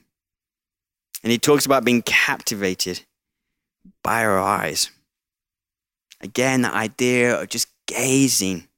And 1.23 1.33
he 1.33 1.39
talks 1.39 1.67
about 1.67 1.85
being 1.85 2.03
captivated 2.03 3.05
by 4.03 4.25
our 4.25 4.39
eyes. 4.39 4.91
Again, 6.21 6.63
the 6.63 6.75
idea 6.75 7.41
of 7.41 7.49
just 7.49 7.69
gazing 7.87 8.69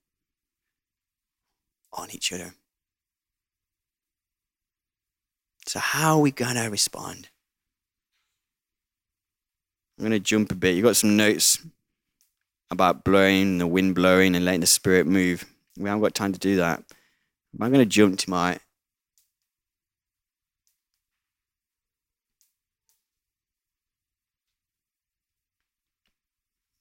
on 1.92 2.11
each 2.11 2.32
other. 2.32 2.54
So, 5.66 5.80
how 5.80 6.16
are 6.16 6.20
we 6.20 6.30
going 6.30 6.54
to 6.54 6.68
respond? 6.68 7.28
I'm 9.98 10.02
going 10.02 10.12
to 10.12 10.20
jump 10.20 10.52
a 10.52 10.54
bit. 10.54 10.74
You've 10.74 10.84
got 10.84 10.96
some 10.96 11.16
notes 11.16 11.59
about 12.70 13.04
blowing, 13.04 13.59
the 13.59 13.66
wind 13.66 13.94
blowing, 13.94 14.36
and 14.36 14.44
letting 14.44 14.61
the 14.61 14.66
spirit 14.66 15.07
move. 15.07 15.44
We 15.78 15.88
haven't 15.88 16.02
got 16.02 16.14
time 16.14 16.32
to 16.32 16.38
do 16.38 16.57
that. 16.57 16.82
I'm 17.61 17.72
going 17.72 17.80
to 17.80 17.86
jump 17.86 18.18
to 18.18 18.30
my 18.30 18.59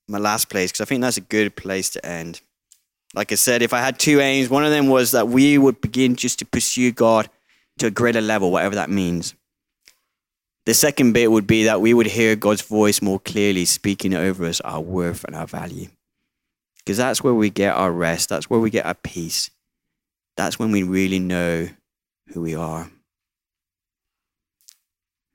my 0.07 0.17
last 0.17 0.49
place 0.49 0.71
because 0.71 0.81
I 0.81 0.85
think 0.85 1.01
that's 1.01 1.17
a 1.17 1.21
good 1.21 1.55
place 1.55 1.89
to 1.91 2.05
end. 2.05 2.41
Like 3.13 3.31
I 3.31 3.35
said, 3.35 3.61
if 3.61 3.73
I 3.73 3.79
had 3.79 3.97
two 3.97 4.19
aims, 4.19 4.49
one 4.49 4.65
of 4.65 4.71
them 4.71 4.87
was 4.87 5.11
that 5.11 5.27
we 5.27 5.57
would 5.57 5.81
begin 5.81 6.15
just 6.15 6.39
to 6.39 6.45
pursue 6.45 6.91
God 6.91 7.29
to 7.79 7.87
a 7.87 7.91
greater 7.91 8.21
level, 8.21 8.51
whatever 8.51 8.75
that 8.75 8.89
means. 8.89 9.33
The 10.65 10.73
second 10.73 11.13
bit 11.13 11.31
would 11.31 11.47
be 11.47 11.63
that 11.63 11.81
we 11.81 11.93
would 11.93 12.07
hear 12.07 12.35
God's 12.35 12.61
voice 12.61 13.01
more 13.01 13.19
clearly 13.19 13.65
speaking 13.65 14.13
over 14.13 14.45
us 14.45 14.61
our 14.61 14.81
worth 14.81 15.23
and 15.23 15.35
our 15.35 15.47
value. 15.47 15.87
Because 16.77 16.97
that's 16.97 17.23
where 17.23 17.33
we 17.33 17.49
get 17.49 17.75
our 17.75 17.91
rest, 17.91 18.29
that's 18.29 18.49
where 18.49 18.59
we 18.59 18.69
get 18.69 18.85
our 18.85 18.95
peace. 18.95 19.49
That's 20.37 20.59
when 20.59 20.71
we 20.71 20.83
really 20.83 21.19
know 21.19 21.69
who 22.33 22.41
we 22.41 22.55
are. 22.55 22.89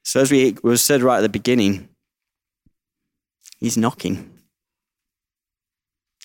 So, 0.04 0.20
as 0.20 0.30
we 0.30 0.56
said 0.76 1.02
right 1.02 1.18
at 1.18 1.22
the 1.22 1.28
beginning, 1.28 1.88
He's 3.60 3.76
knocking. 3.76 4.30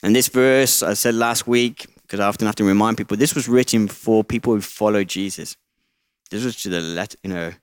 And 0.04 0.16
this 0.16 0.28
verse, 0.28 0.84
I 0.84 0.94
said 0.94 1.16
last 1.16 1.48
week, 1.48 1.88
because 2.02 2.20
I 2.20 2.28
often 2.28 2.46
have 2.46 2.56
to 2.56 2.64
remind 2.64 2.98
people, 2.98 3.18
this 3.18 3.34
was 3.34 3.48
written 3.48 3.88
for 3.88 4.24
people 4.24 4.54
who 4.54 4.62
follow 4.62 5.04
Jesus. 5.04 5.58
This 6.30 6.44
was 6.44 6.56
to 6.64 6.70
the 6.70 6.82
letter, 6.82 7.18
you 7.24 7.30
know, 7.30 7.54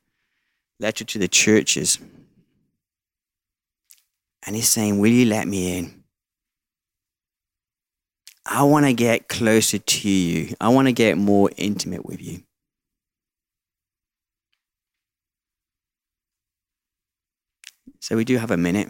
letter 0.80 1.04
to 1.04 1.18
the 1.18 1.28
churches. 1.28 1.98
And 4.44 4.56
he's 4.56 4.68
saying, 4.68 4.98
Will 4.98 5.10
you 5.10 5.26
let 5.26 5.46
me 5.46 5.78
in? 5.78 6.02
I 8.44 8.64
want 8.64 8.86
to 8.86 8.92
get 8.92 9.28
closer 9.28 9.78
to 9.78 10.08
you. 10.10 10.54
I 10.60 10.68
want 10.68 10.88
to 10.88 10.92
get 10.92 11.16
more 11.16 11.50
intimate 11.56 12.04
with 12.04 12.20
you. 12.20 12.42
So 18.00 18.16
we 18.16 18.24
do 18.24 18.36
have 18.36 18.50
a 18.50 18.56
minute. 18.56 18.88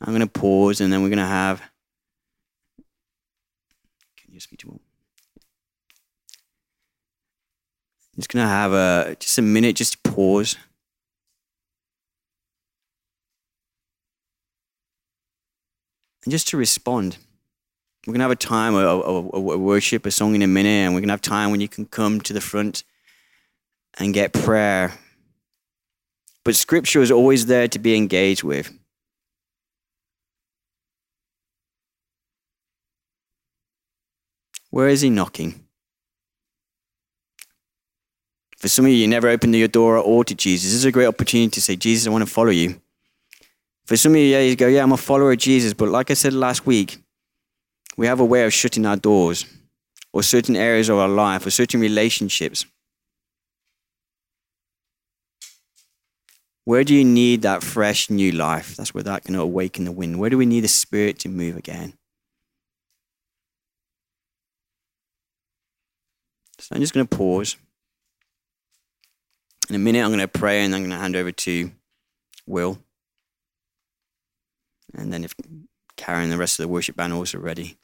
I'm 0.00 0.14
going 0.14 0.20
to 0.20 0.26
pause 0.26 0.80
and 0.80 0.90
then 0.90 1.02
we're 1.02 1.10
going 1.10 1.18
to 1.18 1.26
have. 1.26 1.60
Can 4.38 4.42
you 4.42 4.56
speak 4.56 4.60
to 4.60 4.68
more? 4.68 4.80
Just 8.14 8.30
to 8.44 8.48
have 8.48 8.72
a 8.72 9.16
just 9.18 9.36
a 9.38 9.42
minute, 9.42 9.74
just 9.74 10.00
pause. 10.04 10.56
And 16.24 16.30
just 16.30 16.46
to 16.48 16.56
respond. 16.56 17.18
We're 18.06 18.12
to 18.20 18.24
have 18.24 18.30
a 18.30 18.36
time, 18.36 18.74
a 18.76 19.40
worship, 19.40 20.06
a 20.06 20.12
song 20.12 20.36
in 20.36 20.42
a 20.42 20.46
minute, 20.46 20.68
and 20.68 20.94
we're 20.94 21.00
to 21.08 21.12
have 21.12 21.20
time 21.20 21.50
when 21.50 21.60
you 21.60 21.68
can 21.68 21.86
come 21.86 22.20
to 22.20 22.32
the 22.32 22.40
front 22.40 22.84
and 23.98 24.14
get 24.14 24.32
prayer. 24.32 24.92
But 26.44 26.54
scripture 26.54 27.02
is 27.02 27.10
always 27.10 27.46
there 27.46 27.66
to 27.66 27.78
be 27.80 27.96
engaged 27.96 28.44
with. 28.44 28.72
Where 34.70 34.88
is 34.88 35.00
he 35.00 35.10
knocking? 35.10 35.64
For 38.58 38.68
some 38.68 38.84
of 38.84 38.90
you, 38.90 38.96
you 38.96 39.08
never 39.08 39.28
opened 39.28 39.54
your 39.54 39.68
door 39.68 39.98
at 39.98 40.04
all 40.04 40.24
to 40.24 40.34
Jesus. 40.34 40.70
This 40.70 40.78
is 40.78 40.84
a 40.84 40.92
great 40.92 41.06
opportunity 41.06 41.50
to 41.50 41.60
say, 41.60 41.76
Jesus, 41.76 42.06
I 42.06 42.10
want 42.10 42.26
to 42.26 42.30
follow 42.30 42.50
you. 42.50 42.80
For 43.86 43.96
some 43.96 44.12
of 44.12 44.18
you, 44.18 44.24
yeah, 44.24 44.40
you 44.40 44.56
go, 44.56 44.66
yeah, 44.66 44.82
I'm 44.82 44.92
a 44.92 44.96
follower 44.96 45.32
of 45.32 45.38
Jesus. 45.38 45.72
But 45.72 45.88
like 45.88 46.10
I 46.10 46.14
said 46.14 46.32
last 46.32 46.66
week, 46.66 46.98
we 47.96 48.06
have 48.06 48.20
a 48.20 48.24
way 48.24 48.44
of 48.44 48.52
shutting 48.52 48.84
our 48.84 48.96
doors 48.96 49.46
or 50.12 50.22
certain 50.22 50.56
areas 50.56 50.88
of 50.88 50.98
our 50.98 51.08
life 51.08 51.46
or 51.46 51.50
certain 51.50 51.80
relationships. 51.80 52.66
Where 56.64 56.84
do 56.84 56.94
you 56.94 57.04
need 57.04 57.42
that 57.42 57.62
fresh 57.62 58.10
new 58.10 58.30
life? 58.30 58.76
That's 58.76 58.92
where 58.92 59.02
that 59.04 59.24
can 59.24 59.34
awaken 59.34 59.84
the 59.84 59.92
wind. 59.92 60.18
Where 60.18 60.30
do 60.30 60.36
we 60.36 60.46
need 60.46 60.64
the 60.64 60.68
Spirit 60.68 61.18
to 61.20 61.28
move 61.28 61.56
again? 61.56 61.94
So 66.58 66.74
I'm 66.74 66.80
just 66.80 66.92
going 66.92 67.06
to 67.06 67.16
pause. 67.16 67.56
In 69.68 69.74
a 69.74 69.78
minute, 69.78 70.02
I'm 70.02 70.10
going 70.10 70.20
to 70.20 70.28
pray 70.28 70.64
and 70.64 70.74
I'm 70.74 70.80
going 70.82 70.90
to 70.90 70.96
hand 70.96 71.16
over 71.16 71.30
to 71.30 71.70
Will. 72.46 72.78
And 74.94 75.12
then 75.12 75.24
if 75.24 75.34
Karen 75.96 76.24
and 76.24 76.32
the 76.32 76.38
rest 76.38 76.58
of 76.58 76.64
the 76.64 76.68
worship 76.68 76.96
band 76.96 77.12
are 77.12 77.16
also 77.16 77.38
ready. 77.38 77.76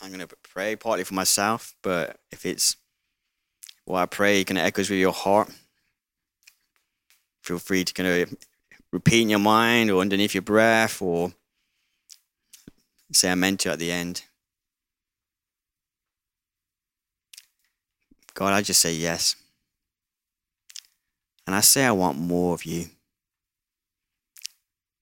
I'm 0.00 0.08
going 0.08 0.26
to 0.26 0.36
pray 0.42 0.76
partly 0.76 1.04
for 1.04 1.14
myself, 1.14 1.74
but 1.82 2.18
if 2.30 2.46
it's 2.46 2.76
what 3.84 4.00
I 4.00 4.06
pray 4.06 4.44
kind 4.44 4.58
of 4.58 4.64
echoes 4.64 4.90
with 4.90 4.98
your 4.98 5.12
heart, 5.12 5.50
feel 7.42 7.58
free 7.58 7.84
to 7.84 7.92
kind 7.92 8.08
of 8.08 8.36
repeat 8.92 9.22
in 9.22 9.30
your 9.30 9.38
mind 9.38 9.90
or 9.90 10.00
underneath 10.00 10.34
your 10.34 10.42
breath 10.42 11.02
or 11.02 11.32
say 13.12 13.30
I 13.30 13.34
meant 13.34 13.60
to 13.60 13.70
at 13.70 13.78
the 13.78 13.90
end. 13.90 14.22
God, 18.34 18.52
I 18.52 18.62
just 18.62 18.80
say 18.80 18.94
yes. 18.94 19.34
And 21.46 21.56
I 21.56 21.60
say 21.60 21.84
I 21.84 21.92
want 21.92 22.18
more 22.18 22.54
of 22.54 22.64
you. 22.64 22.86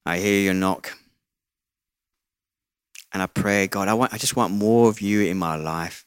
I 0.07 0.19
hear 0.19 0.41
your 0.41 0.55
knock. 0.55 0.97
And 3.17 3.23
I 3.23 3.29
pray, 3.29 3.67
God, 3.67 3.89
I, 3.89 3.95
want, 3.95 4.13
I 4.13 4.19
just 4.19 4.37
want 4.37 4.53
more 4.53 4.91
of 4.91 5.01
you 5.01 5.23
in 5.23 5.39
my 5.39 5.57
life. 5.57 6.05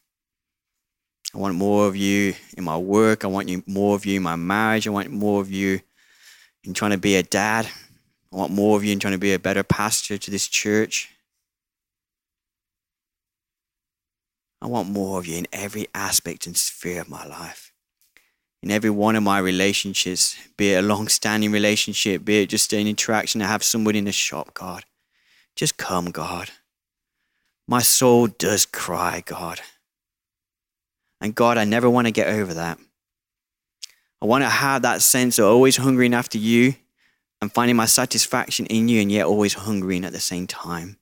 I 1.34 1.40
want 1.40 1.56
more 1.56 1.88
of 1.88 1.96
you 1.96 2.36
in 2.56 2.64
my 2.64 2.78
work. 2.78 3.26
I 3.26 3.28
want 3.28 3.50
you, 3.50 3.64
more 3.66 3.96
of 3.96 4.06
you 4.06 4.18
in 4.18 4.22
my 4.22 4.36
marriage. 4.36 4.86
I 4.86 4.92
want 4.92 5.10
more 5.10 5.42
of 5.42 5.50
you 5.50 5.80
in 6.64 6.76
trying 6.76 6.92
to 6.92 7.00
be 7.00 7.16
a 7.16 7.24
dad. 7.24 7.68
I 8.32 8.36
want 8.36 8.54
more 8.54 8.78
of 8.78 8.84
you 8.84 8.94
in 8.94 9.00
trying 9.00 9.14
to 9.14 9.18
be 9.18 9.34
a 9.34 9.40
better 9.40 9.64
pastor 9.64 10.20
to 10.20 10.30
this 10.30 10.48
church. 10.48 11.10
I 14.62 14.68
want 14.68 14.88
more 14.88 15.18
of 15.18 15.26
you 15.26 15.36
in 15.38 15.48
every 15.52 15.88
aspect 15.96 16.46
and 16.46 16.56
sphere 16.56 17.02
of 17.02 17.10
my 17.10 17.26
life. 17.26 17.74
In 18.62 18.70
every 18.70 18.92
one 18.92 19.16
of 19.16 19.24
my 19.24 19.40
relationships, 19.40 20.38
be 20.58 20.74
it 20.74 20.84
a 20.84 20.88
long 20.88 21.08
standing 21.08 21.52
relationship, 21.52 22.24
be 22.24 22.44
it 22.44 22.50
just 22.50 22.72
an 22.72 22.86
interaction 22.86 23.42
to 23.42 23.48
have 23.48 23.64
somebody 23.64 23.98
in 23.98 24.06
the 24.06 24.12
shop, 24.12 24.54
God. 24.54 24.84
Just 25.56 25.76
come, 25.76 26.12
God. 26.12 26.52
My 27.70 27.84
soul 27.84 28.26
does 28.26 28.66
cry, 28.66 29.22
God. 29.24 29.62
And 31.22 31.36
God, 31.36 31.60
I 31.60 31.66
never 31.66 31.88
want 31.88 32.08
to 32.08 32.12
get 32.12 32.26
over 32.26 32.56
that. 32.56 32.80
I 34.20 34.26
want 34.26 34.44
to 34.44 34.50
have 34.50 34.82
that 34.82 35.04
sense 35.04 35.38
of 35.38 35.46
always 35.46 35.78
hungering 35.78 36.16
after 36.16 36.40
you 36.40 36.74
and 37.40 37.54
finding 37.54 37.76
my 37.76 37.86
satisfaction 37.86 38.66
in 38.66 38.90
you 38.90 39.02
and 39.02 39.12
yet 39.12 39.28
always 39.28 39.54
hungering 39.54 40.04
at 40.04 40.14
the 40.14 40.20
same 40.20 40.48
time. 40.48 40.98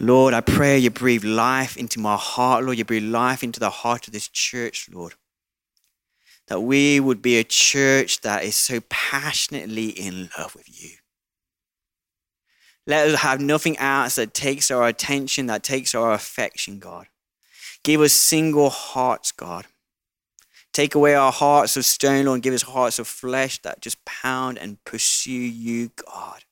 Lord, 0.00 0.34
I 0.34 0.40
pray 0.40 0.76
you 0.76 0.90
breathe 0.90 1.22
life 1.22 1.76
into 1.76 2.00
my 2.00 2.16
heart, 2.16 2.64
Lord. 2.64 2.76
You 2.76 2.84
breathe 2.84 3.04
life 3.04 3.44
into 3.44 3.60
the 3.60 3.70
heart 3.70 4.08
of 4.08 4.12
this 4.12 4.26
church, 4.26 4.88
Lord. 4.92 5.14
That 6.48 6.62
we 6.62 6.98
would 6.98 7.22
be 7.22 7.38
a 7.38 7.44
church 7.44 8.22
that 8.22 8.42
is 8.42 8.56
so 8.56 8.80
passionately 8.88 9.90
in 9.90 10.30
love 10.36 10.56
with 10.56 10.82
you. 10.82 10.96
Let 12.86 13.08
us 13.08 13.20
have 13.20 13.40
nothing 13.40 13.76
else 13.78 14.14
that 14.14 14.32
takes 14.32 14.70
our 14.70 14.86
attention, 14.86 15.46
that 15.46 15.62
takes 15.62 15.94
our 15.94 16.12
affection, 16.12 16.78
God. 16.78 17.06
Give 17.82 18.00
us 18.00 18.12
single 18.12 18.70
hearts, 18.70 19.32
God. 19.32 19.66
Take 20.72 20.94
away 20.94 21.14
our 21.14 21.32
hearts 21.32 21.76
of 21.76 21.84
stone, 21.84 22.26
Lord, 22.26 22.36
and 22.36 22.42
give 22.42 22.54
us 22.54 22.62
hearts 22.62 22.98
of 22.98 23.08
flesh 23.08 23.58
that 23.62 23.80
just 23.80 24.04
pound 24.04 24.58
and 24.58 24.82
pursue 24.84 25.32
you, 25.32 25.90
God, 26.06 26.44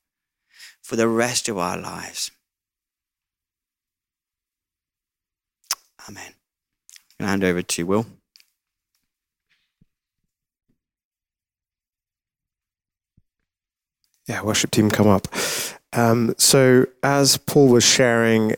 for 0.81 0.95
the 0.95 1.07
rest 1.07 1.47
of 1.47 1.57
our 1.57 1.77
lives. 1.77 2.31
Amen. 6.09 6.33
I'm 7.19 7.25
going 7.25 7.27
to 7.27 7.29
hand 7.29 7.43
over 7.43 7.61
to 7.61 7.85
Will. 7.85 8.05
Yeah, 14.27 14.41
worship 14.41 14.71
team, 14.71 14.89
come 14.89 15.07
up. 15.07 15.27
Um, 15.95 16.35
so, 16.37 16.85
as 17.01 17.37
Paul 17.37 17.69
was 17.69 17.83
sharing, 17.83 18.55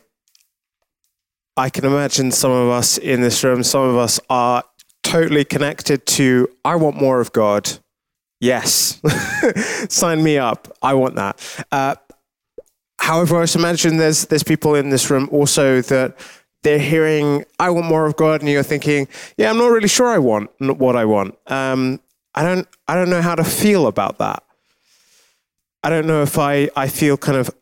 I 1.56 1.70
can 1.70 1.86
imagine 1.86 2.32
some 2.32 2.52
of 2.52 2.70
us 2.70 2.98
in 2.98 3.22
this 3.22 3.44
room, 3.44 3.64
some 3.64 3.84
of 3.84 3.96
us 3.96 4.20
are 4.30 4.64
totally 5.04 5.46
connected 5.46 6.06
to, 6.06 6.50
I 6.66 6.76
want 6.76 6.98
more 6.98 7.22
of 7.22 7.32
God. 7.32 7.80
Yes, 8.40 9.02
sign 9.90 10.24
me 10.24 10.38
up. 10.38 10.68
I 10.82 10.94
want 10.94 11.16
that. 11.16 11.66
Uh, 11.72 11.96
however, 13.00 13.38
I 13.38 13.44
just 13.44 13.56
imagine 13.56 13.98
there's, 13.98 14.26
there's 14.26 14.44
people 14.44 14.76
in 14.76 14.90
this 14.90 15.10
room 15.10 15.30
also 15.32 15.82
that 15.82 16.18
they're 16.64 16.80
hearing, 16.80 17.46
I 17.60 17.70
want 17.70 17.86
more 17.86 18.06
of 18.06 18.16
God, 18.16 18.42
and 18.42 18.50
you're 18.50 18.64
thinking, 18.64 19.08
yeah, 19.38 19.50
I'm 19.50 19.58
not 19.58 19.68
really 19.68 19.88
sure 19.88 20.08
I 20.08 20.18
want 20.18 20.50
what 20.60 20.96
I 20.96 21.06
want. 21.06 21.38
Um, 21.48 22.00
I, 22.36 22.44
don't, 22.44 22.68
I 22.88 22.96
don't 22.96 23.10
know 23.10 23.22
how 23.22 23.36
to 23.36 23.44
feel 23.44 23.88
about 23.88 24.18
that. 24.18 24.44
I 25.84 25.90
don't 25.90 26.08
know 26.08 26.24
if 26.24 26.38
I, 26.38 26.70
I 26.76 26.88
feel 26.88 27.18
kind 27.18 27.38
of 27.38 27.54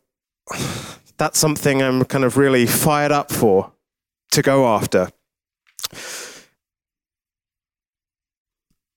that's 1.18 1.38
something 1.38 1.82
I'm 1.82 2.04
kind 2.04 2.24
of 2.24 2.36
really 2.36 2.66
fired 2.66 3.12
up 3.12 3.32
for 3.32 3.72
to 4.32 4.42
go 4.42 4.66
after. 4.66 5.08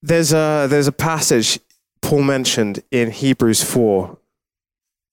There's 0.01 0.31
a, 0.33 0.67
there's 0.69 0.87
a 0.87 0.93
passage 0.93 1.59
Paul 2.01 2.23
mentioned 2.23 2.83
in 2.91 3.11
Hebrews 3.11 3.63
4, 3.63 4.17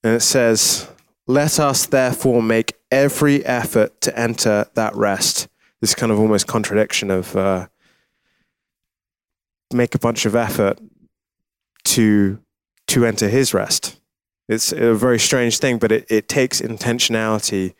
and 0.04 0.14
it 0.14 0.20
says, 0.20 0.88
Let 1.26 1.59
us 1.59 1.86
therefore 1.86 2.42
make 2.42 2.74
every 2.90 3.44
effort 3.44 4.00
to 4.02 4.18
enter 4.18 4.66
that 4.74 4.94
rest. 4.94 5.48
This 5.80 5.94
kind 5.94 6.11
of 6.11 6.18
almost 6.18 6.46
contradiction 6.46 7.11
of 7.11 7.36
uh, 7.36 7.66
make 9.72 9.94
a 9.94 9.98
bunch 9.98 10.24
of 10.26 10.34
effort 10.34 10.78
to 11.84 12.38
to 12.88 13.04
enter 13.04 13.28
his 13.28 13.52
rest. 13.52 13.95
It's 14.49 14.72
a 14.72 14.94
very 14.94 15.18
strange 15.18 15.59
thing, 15.59 15.78
but 15.78 15.90
it, 15.90 16.07
it 16.09 16.28
takes 16.28 16.61
intentionality 16.61 17.74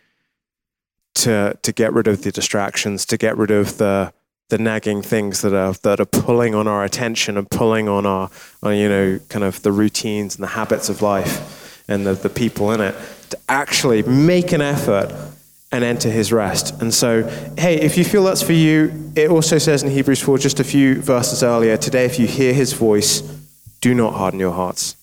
to 1.15 1.57
to 1.63 1.73
get 1.73 1.93
rid 1.93 2.09
of 2.09 2.23
the 2.23 2.33
distractions, 2.33 3.05
to 3.07 3.17
get 3.17 3.37
rid 3.37 3.51
of 3.51 3.79
the 3.79 4.13
the 4.49 4.59
nagging 4.59 5.03
things 5.03 5.43
that 5.43 5.55
are 5.55 5.73
that 5.83 6.01
are 6.01 6.07
pulling 6.07 6.55
on 6.55 6.67
our 6.67 6.85
attention 6.85 7.37
and 7.37 7.51
pulling 7.51 7.89
on 7.89 8.07
our 8.07 8.31
on, 8.63 8.77
you 8.77 8.89
know 8.89 9.19
kind 9.29 9.45
of 9.45 9.63
the 9.63 9.73
routines 9.73 10.37
and 10.37 10.43
the 10.43 10.49
habits 10.49 10.89
of 10.89 11.03
life 11.03 11.85
and 11.89 12.07
the, 12.07 12.15
the 12.15 12.29
people 12.29 12.71
in 12.73 12.81
it 12.81 12.95
to 13.31 13.39
actually 13.49 14.03
make 14.03 14.53
an 14.53 14.61
effort 14.61 15.13
and 15.73 15.83
enter 15.83 16.09
his 16.09 16.33
rest. 16.33 16.81
And 16.81 16.95
so, 16.95 17.25
hey, 17.59 17.81
if 17.81 17.99
you 17.99 18.05
feel 18.05 18.25
that's 18.25 18.43
for 18.43 18.53
you, 18.53 19.13
it 19.17 19.31
also 19.31 19.59
says 19.59 19.83
in 19.83 19.91
Hebrews 19.91 20.23
4, 20.23 20.39
just 20.39 20.61
a 20.61 20.65
few 20.65 21.03
verses 21.03 21.43
earlier, 21.43 21.77
today, 21.77 22.05
if 22.05 22.19
you 22.19 22.27
hear 22.27 22.53
his 22.53 22.73
voice, 22.73 23.21
do 23.81 23.95
not 23.95 24.15
harden 24.15 24.39
your 24.39 24.53
hearts. 24.53 24.97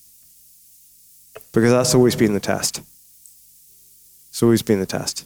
Because 1.53 1.71
that's 1.71 1.95
always 1.95 2.15
been 2.15 2.33
the 2.33 2.39
test. 2.39 2.81
It's 4.29 4.41
always 4.41 4.63
been 4.63 4.79
the 4.79 4.85
test. 4.85 5.25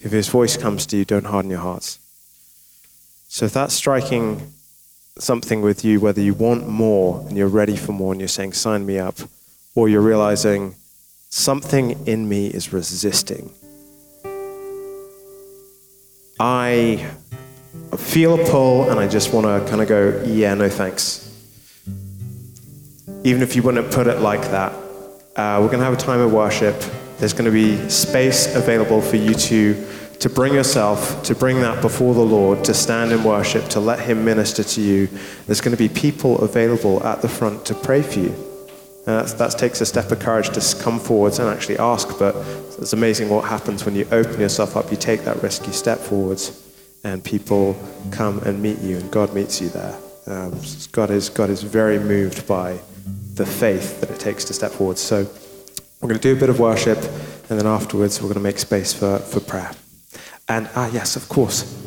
If 0.00 0.10
his 0.10 0.28
voice 0.28 0.56
comes 0.56 0.84
to 0.86 0.96
you, 0.96 1.04
don't 1.04 1.26
harden 1.26 1.50
your 1.50 1.60
hearts. 1.60 1.98
So 3.28 3.46
if 3.46 3.52
that's 3.52 3.72
striking 3.72 4.52
something 5.18 5.62
with 5.62 5.84
you, 5.84 6.00
whether 6.00 6.20
you 6.20 6.34
want 6.34 6.68
more 6.68 7.24
and 7.28 7.36
you're 7.36 7.48
ready 7.48 7.76
for 7.76 7.92
more 7.92 8.12
and 8.12 8.20
you're 8.20 8.28
saying, 8.28 8.52
sign 8.52 8.84
me 8.84 8.98
up, 8.98 9.16
or 9.74 9.88
you're 9.88 10.02
realizing 10.02 10.74
something 11.30 12.06
in 12.06 12.28
me 12.28 12.48
is 12.48 12.72
resisting. 12.72 13.50
I 16.38 17.10
feel 17.96 18.34
a 18.40 18.50
pull 18.50 18.90
and 18.90 19.00
I 19.00 19.08
just 19.08 19.32
want 19.32 19.46
to 19.46 19.70
kind 19.70 19.80
of 19.80 19.88
go, 19.88 20.22
yeah, 20.26 20.52
no 20.54 20.68
thanks. 20.68 21.22
Even 23.24 23.42
if 23.42 23.56
you 23.56 23.62
wouldn't 23.62 23.90
put 23.90 24.06
it 24.06 24.20
like 24.20 24.42
that, 24.50 24.74
uh, 25.36 25.58
we're 25.60 25.68
going 25.68 25.78
to 25.78 25.84
have 25.84 25.94
a 25.94 25.98
time 25.98 26.20
of 26.20 26.32
worship. 26.32 26.74
There's 27.18 27.32
going 27.32 27.44
to 27.44 27.50
be 27.50 27.88
space 27.88 28.54
available 28.54 29.00
for 29.00 29.16
you 29.16 29.34
to 29.34 29.86
to 30.18 30.30
bring 30.30 30.54
yourself, 30.54 31.22
to 31.24 31.34
bring 31.34 31.60
that 31.60 31.82
before 31.82 32.14
the 32.14 32.24
Lord, 32.24 32.64
to 32.64 32.72
stand 32.72 33.12
in 33.12 33.22
worship, 33.22 33.68
to 33.68 33.80
let 33.80 34.00
Him 34.00 34.24
minister 34.24 34.64
to 34.64 34.80
you. 34.80 35.08
There's 35.46 35.60
going 35.60 35.76
to 35.76 35.78
be 35.78 35.90
people 35.90 36.38
available 36.38 37.04
at 37.04 37.20
the 37.20 37.28
front 37.28 37.66
to 37.66 37.74
pray 37.74 38.02
for 38.02 38.20
you. 38.20 38.34
Uh, 39.06 39.22
that 39.22 39.50
takes 39.52 39.80
a 39.80 39.86
step 39.86 40.10
of 40.10 40.18
courage 40.18 40.48
to 40.50 40.82
come 40.82 40.98
forwards 40.98 41.38
and 41.38 41.48
actually 41.48 41.78
ask, 41.78 42.18
but 42.18 42.34
it's 42.78 42.92
amazing 42.92 43.28
what 43.28 43.44
happens 43.44 43.84
when 43.84 43.94
you 43.94 44.04
open 44.10 44.40
yourself 44.40 44.76
up, 44.76 44.90
you 44.90 44.96
take 44.96 45.22
that 45.22 45.40
risk, 45.42 45.66
you 45.66 45.72
step 45.72 45.98
forwards, 45.98 46.66
and 47.04 47.22
people 47.22 47.78
come 48.10 48.38
and 48.40 48.60
meet 48.60 48.78
you, 48.78 48.96
and 48.96 49.10
God 49.12 49.32
meets 49.32 49.60
you 49.60 49.68
there. 49.68 49.96
Um, 50.26 50.60
God, 50.90 51.10
is, 51.10 51.28
God 51.28 51.50
is 51.50 51.62
very 51.62 52.00
moved 52.00 52.48
by 52.48 52.80
the 53.36 53.46
faith 53.46 54.00
that 54.00 54.10
it 54.10 54.18
takes 54.18 54.44
to 54.46 54.54
step 54.54 54.72
forward. 54.72 54.98
So 54.98 55.28
we're 56.00 56.08
going 56.08 56.20
to 56.20 56.28
do 56.28 56.34
a 56.36 56.40
bit 56.40 56.48
of 56.48 56.58
worship, 56.58 56.98
and 57.48 57.60
then 57.60 57.66
afterwards 57.66 58.20
we're 58.20 58.28
going 58.28 58.34
to 58.34 58.40
make 58.40 58.58
space 58.58 58.92
for, 58.92 59.18
for 59.18 59.40
prayer. 59.40 59.70
And 60.48 60.68
ah, 60.74 60.90
yes, 60.92 61.16
of 61.16 61.28
course. 61.28 61.82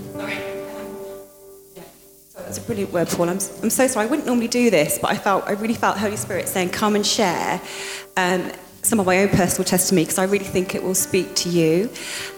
That's 2.35 2.57
a 2.57 2.61
brilliant 2.61 2.91
word, 2.91 3.07
Paul. 3.09 3.29
I'm, 3.29 3.39
I'm 3.61 3.69
so 3.69 3.87
sorry. 3.87 4.07
I 4.07 4.09
wouldn't 4.09 4.27
normally 4.27 4.47
do 4.47 4.69
this, 4.69 4.97
but 4.99 5.11
I 5.11 5.17
felt 5.17 5.45
I 5.45 5.51
really 5.51 5.75
felt 5.75 5.97
Holy 5.97 6.17
Spirit 6.17 6.47
saying, 6.47 6.69
"Come 6.69 6.95
and 6.95 7.05
share." 7.05 7.61
Um, 8.17 8.51
some 8.81 8.99
of 8.99 9.05
my 9.05 9.19
own 9.19 9.29
personal 9.29 9.65
testimony 9.65 10.05
because 10.05 10.17
I 10.17 10.23
really 10.23 10.45
think 10.45 10.73
it 10.73 10.81
will 10.81 10.95
speak 10.95 11.35
to 11.35 11.49
you. 11.49 11.89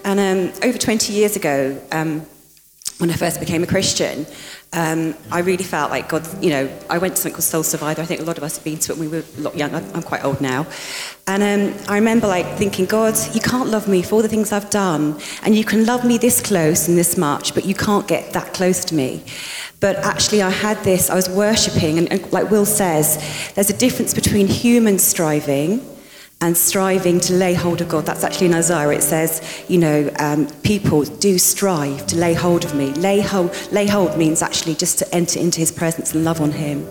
And 0.03 0.19
um, 0.19 0.67
over 0.67 0.77
20 0.77 1.13
years 1.13 1.35
ago, 1.35 1.79
um, 1.91 2.25
when 2.97 3.11
I 3.11 3.13
first 3.13 3.39
became 3.39 3.63
a 3.63 3.67
Christian, 3.67 4.25
um, 4.73 5.15
I 5.29 5.39
really 5.39 5.65
felt 5.65 5.91
like 5.91 6.07
God, 6.07 6.25
you 6.41 6.49
know, 6.49 6.69
I 6.89 6.97
went 6.97 7.15
to 7.17 7.21
something 7.21 7.33
called 7.33 7.43
Soul 7.43 7.63
Survivor. 7.63 8.01
I 8.01 8.05
think 8.05 8.21
a 8.21 8.23
lot 8.23 8.37
of 8.37 8.43
us 8.43 8.55
have 8.55 8.63
been 8.63 8.77
to 8.79 8.93
it 8.93 8.97
when 8.97 9.11
we 9.11 9.17
were 9.17 9.25
a 9.37 9.41
lot 9.41 9.57
young. 9.57 9.75
I'm 9.75 10.01
quite 10.01 10.23
old 10.23 10.39
now. 10.39 10.65
And 11.27 11.43
um, 11.43 11.85
I 11.89 11.95
remember 11.95 12.27
like 12.27 12.45
thinking, 12.57 12.85
God, 12.85 13.15
you 13.33 13.41
can't 13.41 13.67
love 13.67 13.89
me 13.89 14.01
for 14.01 14.15
all 14.15 14.21
the 14.21 14.29
things 14.29 14.53
I've 14.53 14.69
done. 14.69 15.19
And 15.43 15.57
you 15.57 15.65
can 15.65 15.85
love 15.85 16.05
me 16.05 16.17
this 16.17 16.39
close 16.39 16.87
and 16.87 16.97
this 16.97 17.17
much, 17.17 17.53
but 17.53 17.65
you 17.65 17.75
can't 17.75 18.07
get 18.07 18.31
that 18.31 18.53
close 18.53 18.85
to 18.85 18.95
me. 18.95 19.25
But 19.81 19.97
actually, 19.97 20.41
I 20.41 20.51
had 20.51 20.81
this, 20.85 21.09
I 21.09 21.15
was 21.15 21.27
worshipping, 21.27 21.97
and, 21.97 22.09
and 22.11 22.31
like 22.31 22.49
Will 22.49 22.65
says, 22.65 23.17
there's 23.55 23.71
a 23.71 23.77
difference 23.77 24.13
between 24.13 24.47
human 24.47 24.99
striving 24.99 25.81
and 26.41 26.57
striving 26.57 27.19
to 27.21 27.33
lay 27.33 27.53
hold 27.53 27.81
of 27.81 27.87
God. 27.87 28.05
That's 28.05 28.23
actually 28.23 28.47
in 28.47 28.55
Isaiah. 28.55 28.89
It 28.89 29.03
says, 29.03 29.63
you 29.67 29.77
know, 29.77 30.11
um, 30.19 30.47
people 30.63 31.03
do 31.03 31.37
strive 31.37 32.07
to 32.07 32.15
lay 32.17 32.33
hold 32.33 32.65
of 32.65 32.73
me. 32.75 32.87
Lay 32.93 33.21
hold, 33.21 33.55
lay 33.71 33.87
hold 33.87 34.17
means 34.17 34.41
actually 34.41 34.75
just 34.75 34.97
to 34.99 35.15
enter 35.15 35.39
into 35.39 35.59
His 35.59 35.71
presence 35.71 36.13
and 36.13 36.25
love 36.25 36.41
on 36.41 36.51
Him. 36.51 36.87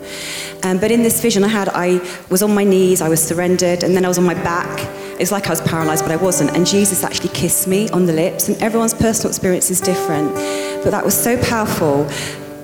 Um, 0.63 0.79
but 0.79 0.91
in 0.91 1.03
this 1.03 1.21
vision 1.21 1.43
I 1.43 1.49
had, 1.49 1.69
I 1.69 2.01
was 2.31 2.43
on 2.43 2.55
my 2.55 2.65
knees, 2.65 3.03
I 3.03 3.09
was 3.09 3.23
surrendered, 3.23 3.83
and 3.83 3.97
then 3.97 4.05
I 4.05 4.09
was 4.09 4.19
on 4.19 4.25
my 4.25 4.35
back. 4.35 4.79
It's 5.21 5.33
like 5.33 5.49
I 5.49 5.51
was 5.51 5.61
paralyzed, 5.61 6.05
but 6.05 6.13
I 6.13 6.17
wasn't. 6.17 6.57
And 6.57 6.67
Jesus 6.67 7.05
actually 7.05 7.29
kissed 7.31 7.67
me 7.67 7.91
on 7.91 8.07
the 8.07 8.13
lips. 8.13 8.49
And 8.49 8.57
everyone's 8.63 8.95
personal 8.95 9.29
experience 9.31 9.71
is 9.71 9.81
different. 9.81 10.33
But 10.83 10.93
that 10.93 11.05
was 11.05 11.15
so 11.15 11.37
powerful 11.43 12.09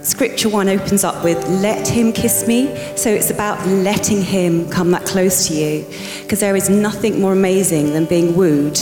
Scripture 0.06 0.48
1 0.48 0.68
opens 0.68 1.02
up 1.02 1.24
with, 1.24 1.36
let 1.48 1.88
him 1.88 2.12
kiss 2.12 2.46
me. 2.46 2.66
So 2.96 3.10
it's 3.10 3.30
about 3.30 3.66
letting 3.66 4.22
him 4.22 4.70
come 4.70 4.92
that 4.92 5.04
close 5.04 5.48
to 5.48 5.54
you. 5.54 5.84
Because 6.22 6.38
there 6.38 6.54
is 6.54 6.70
nothing 6.70 7.20
more 7.20 7.32
amazing 7.32 7.92
than 7.92 8.04
being 8.04 8.36
wooed 8.36 8.78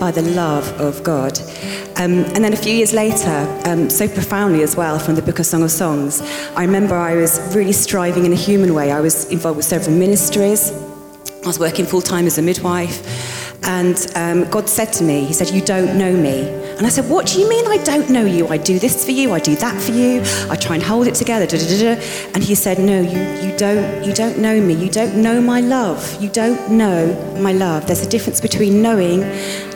by 0.00 0.10
the 0.10 0.22
love 0.22 0.68
of 0.80 1.04
God. 1.04 1.38
Um, 1.98 2.24
and 2.34 2.42
then 2.44 2.52
a 2.52 2.56
few 2.56 2.72
years 2.72 2.92
later, 2.92 3.46
um, 3.64 3.88
so 3.88 4.08
profoundly 4.08 4.64
as 4.64 4.74
well, 4.74 4.98
from 4.98 5.14
the 5.14 5.22
Book 5.22 5.38
of 5.38 5.46
Song 5.46 5.62
of 5.62 5.70
Songs, 5.70 6.20
I 6.56 6.62
remember 6.62 6.96
I 6.96 7.14
was 7.14 7.54
really 7.54 7.72
striving 7.72 8.26
in 8.26 8.32
a 8.32 8.36
human 8.36 8.74
way. 8.74 8.90
I 8.90 8.98
was 8.98 9.30
involved 9.30 9.58
with 9.58 9.66
several 9.66 9.96
ministries. 9.96 10.72
I 10.72 11.46
was 11.46 11.60
working 11.60 11.86
full 11.86 12.02
time 12.02 12.26
as 12.26 12.38
a 12.38 12.42
midwife. 12.42 13.64
And 13.64 14.04
um, 14.16 14.50
God 14.50 14.68
said 14.68 14.92
to 14.94 15.04
me, 15.04 15.26
He 15.26 15.32
said, 15.32 15.50
You 15.50 15.60
don't 15.60 15.96
know 15.96 16.12
me. 16.12 16.65
And 16.76 16.86
I 16.86 16.90
said, 16.90 17.08
What 17.08 17.26
do 17.26 17.40
you 17.40 17.48
mean 17.48 17.66
I 17.66 17.78
don't 17.78 18.10
know 18.10 18.26
you? 18.26 18.48
I 18.48 18.58
do 18.58 18.78
this 18.78 19.02
for 19.02 19.10
you, 19.10 19.32
I 19.32 19.38
do 19.38 19.56
that 19.56 19.80
for 19.80 19.92
you, 19.92 20.20
I 20.50 20.56
try 20.56 20.74
and 20.74 20.82
hold 20.82 21.06
it 21.06 21.14
together. 21.14 21.46
Da, 21.46 21.56
da, 21.56 21.96
da, 21.96 22.02
and 22.34 22.44
he 22.44 22.54
said, 22.54 22.78
No, 22.78 23.00
you, 23.00 23.48
you, 23.48 23.56
don't, 23.56 24.04
you 24.04 24.12
don't 24.12 24.38
know 24.38 24.60
me. 24.60 24.74
You 24.74 24.90
don't 24.90 25.16
know 25.16 25.40
my 25.40 25.60
love. 25.60 26.20
You 26.20 26.28
don't 26.28 26.70
know 26.70 27.14
my 27.40 27.52
love. 27.52 27.86
There's 27.86 28.04
a 28.04 28.08
difference 28.08 28.42
between 28.42 28.82
knowing 28.82 29.22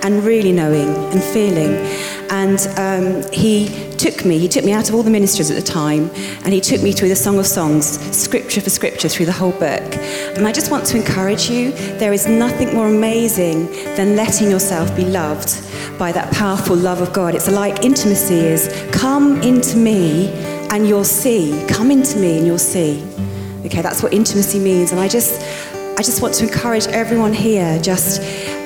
and 0.03 0.23
really 0.25 0.53
knowing 0.53 0.89
and 1.13 1.23
feeling. 1.23 1.73
And 2.31 2.61
um, 2.79 3.33
he 3.33 3.91
took 3.97 4.25
me, 4.25 4.39
he 4.39 4.49
took 4.49 4.65
me 4.65 4.73
out 4.73 4.89
of 4.89 4.95
all 4.95 5.03
the 5.03 5.11
ministries 5.11 5.51
at 5.51 5.57
the 5.57 5.63
time, 5.63 6.11
and 6.45 6.53
he 6.53 6.61
took 6.61 6.81
me 6.81 6.93
through 6.93 7.09
the 7.09 7.17
Song 7.17 7.39
of 7.41 7.47
Songs, 7.47 7.87
scripture 8.17 8.61
for 8.61 8.71
scripture, 8.71 9.09
through 9.09 9.27
the 9.27 9.33
whole 9.33 9.51
book. 9.51 9.97
And 10.37 10.47
I 10.47 10.53
just 10.53 10.71
want 10.71 10.87
to 10.87 10.97
encourage 10.97 11.51
you 11.51 11.73
there 11.99 12.13
is 12.13 12.29
nothing 12.29 12.73
more 12.73 12.87
amazing 12.87 13.67
than 13.97 14.15
letting 14.15 14.49
yourself 14.49 14.95
be 14.95 15.05
loved 15.05 15.61
by 15.99 16.13
that 16.13 16.33
powerful 16.33 16.77
love 16.77 17.01
of 17.01 17.13
God. 17.13 17.35
It's 17.35 17.51
like 17.51 17.85
intimacy 17.85 18.39
is 18.39 18.69
come 18.93 19.43
into 19.43 19.77
me 19.77 20.29
and 20.71 20.87
you'll 20.87 21.05
see. 21.05 21.65
Come 21.69 21.91
into 21.91 22.19
me 22.19 22.39
and 22.39 22.47
you'll 22.47 22.59
see. 22.59 23.05
Okay, 23.67 23.83
that's 23.83 24.05
what 24.05 24.15
intimacy 24.15 24.61
means. 24.61 24.93
And 24.93 25.01
I 25.01 25.09
just, 25.09 25.41
I 25.99 26.03
just 26.03 26.23
want 26.23 26.35
to 26.35 26.45
encourage 26.45 26.87
everyone 26.87 27.33
here 27.33 27.79
just. 27.81 28.23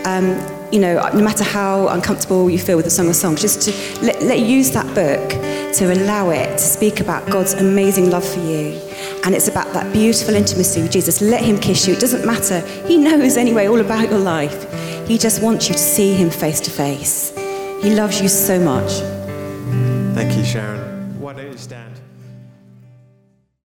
Um, 0.06 0.53
you 0.72 0.80
know, 0.80 0.94
no 1.14 1.22
matter 1.22 1.44
how 1.44 1.88
uncomfortable 1.88 2.50
you 2.50 2.58
feel 2.58 2.76
with 2.76 2.84
the 2.84 2.90
Song 2.90 3.08
of 3.08 3.16
Songs, 3.16 3.40
just 3.40 3.62
to 3.62 4.04
let, 4.04 4.22
let 4.22 4.40
use 4.40 4.70
that 4.72 4.86
book 4.94 5.30
to 5.74 5.92
allow 5.92 6.30
it 6.30 6.52
to 6.52 6.58
speak 6.58 7.00
about 7.00 7.28
God's 7.28 7.54
amazing 7.54 8.10
love 8.10 8.24
for 8.26 8.40
you 8.40 8.80
And 9.24 9.34
it's 9.34 9.48
about 9.48 9.72
that 9.72 9.92
beautiful 9.92 10.34
intimacy 10.34 10.82
with 10.82 10.92
Jesus. 10.92 11.20
Let 11.20 11.42
him 11.42 11.58
kiss 11.58 11.88
you. 11.88 11.94
It 11.94 12.00
doesn't 12.00 12.26
matter. 12.26 12.60
He 12.86 12.96
knows 12.96 13.36
anyway 13.36 13.66
all 13.66 13.80
about 13.80 14.10
your 14.10 14.18
life. 14.18 14.70
He 15.08 15.18
just 15.18 15.42
wants 15.42 15.68
you 15.68 15.74
to 15.74 15.80
see 15.80 16.14
him 16.14 16.30
face 16.30 16.60
to 16.60 16.70
face. 16.70 17.32
He 17.82 17.94
loves 17.94 18.20
you 18.20 18.28
so 18.28 18.60
much. 18.60 18.92
Thank 20.14 20.36
you, 20.36 20.44
Sharon. 20.44 21.18
Why 21.18 21.32
don't 21.32 21.50
you 21.50 21.58
stand? 21.58 21.93